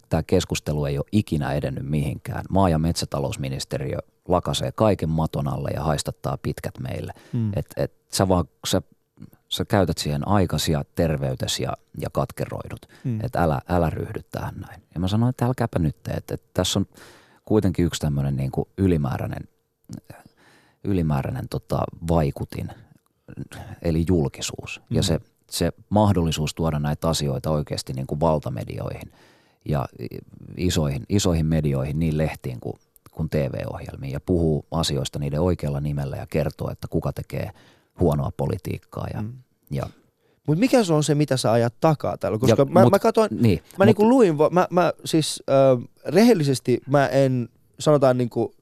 Tämä 0.09 0.23
keskustelu 0.23 0.85
ei 0.85 0.99
ole 0.99 1.07
ikinä 1.13 1.53
edennyt 1.53 1.87
mihinkään. 1.87 2.45
Maa- 2.51 2.69
ja 2.69 2.79
metsätalousministeriö 2.79 3.99
lakasee 4.29 4.73
kaiken 4.73 5.09
maton 5.09 5.49
alle 5.49 5.71
ja 5.75 5.83
haistattaa 5.83 6.39
pitkät 6.43 6.79
meille. 6.79 7.13
Mm. 7.33 7.53
Et, 7.57 7.67
et 7.77 7.93
sä 8.13 8.29
vaan, 8.29 8.45
sä, 8.67 8.83
sä 9.49 9.65
käytät 9.65 9.99
siihen 9.99 10.29
aikasi 10.29 10.73
ja 10.73 10.85
terveytesi 10.95 11.63
ja, 11.63 11.73
ja 12.01 12.09
katkeroidut. 12.13 12.87
Mm. 13.05 13.21
Että 13.23 13.43
älä, 13.43 13.61
älä 13.69 13.91
ryhdy 13.91 14.21
tähän 14.31 14.55
näin. 14.55 14.83
Ja 14.95 15.01
mä 15.01 15.09
sanoin, 15.09 15.31
että 15.31 15.47
älkääpä 15.47 15.79
nyt, 15.79 15.97
että, 15.97 16.35
että 16.35 16.49
tässä 16.55 16.79
on 16.79 16.87
kuitenkin 17.45 17.85
yksi 17.85 18.01
tämmöinen 18.01 18.37
niin 18.37 18.51
kuin 18.51 18.69
ylimääräinen, 18.79 19.49
ylimääräinen 20.85 21.49
tota, 21.49 21.81
vaikutin, 22.09 22.71
eli 23.83 24.05
julkisuus. 24.09 24.81
Mm. 24.91 24.97
Ja 24.97 25.03
se, 25.03 25.21
se 25.51 25.73
mahdollisuus 25.89 26.55
tuoda 26.55 26.79
näitä 26.79 27.09
asioita 27.09 27.51
oikeasti 27.51 27.93
niin 27.93 28.07
kuin 28.07 28.21
valtamedioihin 28.21 29.13
ja 29.69 29.87
isoihin, 30.57 31.05
isoihin 31.09 31.47
medioihin, 31.47 31.99
niin 31.99 32.19
lehtiin 32.19 32.61
kuin, 32.61 32.79
kuin 33.19 33.31
TV-ohjelmiin 33.31 34.13
ja 34.13 34.21
puhuu 34.21 34.67
asioista 34.71 35.19
niiden 35.19 35.41
oikealla 35.41 35.81
nimellä 35.81 36.17
ja 36.17 36.27
kertoo, 36.27 36.71
että 36.71 36.89
kuka 36.89 37.13
tekee 37.13 37.51
huonoa 38.01 38.31
politiikkaa 38.37 39.07
ja, 39.15 39.23
Mm. 39.23 39.33
ja 39.71 39.87
Mutta 40.47 40.61
mikä 40.61 40.85
se 40.85 40.93
on 40.93 41.05
se, 41.05 41.15
mitä 41.15 41.37
sä 41.37 41.53
ajat 41.53 41.75
takaa 41.81 42.17
täällä? 42.19 42.39
Koska 42.39 42.65
mä, 42.65 42.85
mut- 42.85 42.91
mä 42.91 42.99
katsoin, 42.99 43.29
niin, 43.41 43.63
mä 43.79 43.85
niinku 43.85 44.09
luin, 44.09 44.37
mä, 44.51 44.67
mä 44.71 44.93
siis 45.05 45.43
äh, 45.51 45.89
rehellisesti 46.07 46.81
mä 46.87 47.07
en, 47.07 47.49
sanotaan 47.79 48.19
niinku, 48.19 48.55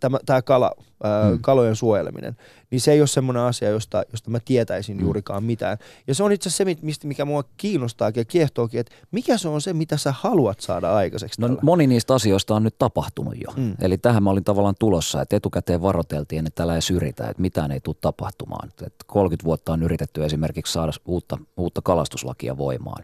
tämä, 0.00 0.18
tämä 0.26 0.42
kala, 0.42 0.70
äh, 1.04 1.30
Mm. 1.32 1.38
kalojen 1.40 1.76
suojeleminen, 1.76 2.36
niin 2.70 2.80
se 2.80 2.92
ei 2.92 3.00
ole 3.00 3.06
semmoinen 3.06 3.42
asia, 3.42 3.68
josta, 3.70 4.02
josta 4.12 4.30
mä 4.30 4.38
tietäisin 4.44 4.96
Mm. 4.96 5.02
juurikaan 5.02 5.44
mitään. 5.44 5.78
Ja 6.06 6.14
se 6.14 6.22
on 6.22 6.32
itse 6.32 6.48
asiassa 6.48 6.64
se, 6.64 6.76
mistä, 6.82 7.06
mikä 7.06 7.24
mua 7.24 7.44
kiinnostaakin 7.56 8.20
ja 8.20 8.24
kiehtookin, 8.24 8.80
että 8.80 8.94
mikä 9.10 9.38
se 9.38 9.48
on 9.48 9.60
se, 9.60 9.72
mitä 9.72 9.96
sä 9.96 10.14
haluat 10.20 10.60
saada 10.60 10.94
aikaiseksi 10.94 11.40
No 11.40 11.48
tällä? 11.48 11.60
moni 11.62 11.86
niistä 11.86 12.14
asioista 12.14 12.54
on 12.54 12.62
nyt 12.62 12.78
tapahtunut 12.78 13.34
jo. 13.44 13.52
Mm. 13.56 13.74
Eli 13.80 13.98
tähän 13.98 14.22
mä 14.22 14.30
olin 14.30 14.44
tavallaan 14.44 14.74
tulossa, 14.78 15.22
että 15.22 15.36
etukäteen 15.36 15.82
varoteltiin, 15.82 16.46
että 16.46 16.62
älä 16.62 16.72
edes 16.72 16.90
yritä, 16.90 17.28
että 17.28 17.42
mitään 17.42 17.70
ei 17.70 17.80
tule 17.80 17.96
tapahtumaan. 18.00 18.68
Et 18.86 18.94
30 19.06 19.44
vuotta 19.44 19.72
on 19.72 19.82
yritetty 19.82 20.24
esimerkiksi 20.24 20.72
saada 20.72 20.92
uutta, 21.06 21.38
uutta 21.56 21.80
kalastuslakia 21.82 22.58
voimaan, 22.58 23.02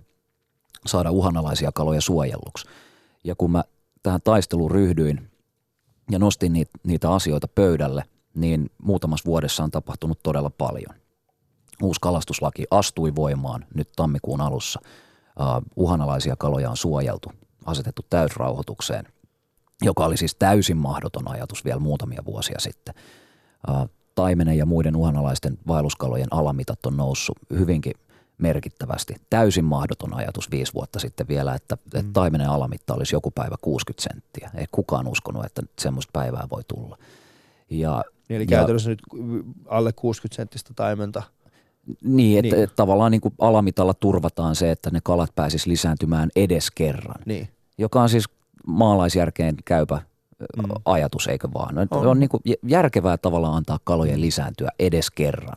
saada 0.87 1.11
uhanalaisia 1.11 1.73
kaloja 1.73 2.01
suojelluksi. 2.01 2.67
Ja 3.25 3.35
kun 3.35 3.51
mä 3.51 3.65
tähän 4.03 4.21
taisteluun 4.25 4.71
ryhdyin 4.71 5.29
ja 6.11 6.19
nostin 6.19 6.53
niitä, 6.53 6.71
niitä 6.83 7.13
asioita 7.13 7.49
pöydälle, 7.49 8.05
niin 8.35 8.71
muutamassa 8.83 9.27
vuodessa 9.27 9.65
on 9.65 9.71
tapahtunut 9.71 10.19
todella 10.23 10.51
paljon. 10.51 10.97
Uusi 11.83 12.01
kalastuslaki 12.01 12.65
astui 12.71 13.15
voimaan 13.15 13.65
nyt 13.75 13.89
tammikuun 13.97 14.41
alussa. 14.41 14.81
Uh, 14.85 15.63
uhanalaisia 15.77 16.37
kaloja 16.37 16.71
on 16.71 16.77
suojeltu, 16.77 17.33
asetettu 17.67 18.07
täysrauhoitukseen, 18.11 19.05
joka 19.83 20.05
oli 20.05 20.17
siis 20.17 20.35
täysin 20.35 20.77
mahdoton 20.77 21.29
ajatus 21.29 21.65
vielä 21.65 21.81
muutamia 21.81 22.23
vuosia 22.25 22.59
sitten. 22.59 22.95
Uh, 23.69 23.91
taimenen 24.15 24.59
ja 24.59 24.67
muiden 24.67 24.97
uhanalaisten 24.97 25.59
vaelluskalojen 25.67 26.29
alamitat 26.31 26.87
on 26.87 26.97
noussut 26.97 27.39
hyvinkin 27.51 27.93
merkittävästi. 28.39 29.15
Täysin 29.31 29.65
mahdoton 29.65 30.15
ajatus 30.15 30.51
viisi 30.51 30.75
vuotta 30.75 30.99
sitten 30.99 31.29
vielä, 31.29 31.55
että, 31.55 31.77
mm. 31.77 32.01
että 32.01 32.13
taimenen 32.13 32.49
alamitta 32.49 32.95
olisi 32.95 33.15
joku 33.17 33.31
päivä 33.31 33.57
60 33.63 34.03
senttiä. 34.13 34.51
Ei 34.55 34.67
kukaan 34.73 35.09
uskonut, 35.09 35.45
että 35.45 35.63
semmoista 35.79 36.11
päivää 36.13 36.47
voi 36.51 36.63
tulla. 36.69 36.99
Ja, 37.71 38.05
Eli 38.31 38.43
ja- 38.43 38.47
käytännössä 38.47 38.91
nyt 38.91 39.01
alle 39.69 39.93
60 39.93 40.37
senttistä 40.37 40.73
taimenta. 40.77 41.23
Niin, 42.05 42.45
että, 42.45 42.57
Niin. 42.57 42.69
tavallaan 42.77 43.11
niin 43.13 43.21
kuin 43.21 43.35
alamitalla 43.39 43.95
turvataan 43.95 44.57
se, 44.57 44.71
että 44.71 44.91
ne 44.91 45.01
kalat 45.05 45.31
pääsis 45.35 45.67
lisääntymään 45.67 46.31
edes 46.37 46.71
kerran, 46.71 47.23
Niin. 47.27 47.49
joka 47.79 48.03
on 48.03 48.09
siis 48.09 48.25
maalaisjärkeen 48.67 49.55
käypä 49.65 50.03
Mm. 50.57 50.63
mm. 50.63 50.69
ajatus, 50.85 51.27
eikö 51.27 51.49
vaan? 51.55 51.79
On, 51.79 51.89
On. 51.91 52.07
on 52.07 52.21
niin 52.21 52.29
kuin 52.29 52.43
järkevää 52.67 53.17
tavallaan 53.17 53.55
antaa 53.55 53.79
kalojen 53.85 54.21
lisääntyä 54.21 54.69
edes 54.79 55.11
kerran, 55.11 55.57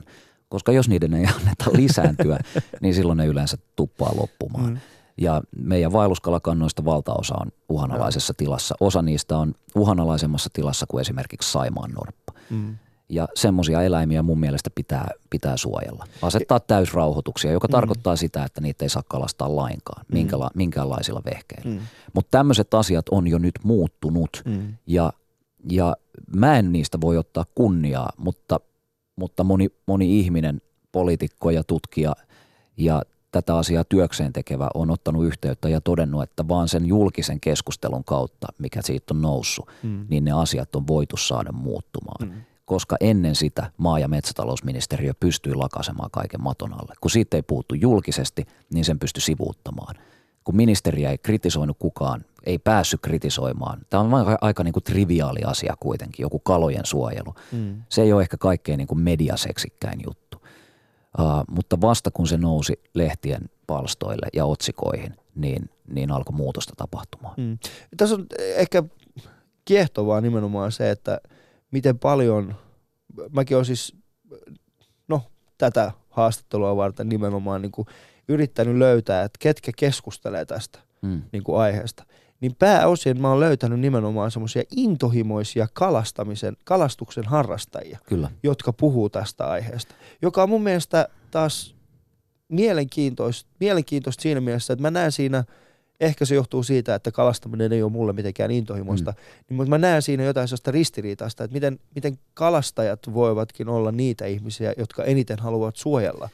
koska 0.56 0.72
jos 0.72 0.90
niiden 0.90 1.14
ei 1.14 1.26
anneta 1.26 1.66
lisääntyä, 1.82 2.40
niin 2.82 2.94
silloin 2.94 3.18
ne 3.18 3.26
yleensä 3.26 3.58
tuppaa 3.76 4.12
loppumaan. 4.18 4.66
Mm. 4.66 4.74
Mm. 4.74 4.80
Ja 5.18 5.42
meidän 5.58 5.94
vaelluskalakannoista 5.94 6.86
valtaosa 6.86 7.36
on 7.42 7.52
uhanalaisessa 7.70 8.34
tilassa. 8.38 8.76
Osa 8.80 9.02
niistä 9.02 9.38
on 9.38 9.54
uhanalaisemmassa 9.76 10.50
tilassa 10.54 10.86
kuin 10.90 11.02
esimerkiksi 11.02 11.52
Saimaan 11.52 11.92
norppa. 11.92 12.34
Mm. 12.50 12.76
Ja 13.10 13.28
semmoisia 13.34 13.82
eläimiä 13.82 14.24
mun 14.24 14.40
mielestä 14.40 14.70
pitää, 14.76 15.08
pitää 15.30 15.58
suojella. 15.58 16.06
Asettaa 16.22 16.60
täysrauhoituksia, 16.60 17.52
joka 17.52 17.68
mm. 17.68 17.72
tarkoittaa 17.72 18.16
sitä, 18.16 18.44
että 18.44 18.62
niitä 18.62 18.86
ei 18.86 18.90
saa 18.90 19.04
kalastaa 19.08 19.56
lainkaan, 19.56 20.06
minkäla- 20.12 20.52
minkäänlaisilla 20.56 21.22
vehkeillä. 21.26 21.72
Mm. 21.72 21.80
Mutta 22.14 22.38
tämmöiset 22.38 22.74
asiat 22.74 23.10
on 23.10 23.28
jo 23.28 23.38
nyt 23.38 23.60
muuttunut 23.64 24.42
Mm. 24.46 24.74
ja, 24.88 25.14
ja 25.72 25.96
mä 26.36 26.58
en 26.58 26.72
niistä 26.72 27.02
voi 27.02 27.18
ottaa 27.18 27.46
kunniaa, 27.56 28.10
mutta, 28.18 28.60
mutta 29.16 29.44
moni, 29.44 29.70
moni 29.86 30.20
ihminen, 30.20 30.62
poliitikko 30.92 31.50
ja 31.50 31.64
tutkija 31.64 32.14
ja 32.78 33.02
tätä 33.32 33.58
asiaa 33.58 33.84
työkseen 33.84 34.34
tekevä 34.34 34.70
on 34.74 34.92
ottanut 34.92 35.26
yhteyttä 35.26 35.70
ja 35.70 35.82
todennut, 35.82 36.24
että 36.24 36.48
vaan 36.48 36.68
sen 36.68 36.86
julkisen 36.86 37.40
keskustelun 37.40 38.04
kautta, 38.04 38.48
mikä 38.60 38.82
siitä 38.82 39.14
on 39.14 39.22
noussut, 39.22 39.70
Mm. 39.84 40.06
niin 40.10 40.26
ne 40.26 40.32
asiat 40.32 40.76
on 40.76 40.88
voitu 40.88 41.18
saada 41.18 41.52
muuttumaan. 41.52 42.28
Mm. 42.30 42.42
Koska 42.66 42.96
ennen 43.00 43.36
sitä 43.36 43.72
maa- 43.78 44.00
ja 44.00 44.08
metsätalousministeriö 44.08 45.14
pystyi 45.20 45.54
lakasemaan 45.56 46.12
kaiken 46.12 46.42
maton 46.44 46.74
alle. 46.74 46.94
Kun 47.02 47.12
siitä 47.12 47.38
ei 47.38 47.42
puhuttu 47.44 47.76
julkisesti, 47.76 48.46
niin 48.74 48.86
sen 48.86 49.00
pystyi 49.00 49.22
sivuuttamaan. 49.22 49.96
Kun 50.46 50.56
ministeriä 50.56 51.12
ei 51.12 51.18
kritisoinut 51.18 51.78
kukaan, 51.80 52.26
ei 52.46 52.58
päässyt 52.58 53.02
kritisoimaan. 53.02 53.82
Tämä 53.90 54.04
on 54.04 54.14
aika, 54.14 54.38
aika 54.42 54.64
niin 54.64 54.74
kuin 54.74 54.84
triviaali 54.84 55.40
asia 55.46 55.74
kuitenkin, 55.80 56.24
joku 56.24 56.40
kalojen 56.40 56.86
suojelu. 56.86 57.36
Mm. 57.52 57.82
Se 57.90 58.02
ei 58.02 58.14
ole 58.14 58.22
ehkä 58.22 58.38
kaikkein 58.38 58.78
niin 58.78 58.88
kuin 58.88 59.00
mediaseksikkäin 59.00 60.00
juttu. 60.06 60.38
Uh, 61.20 61.56
mutta 61.56 61.82
vasta 61.82 62.12
kun 62.12 62.28
se 62.28 62.38
nousi 62.38 62.82
lehtien 62.94 63.50
palstoille 63.68 64.28
ja 64.34 64.46
otsikoihin, 64.46 65.16
niin, 65.36 65.70
niin 65.88 66.12
alkoi 66.12 66.36
muutosta 66.36 66.74
tapahtumaan. 66.78 67.34
Mm. 67.38 67.58
Tässä 67.98 68.16
on 68.16 68.26
ehkä 68.38 68.84
kiehtovaa 69.66 70.22
nimenomaan 70.22 70.72
se, 70.72 70.92
että 70.92 71.22
miten 71.72 72.00
paljon, 72.00 72.56
mäkin 73.32 73.58
olen 73.58 73.66
siis, 73.66 73.96
no 75.08 75.22
tätä 75.58 75.92
haastattelua 76.10 76.76
varten 76.76 77.10
nimenomaan 77.10 77.62
niin 77.62 77.72
kuin 77.72 77.88
yrittänyt 78.28 78.76
löytää, 78.76 79.24
että 79.24 79.38
ketkä 79.42 79.72
keskustelee 79.76 80.46
tästä 80.46 80.80
Mm. 81.06 81.22
niin 81.32 81.44
kuin 81.44 81.60
aiheesta. 81.60 82.04
Niin 82.42 82.56
pääosin 82.56 83.22
mä 83.22 83.30
oon 83.30 83.40
löytänyt 83.40 83.80
nimenomaan 83.80 84.32
semmoisia 84.32 84.64
intohimoisia 84.76 85.68
kalastamisen, 85.74 86.58
kalastuksen 86.64 87.24
harrastajia, 87.24 88.00
Kyllä. 88.06 88.32
jotka 88.44 88.74
puhuu 88.74 89.10
tästä 89.10 89.48
aiheesta. 89.48 89.96
Joka 90.22 90.44
on 90.44 90.50
mun 90.50 90.64
mielestä 90.64 91.08
taas 91.32 91.76
mielenkiintoista, 92.50 93.50
mielenkiintoista 93.60 94.22
siinä 94.22 94.42
mielessä, 94.42 94.74
että 94.74 94.82
mä 94.82 94.92
näen 94.92 95.12
siinä, 95.12 95.44
ehkä 96.00 96.26
se 96.26 96.36
johtuu 96.36 96.64
siitä, 96.64 96.96
että 96.96 97.12
kalastaminen 97.12 97.74
ei 97.74 97.84
ole 97.84 97.92
mulle 97.92 98.14
mitenkään 98.14 98.52
intohimoista, 98.52 99.12
mm. 99.12 99.18
niin, 99.50 99.56
mutta 99.56 99.70
mä 99.70 99.78
näen 99.78 100.02
siinä 100.02 100.24
jotain 100.24 100.48
sellaista 100.48 100.72
ristiriitaista, 100.72 101.44
että 101.44 101.54
miten, 101.54 101.80
miten 101.96 102.20
kalastajat 102.34 103.00
voivatkin 103.14 103.70
olla 103.70 103.92
niitä 103.92 104.26
ihmisiä, 104.26 104.74
jotka 104.78 105.04
eniten 105.04 105.40
haluavat 105.40 105.76
suojella 105.76 106.30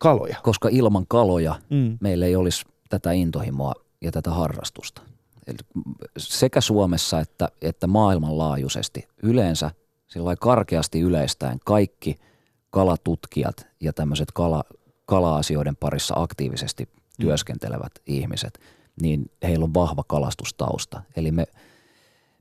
kaloja. 0.00 0.36
Koska 0.42 0.68
ilman 0.72 1.04
kaloja 1.08 1.54
Mm. 1.70 1.98
meillä 2.00 2.26
ei 2.26 2.36
olisi 2.36 2.64
tätä 2.88 3.12
intohimoa 3.12 3.74
ja 4.00 4.12
tätä 4.12 4.30
harrastusta. 4.30 5.02
Eli 5.46 5.56
sekä 6.16 6.60
Suomessa 6.60 7.20
että, 7.20 7.48
että 7.62 7.86
maailmanlaajuisesti 7.86 9.08
yleensä 9.22 9.70
sillä 10.08 10.36
karkeasti 10.36 11.00
yleistäen 11.00 11.58
kaikki 11.64 12.20
kalatutkijat 12.70 13.66
ja 13.80 13.92
tämmöiset 13.92 14.32
kala, 14.32 14.64
kala-asioiden 15.06 15.76
parissa 15.76 16.14
aktiivisesti 16.16 16.88
työskentelevät 17.20 17.92
ihmiset, 18.06 18.60
niin 19.02 19.30
heillä 19.42 19.64
on 19.64 19.74
vahva 19.74 20.04
kalastustausta. 20.06 21.02
Eli 21.16 21.32
me, 21.32 21.46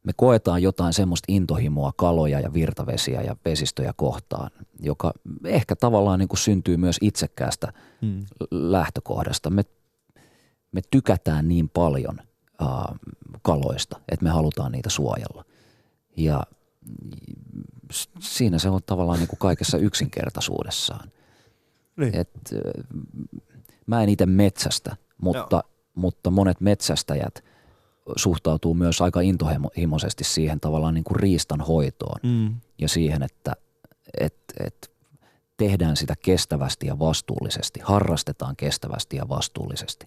me 0.09 0.13
koetaan 0.17 0.61
jotain 0.61 0.93
semmoista 0.93 1.25
intohimoa 1.27 1.91
kaloja 1.95 2.39
ja 2.39 2.53
virtavesiä 2.53 3.21
ja 3.21 3.35
vesistöjä 3.45 3.93
kohtaan, 3.95 4.51
joka 4.79 5.13
ehkä 5.45 5.75
tavallaan 5.75 6.19
niin 6.19 6.27
kuin 6.29 6.39
syntyy 6.39 6.77
myös 6.77 6.97
itsekkäästä 7.01 7.73
Mm. 8.01 8.25
lähtökohdasta. 8.51 9.49
Me, 9.49 9.63
me 10.71 10.81
tykätään 10.91 11.47
niin 11.47 11.69
paljon 11.69 12.19
äh, 12.61 12.99
kaloista, 13.41 13.99
että 14.11 14.23
me 14.23 14.29
halutaan 14.29 14.71
niitä 14.71 14.89
suojella. 14.89 15.45
Ja 16.17 16.43
siinä 18.19 18.59
se 18.59 18.69
on 18.69 18.79
tavallaan 18.85 19.19
niin 19.19 19.27
kuin 19.29 19.39
kaikessa 19.39 19.77
yksinkertaisuudessaan. 19.77 21.11
Niin. 21.97 22.15
Et, 22.15 22.29
äh, 22.53 22.83
mä 23.85 24.03
en 24.03 24.09
itse 24.09 24.25
metsästä, 24.25 24.95
mutta, 25.21 25.63
mutta 25.95 26.31
monet 26.31 26.61
metsästäjät 26.61 27.43
suhtautuu 28.15 28.73
myös 28.73 29.01
aika 29.01 29.21
intohimoisesti 29.21 30.23
siihen 30.23 30.59
tavallaan 30.59 30.93
niin 30.93 31.03
kuin 31.03 31.19
riistan 31.19 31.61
hoitoon 31.61 32.19
Mm. 32.23 32.55
ja 32.81 32.89
siihen, 32.89 33.23
että 33.23 33.55
et, 34.19 34.35
et 34.59 34.91
tehdään 35.57 35.97
sitä 35.97 36.13
kestävästi 36.21 36.87
ja 36.87 36.99
vastuullisesti, 36.99 37.79
harrastetaan 37.83 38.55
kestävästi 38.55 39.17
ja 39.17 39.29
vastuullisesti. 39.29 40.05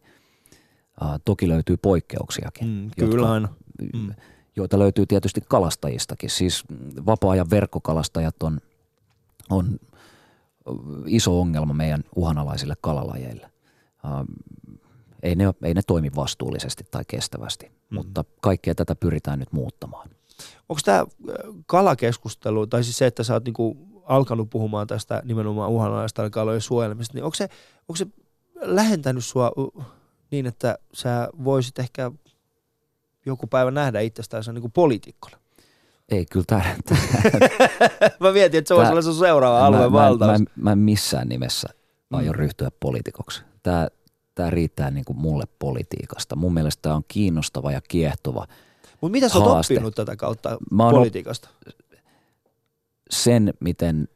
Uh, 1.03 1.09
toki 1.25 1.49
löytyy 1.49 1.77
poikkeuksiakin, 1.77 2.69
Mm. 2.69 2.91
Kyllä 2.99 3.15
jotka, 3.15 3.33
aina. 3.33 3.49
Mm. 3.93 4.15
joita 4.57 4.79
löytyy 4.79 5.07
tietysti 5.07 5.41
kalastajistakin. 5.49 6.31
Siis 6.31 6.65
vapaa-ajan 7.07 7.51
verkkokalastajat 7.51 8.43
on, 8.43 8.61
on 9.51 9.79
iso 11.07 11.41
ongelma 11.41 11.75
meidän 11.75 12.05
uhanalaisille 12.17 12.75
kalalajeille. 12.81 13.51
Uh, 14.05 14.27
ei 15.23 15.35
ne, 15.35 15.45
ei 15.63 15.75
ne 15.75 15.83
toimi 15.87 16.11
vastuullisesti 16.17 16.85
tai 16.91 17.03
kestävästi, 17.09 17.67
mm. 17.67 17.73
Mutta 17.93 18.25
kaikkea 18.41 18.75
tätä 18.75 18.95
pyritään 18.95 19.39
nyt 19.39 19.53
muuttamaan. 19.53 20.09
Onko 20.69 20.81
tämä 20.85 21.05
kalakeskustelu, 21.67 22.67
tai 22.67 22.85
siis 22.85 22.99
se, 22.99 23.07
että 23.07 23.23
sä 23.23 23.33
oot 23.35 23.45
niinku 23.45 23.77
alkanut 24.05 24.51
puhumaan 24.51 24.87
tästä 24.87 25.23
nimenomaan 25.25 25.71
uhanalaista 25.71 26.31
kalojen 26.31 26.61
suojelmista, 26.61 27.15
niin 27.15 27.25
onko 27.25 27.35
se, 27.35 27.49
onko 27.89 27.97
se 27.97 28.07
lähentänyt 28.61 29.25
sua 29.25 29.53
niin, 30.31 30.47
että 30.47 30.79
sä 30.95 31.29
voisit 31.45 31.79
ehkä 31.79 32.11
joku 33.27 33.47
päivä 33.47 33.71
nähdä 33.71 34.01
itsestäsi 34.01 34.53
niin 34.53 34.61
kuin 34.63 34.73
poliitikkona? 34.73 35.37
Ei, 36.09 36.27
kyllä 36.27 36.45
tämä, 36.49 36.63
mä 38.21 38.33
mietin, 38.33 38.59
että 38.59 38.69
se 38.69 38.75
voisi 38.75 38.91
olla 38.93 39.03
sun 39.03 39.15
seuraava 39.15 39.67
alueen 39.67 39.93
mä, 39.93 39.99
mä, 39.99 40.05
valtaus. 40.05 40.41
mä, 40.41 40.47
mä 40.57 40.73
en 40.73 40.79
missään 40.79 41.29
nimessä 41.29 41.69
aio 42.13 42.33
Mm. 42.33 42.39
ryhtyä 42.39 42.69
poliitikoksi. 42.81 43.43
Tämä, 43.63 43.89
tämä 44.35 44.51
riittää 44.51 44.91
niin 44.91 45.05
kuin 45.05 45.19
mulle 45.19 45.45
politiikasta. 45.59 46.37
Mun 46.37 46.55
mielestä 46.55 46.83
tämä 46.83 46.95
on 46.95 47.05
kiinnostava 47.09 47.73
ja 47.73 47.81
kiehtova. 47.81 48.47
Mutta 49.01 49.13
mitä 49.13 49.29
sä 49.29 49.39
oot 49.39 49.53
haaste. 49.53 49.75
oppinut 49.75 49.95
tätä 49.95 50.17
kautta 50.17 50.59
Mä 50.71 50.85
oon 50.85 50.95
politiikasta? 50.95 51.49
Sen, 53.11 53.55
miten 53.61 54.09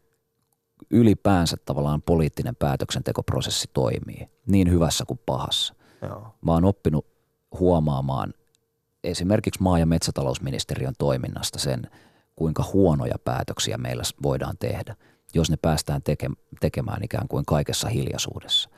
ylipäänsä 0.91 1.57
tavallaan 1.65 2.03
poliittinen 2.03 2.57
päätöksentekoprosessi 2.57 3.71
toimii, 3.73 4.29
niin 4.47 4.71
hyvässä 4.71 5.05
kuin 5.07 5.21
pahassa. 5.27 5.75
Joo. 6.03 6.35
Mä 6.45 6.53
oon 6.53 6.65
oppinut 6.65 7.07
huomaamaan 7.61 8.35
esimerkiksi 9.05 9.63
maa- 9.63 9.79
ja 9.79 9.87
metsätalousministeriön 9.87 10.95
toiminnasta 10.99 11.59
sen, 11.59 11.91
kuinka 12.37 12.65
huonoja 12.73 13.19
päätöksiä 13.25 13.79
meillä 13.79 14.03
voidaan 14.23 14.57
tehdä, 14.59 14.97
jos 15.35 15.51
ne 15.51 15.57
päästään 15.57 16.03
teke- 16.03 16.57
tekemään 16.61 17.05
ikään 17.05 17.29
kuin 17.29 17.45
kaikessa 17.47 17.89
hiljaisuudessa. 17.89 18.69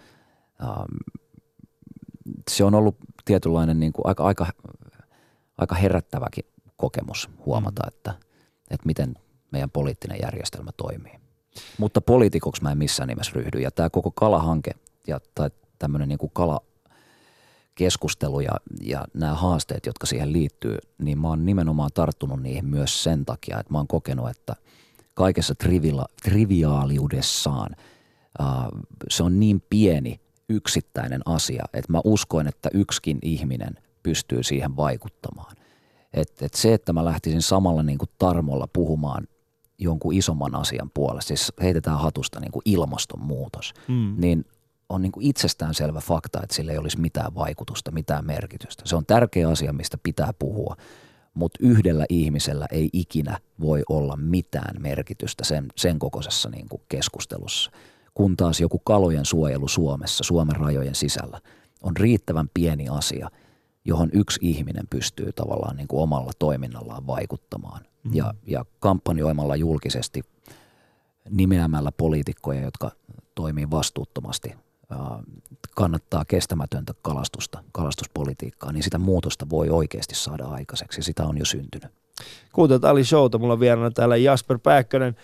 Ähm, 0.62 0.96
Se 2.58 2.64
on 2.64 2.74
ollut 2.74 2.96
tietynlainen 3.24 3.80
niin 3.80 3.92
kuin 3.92 4.06
aika, 4.06 4.24
aika, 4.24 4.46
aika 5.58 5.74
herättäväkin 5.74 6.44
kokemus 6.76 7.30
huomata, 7.46 7.82
että, 7.88 8.14
että 8.70 8.86
miten 8.86 9.14
meidän 9.50 9.70
poliittinen 9.70 10.18
järjestelmä 10.22 10.70
toimii. 10.76 11.12
Mutta 11.78 12.00
poliitikoksi 12.00 12.62
mä 12.62 12.72
en 12.72 12.78
missään 12.78 13.08
nimessä 13.08 13.32
ryhdy. 13.34 13.58
Ja 13.58 13.70
tämä 13.70 13.90
koko 13.90 14.10
kalahanke 14.10 14.70
ja 15.06 15.20
tai 15.34 15.50
tämmöinen 15.78 16.08
niin 16.08 16.18
kuin 16.18 16.30
kala, 16.34 16.60
keskustelu 17.74 18.40
ja, 18.40 18.52
ja 18.82 19.04
nämä 19.14 19.34
haasteet, 19.34 19.86
jotka 19.86 20.06
siihen 20.06 20.32
liittyy, 20.32 20.78
niin 20.98 21.18
mä 21.18 21.28
oon 21.28 21.46
nimenomaan 21.46 21.90
tarttunut 21.94 22.42
niihin 22.42 22.66
myös 22.66 23.02
sen 23.02 23.24
takia, 23.24 23.60
että 23.60 23.72
mä 23.72 23.78
oon 23.78 23.88
kokenut, 23.88 24.30
että 24.30 24.56
kaikessa 25.14 25.54
trivila, 25.54 26.06
triviaaliudessaan 26.22 27.76
ää, 28.38 28.68
se 29.10 29.22
on 29.22 29.40
niin 29.40 29.62
pieni 29.70 30.20
yksittäinen 30.48 31.20
asia, 31.26 31.64
että 31.72 31.92
mä 31.92 32.00
uskoin, 32.04 32.46
että 32.48 32.68
yksikin 32.74 33.18
ihminen 33.22 33.74
pystyy 34.02 34.42
siihen 34.42 34.76
vaikuttamaan. 34.76 35.56
Et, 36.14 36.42
et 36.42 36.54
se, 36.54 36.74
että 36.74 36.92
mä 36.92 37.04
lähtisin 37.04 37.42
samalla 37.42 37.82
niin 37.82 37.98
kuin 37.98 38.08
tarmolla 38.18 38.68
puhumaan 38.72 39.28
jonkun 39.78 40.14
isomman 40.14 40.54
asian 40.54 40.90
puolesta, 40.94 41.28
siis 41.28 41.52
heitetään 41.62 41.98
hatusta 41.98 42.40
niin 42.40 42.52
kuin 42.52 42.62
ilmastonmuutos, 42.64 43.74
Mm. 43.88 44.14
niin 44.18 44.44
on 44.88 45.02
niin 45.02 45.12
kuin 45.12 45.26
itsestäänselvä 45.26 46.00
fakta, 46.00 46.40
että 46.42 46.56
sillä 46.56 46.72
ei 46.72 46.78
olisi 46.78 47.00
mitään 47.00 47.34
vaikutusta, 47.34 47.90
mitään 47.90 48.26
merkitystä. 48.26 48.82
Se 48.86 48.96
on 48.96 49.06
tärkeä 49.06 49.48
asia, 49.48 49.72
mistä 49.72 49.98
pitää 50.02 50.32
puhua, 50.38 50.76
mutta 51.34 51.58
yhdellä 51.62 52.06
ihmisellä 52.08 52.66
ei 52.70 52.88
ikinä 52.92 53.38
voi 53.60 53.82
olla 53.88 54.16
mitään 54.16 54.82
merkitystä 54.82 55.44
sen, 55.44 55.66
sen 55.76 55.98
kokoisessa 55.98 56.48
niin 56.48 56.68
kuin 56.68 56.82
keskustelussa. 56.88 57.70
Kun 58.18 58.36
taas 58.36 58.60
joku 58.60 58.78
kalojen 58.78 59.24
suojelu 59.24 59.68
Suomessa, 59.68 60.24
Suomen 60.24 60.56
rajojen 60.56 60.94
sisällä, 60.94 61.40
on 61.82 61.96
riittävän 61.96 62.50
pieni 62.54 62.88
asia, 62.88 63.30
johon 63.84 64.10
yksi 64.12 64.38
ihminen 64.42 64.86
pystyy 64.90 65.32
tavallaan 65.32 65.76
niin 65.76 65.88
kuin 65.88 66.02
omalla 66.02 66.32
toiminnallaan 66.38 67.06
vaikuttamaan. 67.06 67.80
Mm. 68.04 68.14
Ja, 68.14 68.34
ja 68.46 68.64
kampanjoimalla 68.80 69.56
julkisesti 69.56 70.22
nimeämällä 71.30 71.92
poliitikkoja, 71.92 72.60
jotka 72.60 72.90
toimii 73.34 73.70
vastuuttomasti, 73.70 74.54
kannattaa 75.74 76.24
kestämätöntä 76.24 76.94
kalastusta, 77.02 77.64
kalastuspolitiikkaa, 77.72 78.72
niin 78.72 78.82
sitä 78.82 78.98
muutosta 78.98 79.50
voi 79.50 79.68
oikeasti 79.68 80.14
saada 80.14 80.44
aikaiseksi. 80.44 81.02
Sitä 81.02 81.24
on 81.24 81.38
jo 81.38 81.44
syntynyt. 81.44 81.90
Kuuntelut 82.52 82.84
Ali 82.84 83.04
Showta, 83.04 83.38
mulla 83.38 83.52
on 83.52 83.60
vieraana 83.60 83.90
täällä 83.90 84.16
Jasper 84.16 84.58
Pääkkönen. 84.58 85.16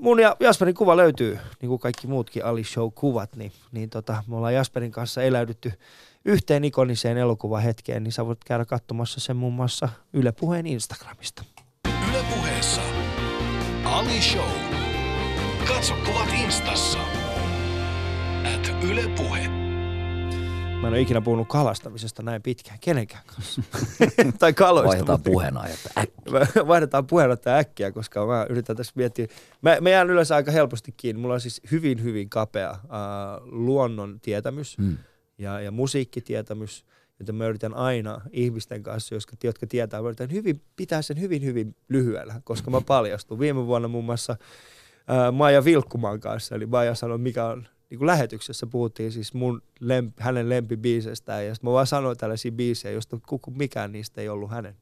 Mun 0.00 0.20
ja 0.20 0.36
Jasperin 0.40 0.74
kuva 0.74 0.96
löytyy, 0.96 1.38
niin 1.60 1.68
kuin 1.68 1.78
kaikki 1.78 2.06
muutkin 2.06 2.44
Ali 2.44 2.64
Show-kuvat, 2.64 3.36
niin, 3.36 3.52
niin 3.72 3.90
tota, 3.90 4.24
me 4.26 4.36
ollaan 4.36 4.54
Jasperin 4.54 4.90
kanssa 4.90 5.22
eläydytty 5.22 5.72
yhteen 6.24 6.64
ikoniseen 6.64 7.16
elokuvahetkeen, 7.16 8.02
niin 8.02 8.12
sä 8.12 8.26
voit 8.26 8.44
käydä 8.44 8.64
katsomassa 8.64 9.20
sen 9.20 9.36
muun 9.36 9.54
muassa 9.54 9.88
Yle 10.12 10.32
Puheen 10.32 10.66
Instagramista. 10.66 11.44
Yle 12.10 12.24
puheessa. 12.34 12.80
Ali 13.84 14.20
Show. 14.20 14.50
Katso 15.68 15.94
kuvat 16.06 16.28
instassa. 16.44 16.98
At 18.54 18.72
Yle 18.90 19.08
Puhe. 19.16 19.61
Mä 20.82 20.88
en 20.88 20.92
ole 20.94 21.00
ikinä 21.00 21.20
puhunut 21.20 21.48
kalastamisesta 21.48 22.22
näin 22.22 22.42
pitkään 22.42 22.78
kenenkään 22.80 23.22
kanssa. 23.26 23.62
tai 24.38 24.52
kaloista. 24.52 24.88
Vaihdetaan 24.88 25.18
mutta- 25.18 25.30
puheenaihetta. 25.30 25.90
Äk- 26.00 26.66
Vaihdetaan 26.68 27.06
puheenjohtaja 27.06 27.56
äkkiä, 27.56 27.92
koska 27.92 28.26
mä 28.26 28.46
yritän 28.50 28.76
tässä 28.76 28.92
miettiä. 28.96 29.26
Mä, 29.62 29.76
mä 29.80 29.90
jään 29.90 30.10
yleensä 30.10 30.36
aika 30.36 30.50
helposti 30.50 30.94
kiinni. 30.96 31.22
Mulla 31.22 31.34
on 31.34 31.40
siis 31.40 31.60
hyvin, 31.70 32.02
hyvin 32.02 32.30
kapea 32.30 32.70
äh, 32.70 32.78
luonnon 33.42 34.20
tietämys 34.20 34.78
Mm. 34.78 34.96
ja, 35.38 35.60
ja 35.60 35.70
musiikkitietämys, 35.70 36.84
joten 37.20 37.34
mä 37.34 37.46
yritän 37.46 37.74
aina 37.74 38.20
ihmisten 38.30 38.82
kanssa, 38.82 39.14
jotka, 39.14 39.36
jotka 39.44 39.66
tietää, 39.66 40.02
mä 40.02 40.08
yritän 40.08 40.32
hyvin, 40.32 40.62
pitää 40.76 41.02
sen 41.02 41.20
hyvin, 41.20 41.44
hyvin 41.44 41.76
lyhyellä, 41.88 42.40
koska 42.44 42.70
mä 42.70 42.80
paljastun. 42.80 43.38
Viime 43.38 43.66
vuonna 43.66 43.88
muun 43.88 44.04
muassa 44.04 44.36
ää, 45.08 45.32
Maija 45.32 45.64
Vilkkumaan 45.64 46.20
kanssa, 46.20 46.54
eli 46.54 46.66
Maija 46.66 46.94
sanoi, 46.94 47.18
mikä 47.18 47.46
on 47.46 47.66
niin 47.92 47.98
kuin 47.98 48.06
lähetyksessä 48.06 48.66
puhuttiin 48.66 49.12
siis 49.12 49.34
mun 49.34 49.62
lemp, 49.80 50.14
hänen 50.20 50.48
lempibiisestään, 50.48 51.46
ja 51.46 51.54
sit 51.54 51.62
mä 51.62 51.70
vaan 51.72 51.86
sanoin 51.86 52.16
tällaisia 52.16 52.52
biisejä, 52.52 52.92
joista 52.92 53.18
mikään 53.56 53.92
niistä 53.92 54.20
ei 54.20 54.28
ollut 54.28 54.50
hänen. 54.50 54.76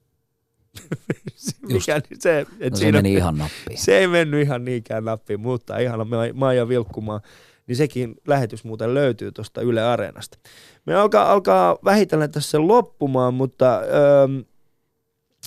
Mikään, 1.73 2.03
se, 2.19 2.47
et 2.61 2.71
No 2.73 2.77
se 2.77 2.81
siinä- 2.81 2.99
meni 2.99 3.15
ihan 3.15 3.39
nappiin. 3.39 3.79
se 3.85 3.99
ei 3.99 4.07
mennyt 4.07 4.43
ihan 4.43 4.65
niinkään 4.65 5.05
nappiin, 5.05 5.41
mutta 5.41 5.79
ihana 5.79 6.05
Ma- 6.05 6.17
Maija 6.35 6.69
Vilkkumaa. 6.69 7.21
Niin 7.67 7.77
sekin 7.77 8.15
lähetys 8.27 8.65
muuten 8.65 8.95
löytyy 8.95 9.33
tuosta 9.33 9.61
Yle 9.61 9.83
Areenasta. 9.83 10.39
Me 10.87 10.95
alkaa, 10.95 11.33
alkaa 11.33 11.79
vähitellen 11.85 12.31
tässä 12.31 12.67
loppumaan, 12.67 13.35
mutta, 13.35 13.79
öö, 13.81 14.29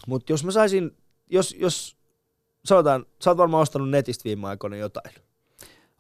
mutta 0.08 0.34
jos 0.34 0.44
mä 0.46 0.52
saisin, 0.52 0.92
jos, 1.30 1.56
jos 1.60 1.98
sanotaan, 2.66 3.06
sä 3.24 3.30
oot 3.30 3.38
varmaan 3.38 3.62
ostanut 3.62 3.90
netistä 3.90 4.24
viime 4.24 4.48
aikoina 4.48 4.76
jotain. 4.76 5.16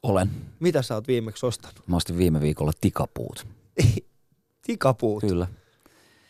Olen. 0.03 0.29
Mitä 0.59 0.81
sä 0.81 0.95
oot 0.95 1.07
viimeksi 1.07 1.45
ostanut? 1.45 1.87
Mä 1.87 1.95
ostin 1.95 2.17
viime 2.17 2.41
viikolla 2.41 2.71
tikapuut. 2.81 3.47
Tikapuut. 4.67 5.21
Kyllä. 5.21 5.47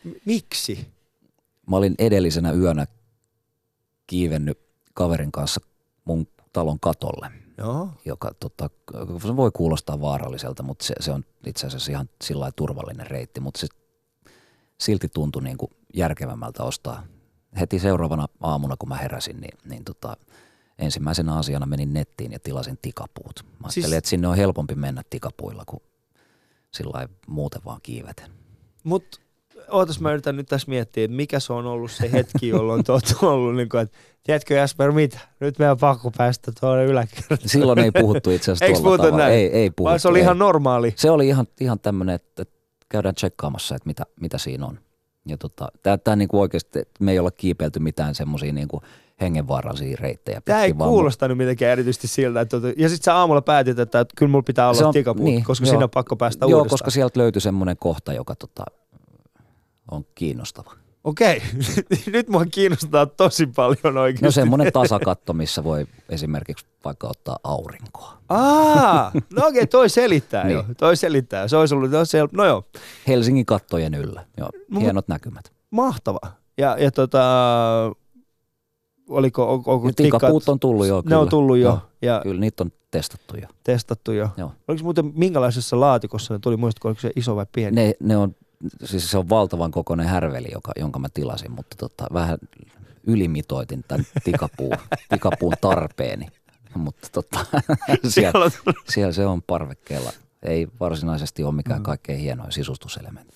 M- 0.04 0.10
Miksi? 0.24 0.88
Mä 1.66 1.76
olin 1.76 1.94
edellisenä 1.98 2.52
yönä 2.52 2.86
kiivennyt 4.06 4.58
kaverin 4.94 5.32
kanssa 5.32 5.60
mun 6.04 6.26
talon 6.52 6.80
katolle, 6.80 7.30
Joo. 7.58 7.88
joka 8.04 8.30
tota, 8.40 8.70
se 9.22 9.36
voi 9.36 9.50
kuulostaa 9.50 10.00
vaaralliselta, 10.00 10.62
mutta 10.62 10.84
se, 10.84 10.94
se 11.00 11.12
on 11.12 11.24
itse 11.46 11.66
asiassa 11.66 11.92
ihan 11.92 12.08
sillä 12.24 12.50
turvallinen 12.56 13.06
reitti, 13.06 13.40
mutta 13.40 13.60
se 13.60 13.66
silti 14.80 15.08
tuntui 15.08 15.42
niin 15.42 15.58
kuin 15.58 15.70
järkevämmältä 15.94 16.62
ostaa. 16.62 17.06
Heti 17.60 17.78
seuraavana 17.78 18.26
aamuna, 18.40 18.76
kun 18.78 18.88
mä 18.88 18.96
heräsin, 18.96 19.40
niin, 19.40 19.58
niin 19.64 19.84
tota, 19.84 20.16
ensimmäisenä 20.78 21.36
asiana 21.36 21.66
menin 21.66 21.92
nettiin 21.92 22.32
ja 22.32 22.38
tilasin 22.38 22.78
tikapuut. 22.82 23.40
Mä 23.42 23.48
ajattelin, 23.50 23.72
Siis- 23.72 23.92
että 23.92 24.10
sinne 24.10 24.28
on 24.28 24.36
helpompi 24.36 24.74
mennä 24.74 25.02
tikapuilla 25.10 25.64
kuin 25.66 25.82
sillä 26.70 27.08
muuten 27.26 27.60
vaan 27.64 27.80
kiiveten. 27.82 28.30
Mutta 28.84 29.20
ootas 29.70 30.00
mä 30.00 30.12
yritän 30.12 30.36
nyt 30.36 30.46
tässä 30.46 30.68
miettiä, 30.68 31.04
että 31.04 31.16
mikä 31.16 31.40
se 31.40 31.52
on 31.52 31.66
ollut 31.66 31.90
se 31.90 32.12
hetki, 32.12 32.48
jolloin 32.48 32.84
te 32.84 32.92
olette 32.92 33.14
ollut 33.26 33.56
niin 33.56 33.68
kuin, 33.68 33.80
että 33.82 33.98
tiedätkö 34.22 34.54
Jasper 34.54 34.92
mitä, 34.92 35.18
nyt 35.40 35.58
meidän 35.58 35.78
pakko 35.78 36.10
päästä 36.10 36.52
tuonne 36.60 36.84
yläkertaan. 36.84 37.38
Silloin 37.46 37.78
ei 37.78 37.90
puhuttu 37.90 38.30
itse 38.30 38.52
asiassa 38.52 38.66
tuolla 38.66 38.84
puhuttu 38.84 39.06
tavalla. 39.06 39.24
näin? 39.24 39.34
Ei, 39.34 39.46
ei 39.46 39.70
puhuttu. 39.70 39.88
Vaan 39.88 40.00
se 40.00 40.08
oli 40.08 40.18
ei. 40.18 40.22
ihan 40.22 40.38
normaali. 40.38 40.92
Se 40.96 41.10
oli 41.10 41.28
ihan, 41.28 41.46
ihan 41.60 41.80
tämmöinen, 41.80 42.14
että, 42.14 42.42
että 42.42 42.54
käydään 42.88 43.14
tsekkaamassa, 43.14 43.76
että 43.76 43.86
mitä, 43.86 44.06
mitä 44.20 44.38
siinä 44.38 44.66
on. 44.66 44.78
Ja 45.26 45.38
tota, 45.38 45.68
tää, 45.82 45.98
tää 45.98 46.16
niinku 46.16 46.40
oikeasti, 46.40 46.82
me 47.00 47.12
ei 47.12 47.18
olla 47.18 47.30
kiipeilty 47.30 47.80
mitään 47.80 48.14
semmoisia 48.14 48.52
niinku 48.52 48.82
hengenvaarallisia 49.20 49.96
reittejä. 50.00 50.40
Tämä 50.44 50.64
ei 50.64 50.78
vaan 50.78 50.90
kuulostanut 50.90 51.38
mitenkään 51.38 51.72
erityisesti 51.72 52.08
siltä. 52.08 52.40
Että, 52.40 52.60
tuota- 52.60 52.74
ja 52.80 52.88
sitten 52.88 53.04
sä 53.04 53.14
aamulla 53.16 53.42
päätit, 53.42 53.78
että, 53.78 54.00
että 54.00 54.14
kyllä 54.16 54.30
mulla 54.30 54.42
pitää 54.42 54.68
olla 54.68 54.86
on- 54.86 54.92
tikapuut, 54.92 55.24
niin, 55.24 55.44
koska 55.44 55.66
joo. 55.66 55.70
siinä 55.70 55.84
on 55.84 55.90
pakko 55.90 56.16
päästä 56.16 56.46
Joo, 56.46 56.58
uudestaan. 56.58 56.70
koska 56.70 56.90
sieltä 56.90 57.20
löytyi 57.20 57.40
semmoinen 57.40 57.76
kohta, 57.76 58.12
joka 58.12 58.34
tota, 58.34 58.64
on 59.90 60.04
kiinnostava. 60.14 60.72
Okei, 61.04 61.42
nyt 62.12 62.28
mua 62.28 62.44
kiinnostaa 62.46 63.06
tosi 63.06 63.46
paljon 63.46 63.96
oikeasti. 63.98 64.24
No 64.24 64.30
semmoinen 64.30 64.72
tasakatto, 64.72 65.32
missä 65.32 65.64
voi 65.64 65.86
esimerkiksi 66.08 66.66
vaikka 66.84 67.08
ottaa 67.08 67.38
aurinkoa. 67.44 68.18
Aa, 68.28 69.12
no 69.36 69.46
okei, 69.46 69.66
toi 69.66 69.88
selittää 69.88 70.48
jo. 70.50 70.62
Niin. 70.62 70.76
Toi 70.76 70.96
selittää. 70.96 71.48
Se 71.48 71.56
olisi 71.56 71.74
ollut, 71.74 71.90
no, 71.90 72.04
se, 72.04 72.18
no 72.32 72.44
joo, 72.44 72.62
Helsingin 73.08 73.46
kattojen 73.46 73.94
yllä. 73.94 74.24
Joo, 74.38 74.50
No, 74.70 74.80
hienot 74.80 75.08
näkymät. 75.08 75.52
mahtavaa. 75.70 76.36
Ja, 76.58 76.76
ja 76.78 76.90
tota, 76.90 77.22
oliko, 79.08 79.52
on- 79.54 79.62
onko 79.66 79.86
Ja 79.88 79.92
tikapuut 79.92 80.48
on 80.48 80.60
tullut 80.60 80.86
jo. 80.86 80.96
Ne 80.96 81.02
kyllä. 81.02 81.18
on 81.18 81.28
tullut 81.28 81.56
jo 81.56 81.68
Joo, 81.68 81.78
ja 82.02 82.20
Kyllä 82.22 82.40
niitä 82.40 82.64
on 82.64 82.72
testattu 82.90 83.36
jo. 83.36 83.48
testattu 83.64 84.12
jo. 84.12 84.28
Joo. 84.36 84.52
Oliko 84.68 84.84
muuten 84.84 85.12
minkälaisessa 85.14 85.80
laatikossa 85.80 86.34
ne 86.34 86.38
tuli, 86.42 86.56
muistatko, 86.56 86.88
oliko 86.88 87.00
se 87.00 87.10
iso 87.16 87.36
vai 87.36 87.46
pieni? 87.52 87.74
Ne, 87.74 87.94
ne 88.00 88.16
on, 88.16 88.34
siis 88.84 89.10
se 89.10 89.18
on 89.18 89.28
valtavan 89.28 89.70
kokoinen 89.70 90.06
härveli, 90.06 90.48
joka, 90.52 90.72
jonka 90.78 90.98
mä 90.98 91.08
tilasin, 91.14 91.52
mutta 91.52 91.76
tota, 91.76 92.06
vähän 92.12 92.38
ylimitoitin 93.06 93.84
tämän 93.88 94.06
tikapuun, 94.24 94.76
tikapuun 95.10 95.52
tarpeeni. 95.60 96.26
Mutta 96.76 97.08
tota, 97.12 97.38
siellä, 98.08 98.50
Siellä 98.88 99.06
on 99.08 99.14
se 99.14 99.26
on 99.26 99.42
parvekkeella. 99.42 100.10
Ei 100.42 100.68
varsinaisesti 100.80 101.44
ole 101.44 101.54
mikään 101.54 101.82
kaikkein 101.82 102.18
hienoin 102.18 102.52
sisustuselementti. 102.52 103.34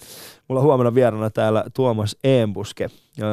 Mulla 0.49 0.61
on 0.61 0.67
huomenna 0.67 0.95
vieraana 0.95 1.31
täällä 1.31 1.65
Tuomas 1.75 2.17
Eembuske, 2.25 2.91
öö, 3.23 3.27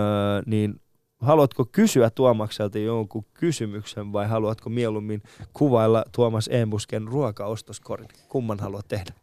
niin 0.46 0.82
haluatko 1.26 1.66
kysyä 1.66 2.10
Tuomakselta 2.10 2.80
jonkun 2.80 3.26
kysymyksen 3.34 4.14
vai 4.14 4.28
haluatko 4.28 4.70
mieluummin 4.70 5.24
kuvailla 5.54 6.04
Tuomas 6.12 6.48
Eembusken 6.48 7.08
ruokaostoskorin? 7.08 8.08
Kumman 8.30 8.60
haluat 8.60 8.88
tehdä? 8.88 9.14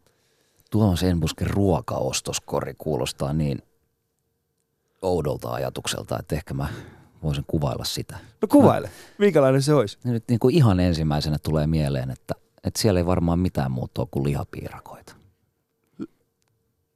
Tuomas 0.71 1.03
Enbusken 1.03 1.51
ruokaostoskori 1.51 2.75
kuulostaa 2.79 3.33
niin 3.33 3.63
oudolta 5.03 5.51
ajatukselta, 5.51 6.19
että 6.19 6.35
ehkä 6.35 6.55
mä 6.55 6.69
voisin 7.23 7.45
kuvailla 7.47 7.85
sitä. 7.85 8.19
No 8.43 8.49
kuvaile. 8.49 8.91
Minkälainen 9.19 9.63
se 9.63 9.75
olisi? 9.75 9.99
Nyt 10.05 10.25
niin 10.29 10.39
kuin 10.39 10.55
ihan 10.55 10.81
ensimmäisenä 10.81 11.37
tulee 11.43 11.67
mieleen, 11.67 12.11
että, 12.11 12.35
että 12.65 12.81
siellä 12.81 13.01
ei 13.01 13.07
varmaan 13.07 13.39
mitään 13.39 13.71
muuta 13.71 14.07
kuin 14.11 14.25
lihapiirakoita. 14.25 15.15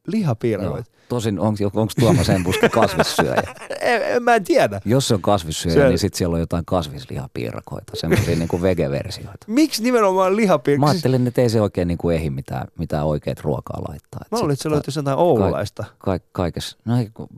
Lihapiirakoita. 0.07 0.91
Tosin 1.09 1.39
onko 1.41 1.93
Tuomas 2.01 2.29
Enbuske 2.29 2.69
kasvissyöjä? 2.69 3.43
En, 3.81 4.03
en, 4.03 4.23
mä 4.23 4.35
en 4.35 4.45
tiedä. 4.45 4.81
Jos 4.85 5.09
se 5.09 5.15
on 5.15 5.23
kasvissyöjä, 5.23 5.75
Se- 5.75 5.89
niin 5.89 5.99
sitten 5.99 6.19
siellä 6.19 6.35
on 6.35 6.41
jotain 6.41 6.65
kasvislihapiirakoita, 6.65 7.93
semmoisia 7.97 8.37
niin 8.37 8.49
kuin 8.49 8.63
vege-versioita. 8.63 9.47
Miksi 9.47 9.83
nimenomaan 9.83 10.33
Mä 10.33 10.37
lihapiirakoita? 10.37 10.91
ajattelin, 10.91 11.27
että 11.27 11.43
ei 11.43 11.49
se 11.51 11.61
oikein 11.61 11.89
niin 11.89 11.99
kuin 11.99 12.17
ehdi 12.17 12.31
mitään, 12.31 12.69
mitään 12.79 13.07
oikeat 13.07 13.41
ruokaa 13.41 13.83
laittaa. 13.89 14.21
Et 14.25 14.33
Mä 14.33 14.39
luulin, 14.39 14.53
että 14.53 14.63
se 14.63 14.71
löytyisi 14.71 14.99
jotain 14.99 15.19
oululaista. 15.19 15.85
ka- 15.99 16.19
kaikessa, 16.33 16.79
no 16.85 16.99
ei, 16.99 17.11
kun 17.15 17.29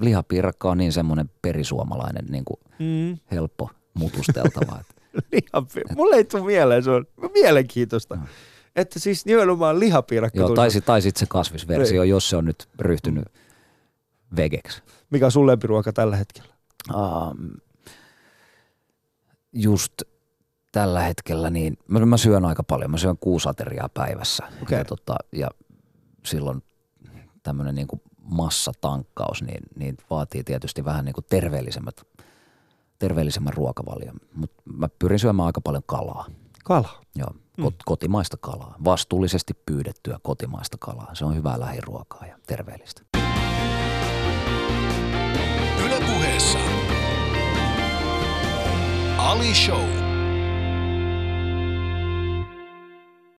lihapiirakka 0.00 0.70
on 0.70 0.78
niin 0.78 0.92
semmoinen 0.92 1.30
perisuomalainen 1.42 2.24
niin 2.28 2.44
kuin 2.44 2.60
Mm. 2.78 3.18
helppo 3.32 3.70
mutusteltava. 3.94 4.78
että 4.80 4.94
Lihapi- 5.32 5.94
Mulle 5.96 6.16
ei 6.16 6.24
tule 6.24 6.42
mieleen, 6.44 6.82
se 6.84 6.90
on 6.90 7.04
mielenkiintoista. 7.32 8.18
Että 8.76 8.98
siis 8.98 9.26
nimenomaan 9.26 9.80
lihapiirakka 9.80 10.38
Joo, 10.38 10.54
tai, 10.54 10.70
sit- 10.70 10.84
tai 10.84 11.02
sitten 11.02 11.20
se 11.20 11.26
kasvisversio, 11.28 12.02
jos 12.02 12.30
se 12.30 12.36
on 12.36 12.44
nyt 12.44 12.68
ryhtynyt 12.78 13.24
vegeksi. 14.36 14.82
Mikä 15.10 15.24
on 15.24 15.32
sun 15.32 15.46
lempiruoka 15.46 15.92
tällä 15.92 16.16
hetkellä? 16.16 16.54
Um, 16.94 17.50
just 19.52 19.92
tällä 20.72 21.00
hetkellä, 21.00 21.50
niin 21.50 21.78
mä, 21.88 22.06
mä 22.06 22.16
syön 22.16 22.44
aika 22.44 22.62
paljon. 22.62 22.90
Mä 22.90 22.98
syön 22.98 23.18
kuusi 23.18 23.48
ateriaa 23.48 23.88
päivässä. 23.88 24.44
Okei. 24.62 24.78
Ja, 24.78 24.84
tota, 24.84 25.16
ja 25.32 25.50
silloin 26.24 26.62
tämmöinen 27.42 27.74
niin 27.74 27.88
massatankkaus, 28.22 29.42
niin, 29.42 29.62
niin 29.76 29.96
vaatii 30.10 30.44
tietysti 30.44 30.84
vähän 30.84 31.04
niin 31.04 31.14
kuin 31.14 31.24
terveellisemmät, 31.30 32.02
terveellisemmän 32.98 33.54
ruokavalion. 33.54 34.16
Mutta 34.34 34.62
mä 34.64 34.88
pyrin 34.98 35.18
syömään 35.18 35.46
aika 35.46 35.60
paljon 35.60 35.82
kalaa. 35.86 36.26
Kala. 36.64 37.02
Joo. 37.16 37.34
Kot, 37.62 37.74
kotimaista 37.84 38.36
kalaa, 38.40 38.74
vastuullisesti 38.84 39.54
pyydettyä 39.66 40.18
kotimaista 40.22 40.76
kalaa. 40.80 41.14
Se 41.14 41.24
on 41.24 41.34
hyvää 41.36 41.60
lähiruokaa 41.60 42.26
ja 42.26 42.38
terveellistä. 42.46 43.02
Yle 45.84 46.00
puheessa 46.06 46.58
Ali 49.18 49.54
Show. 49.54 50.03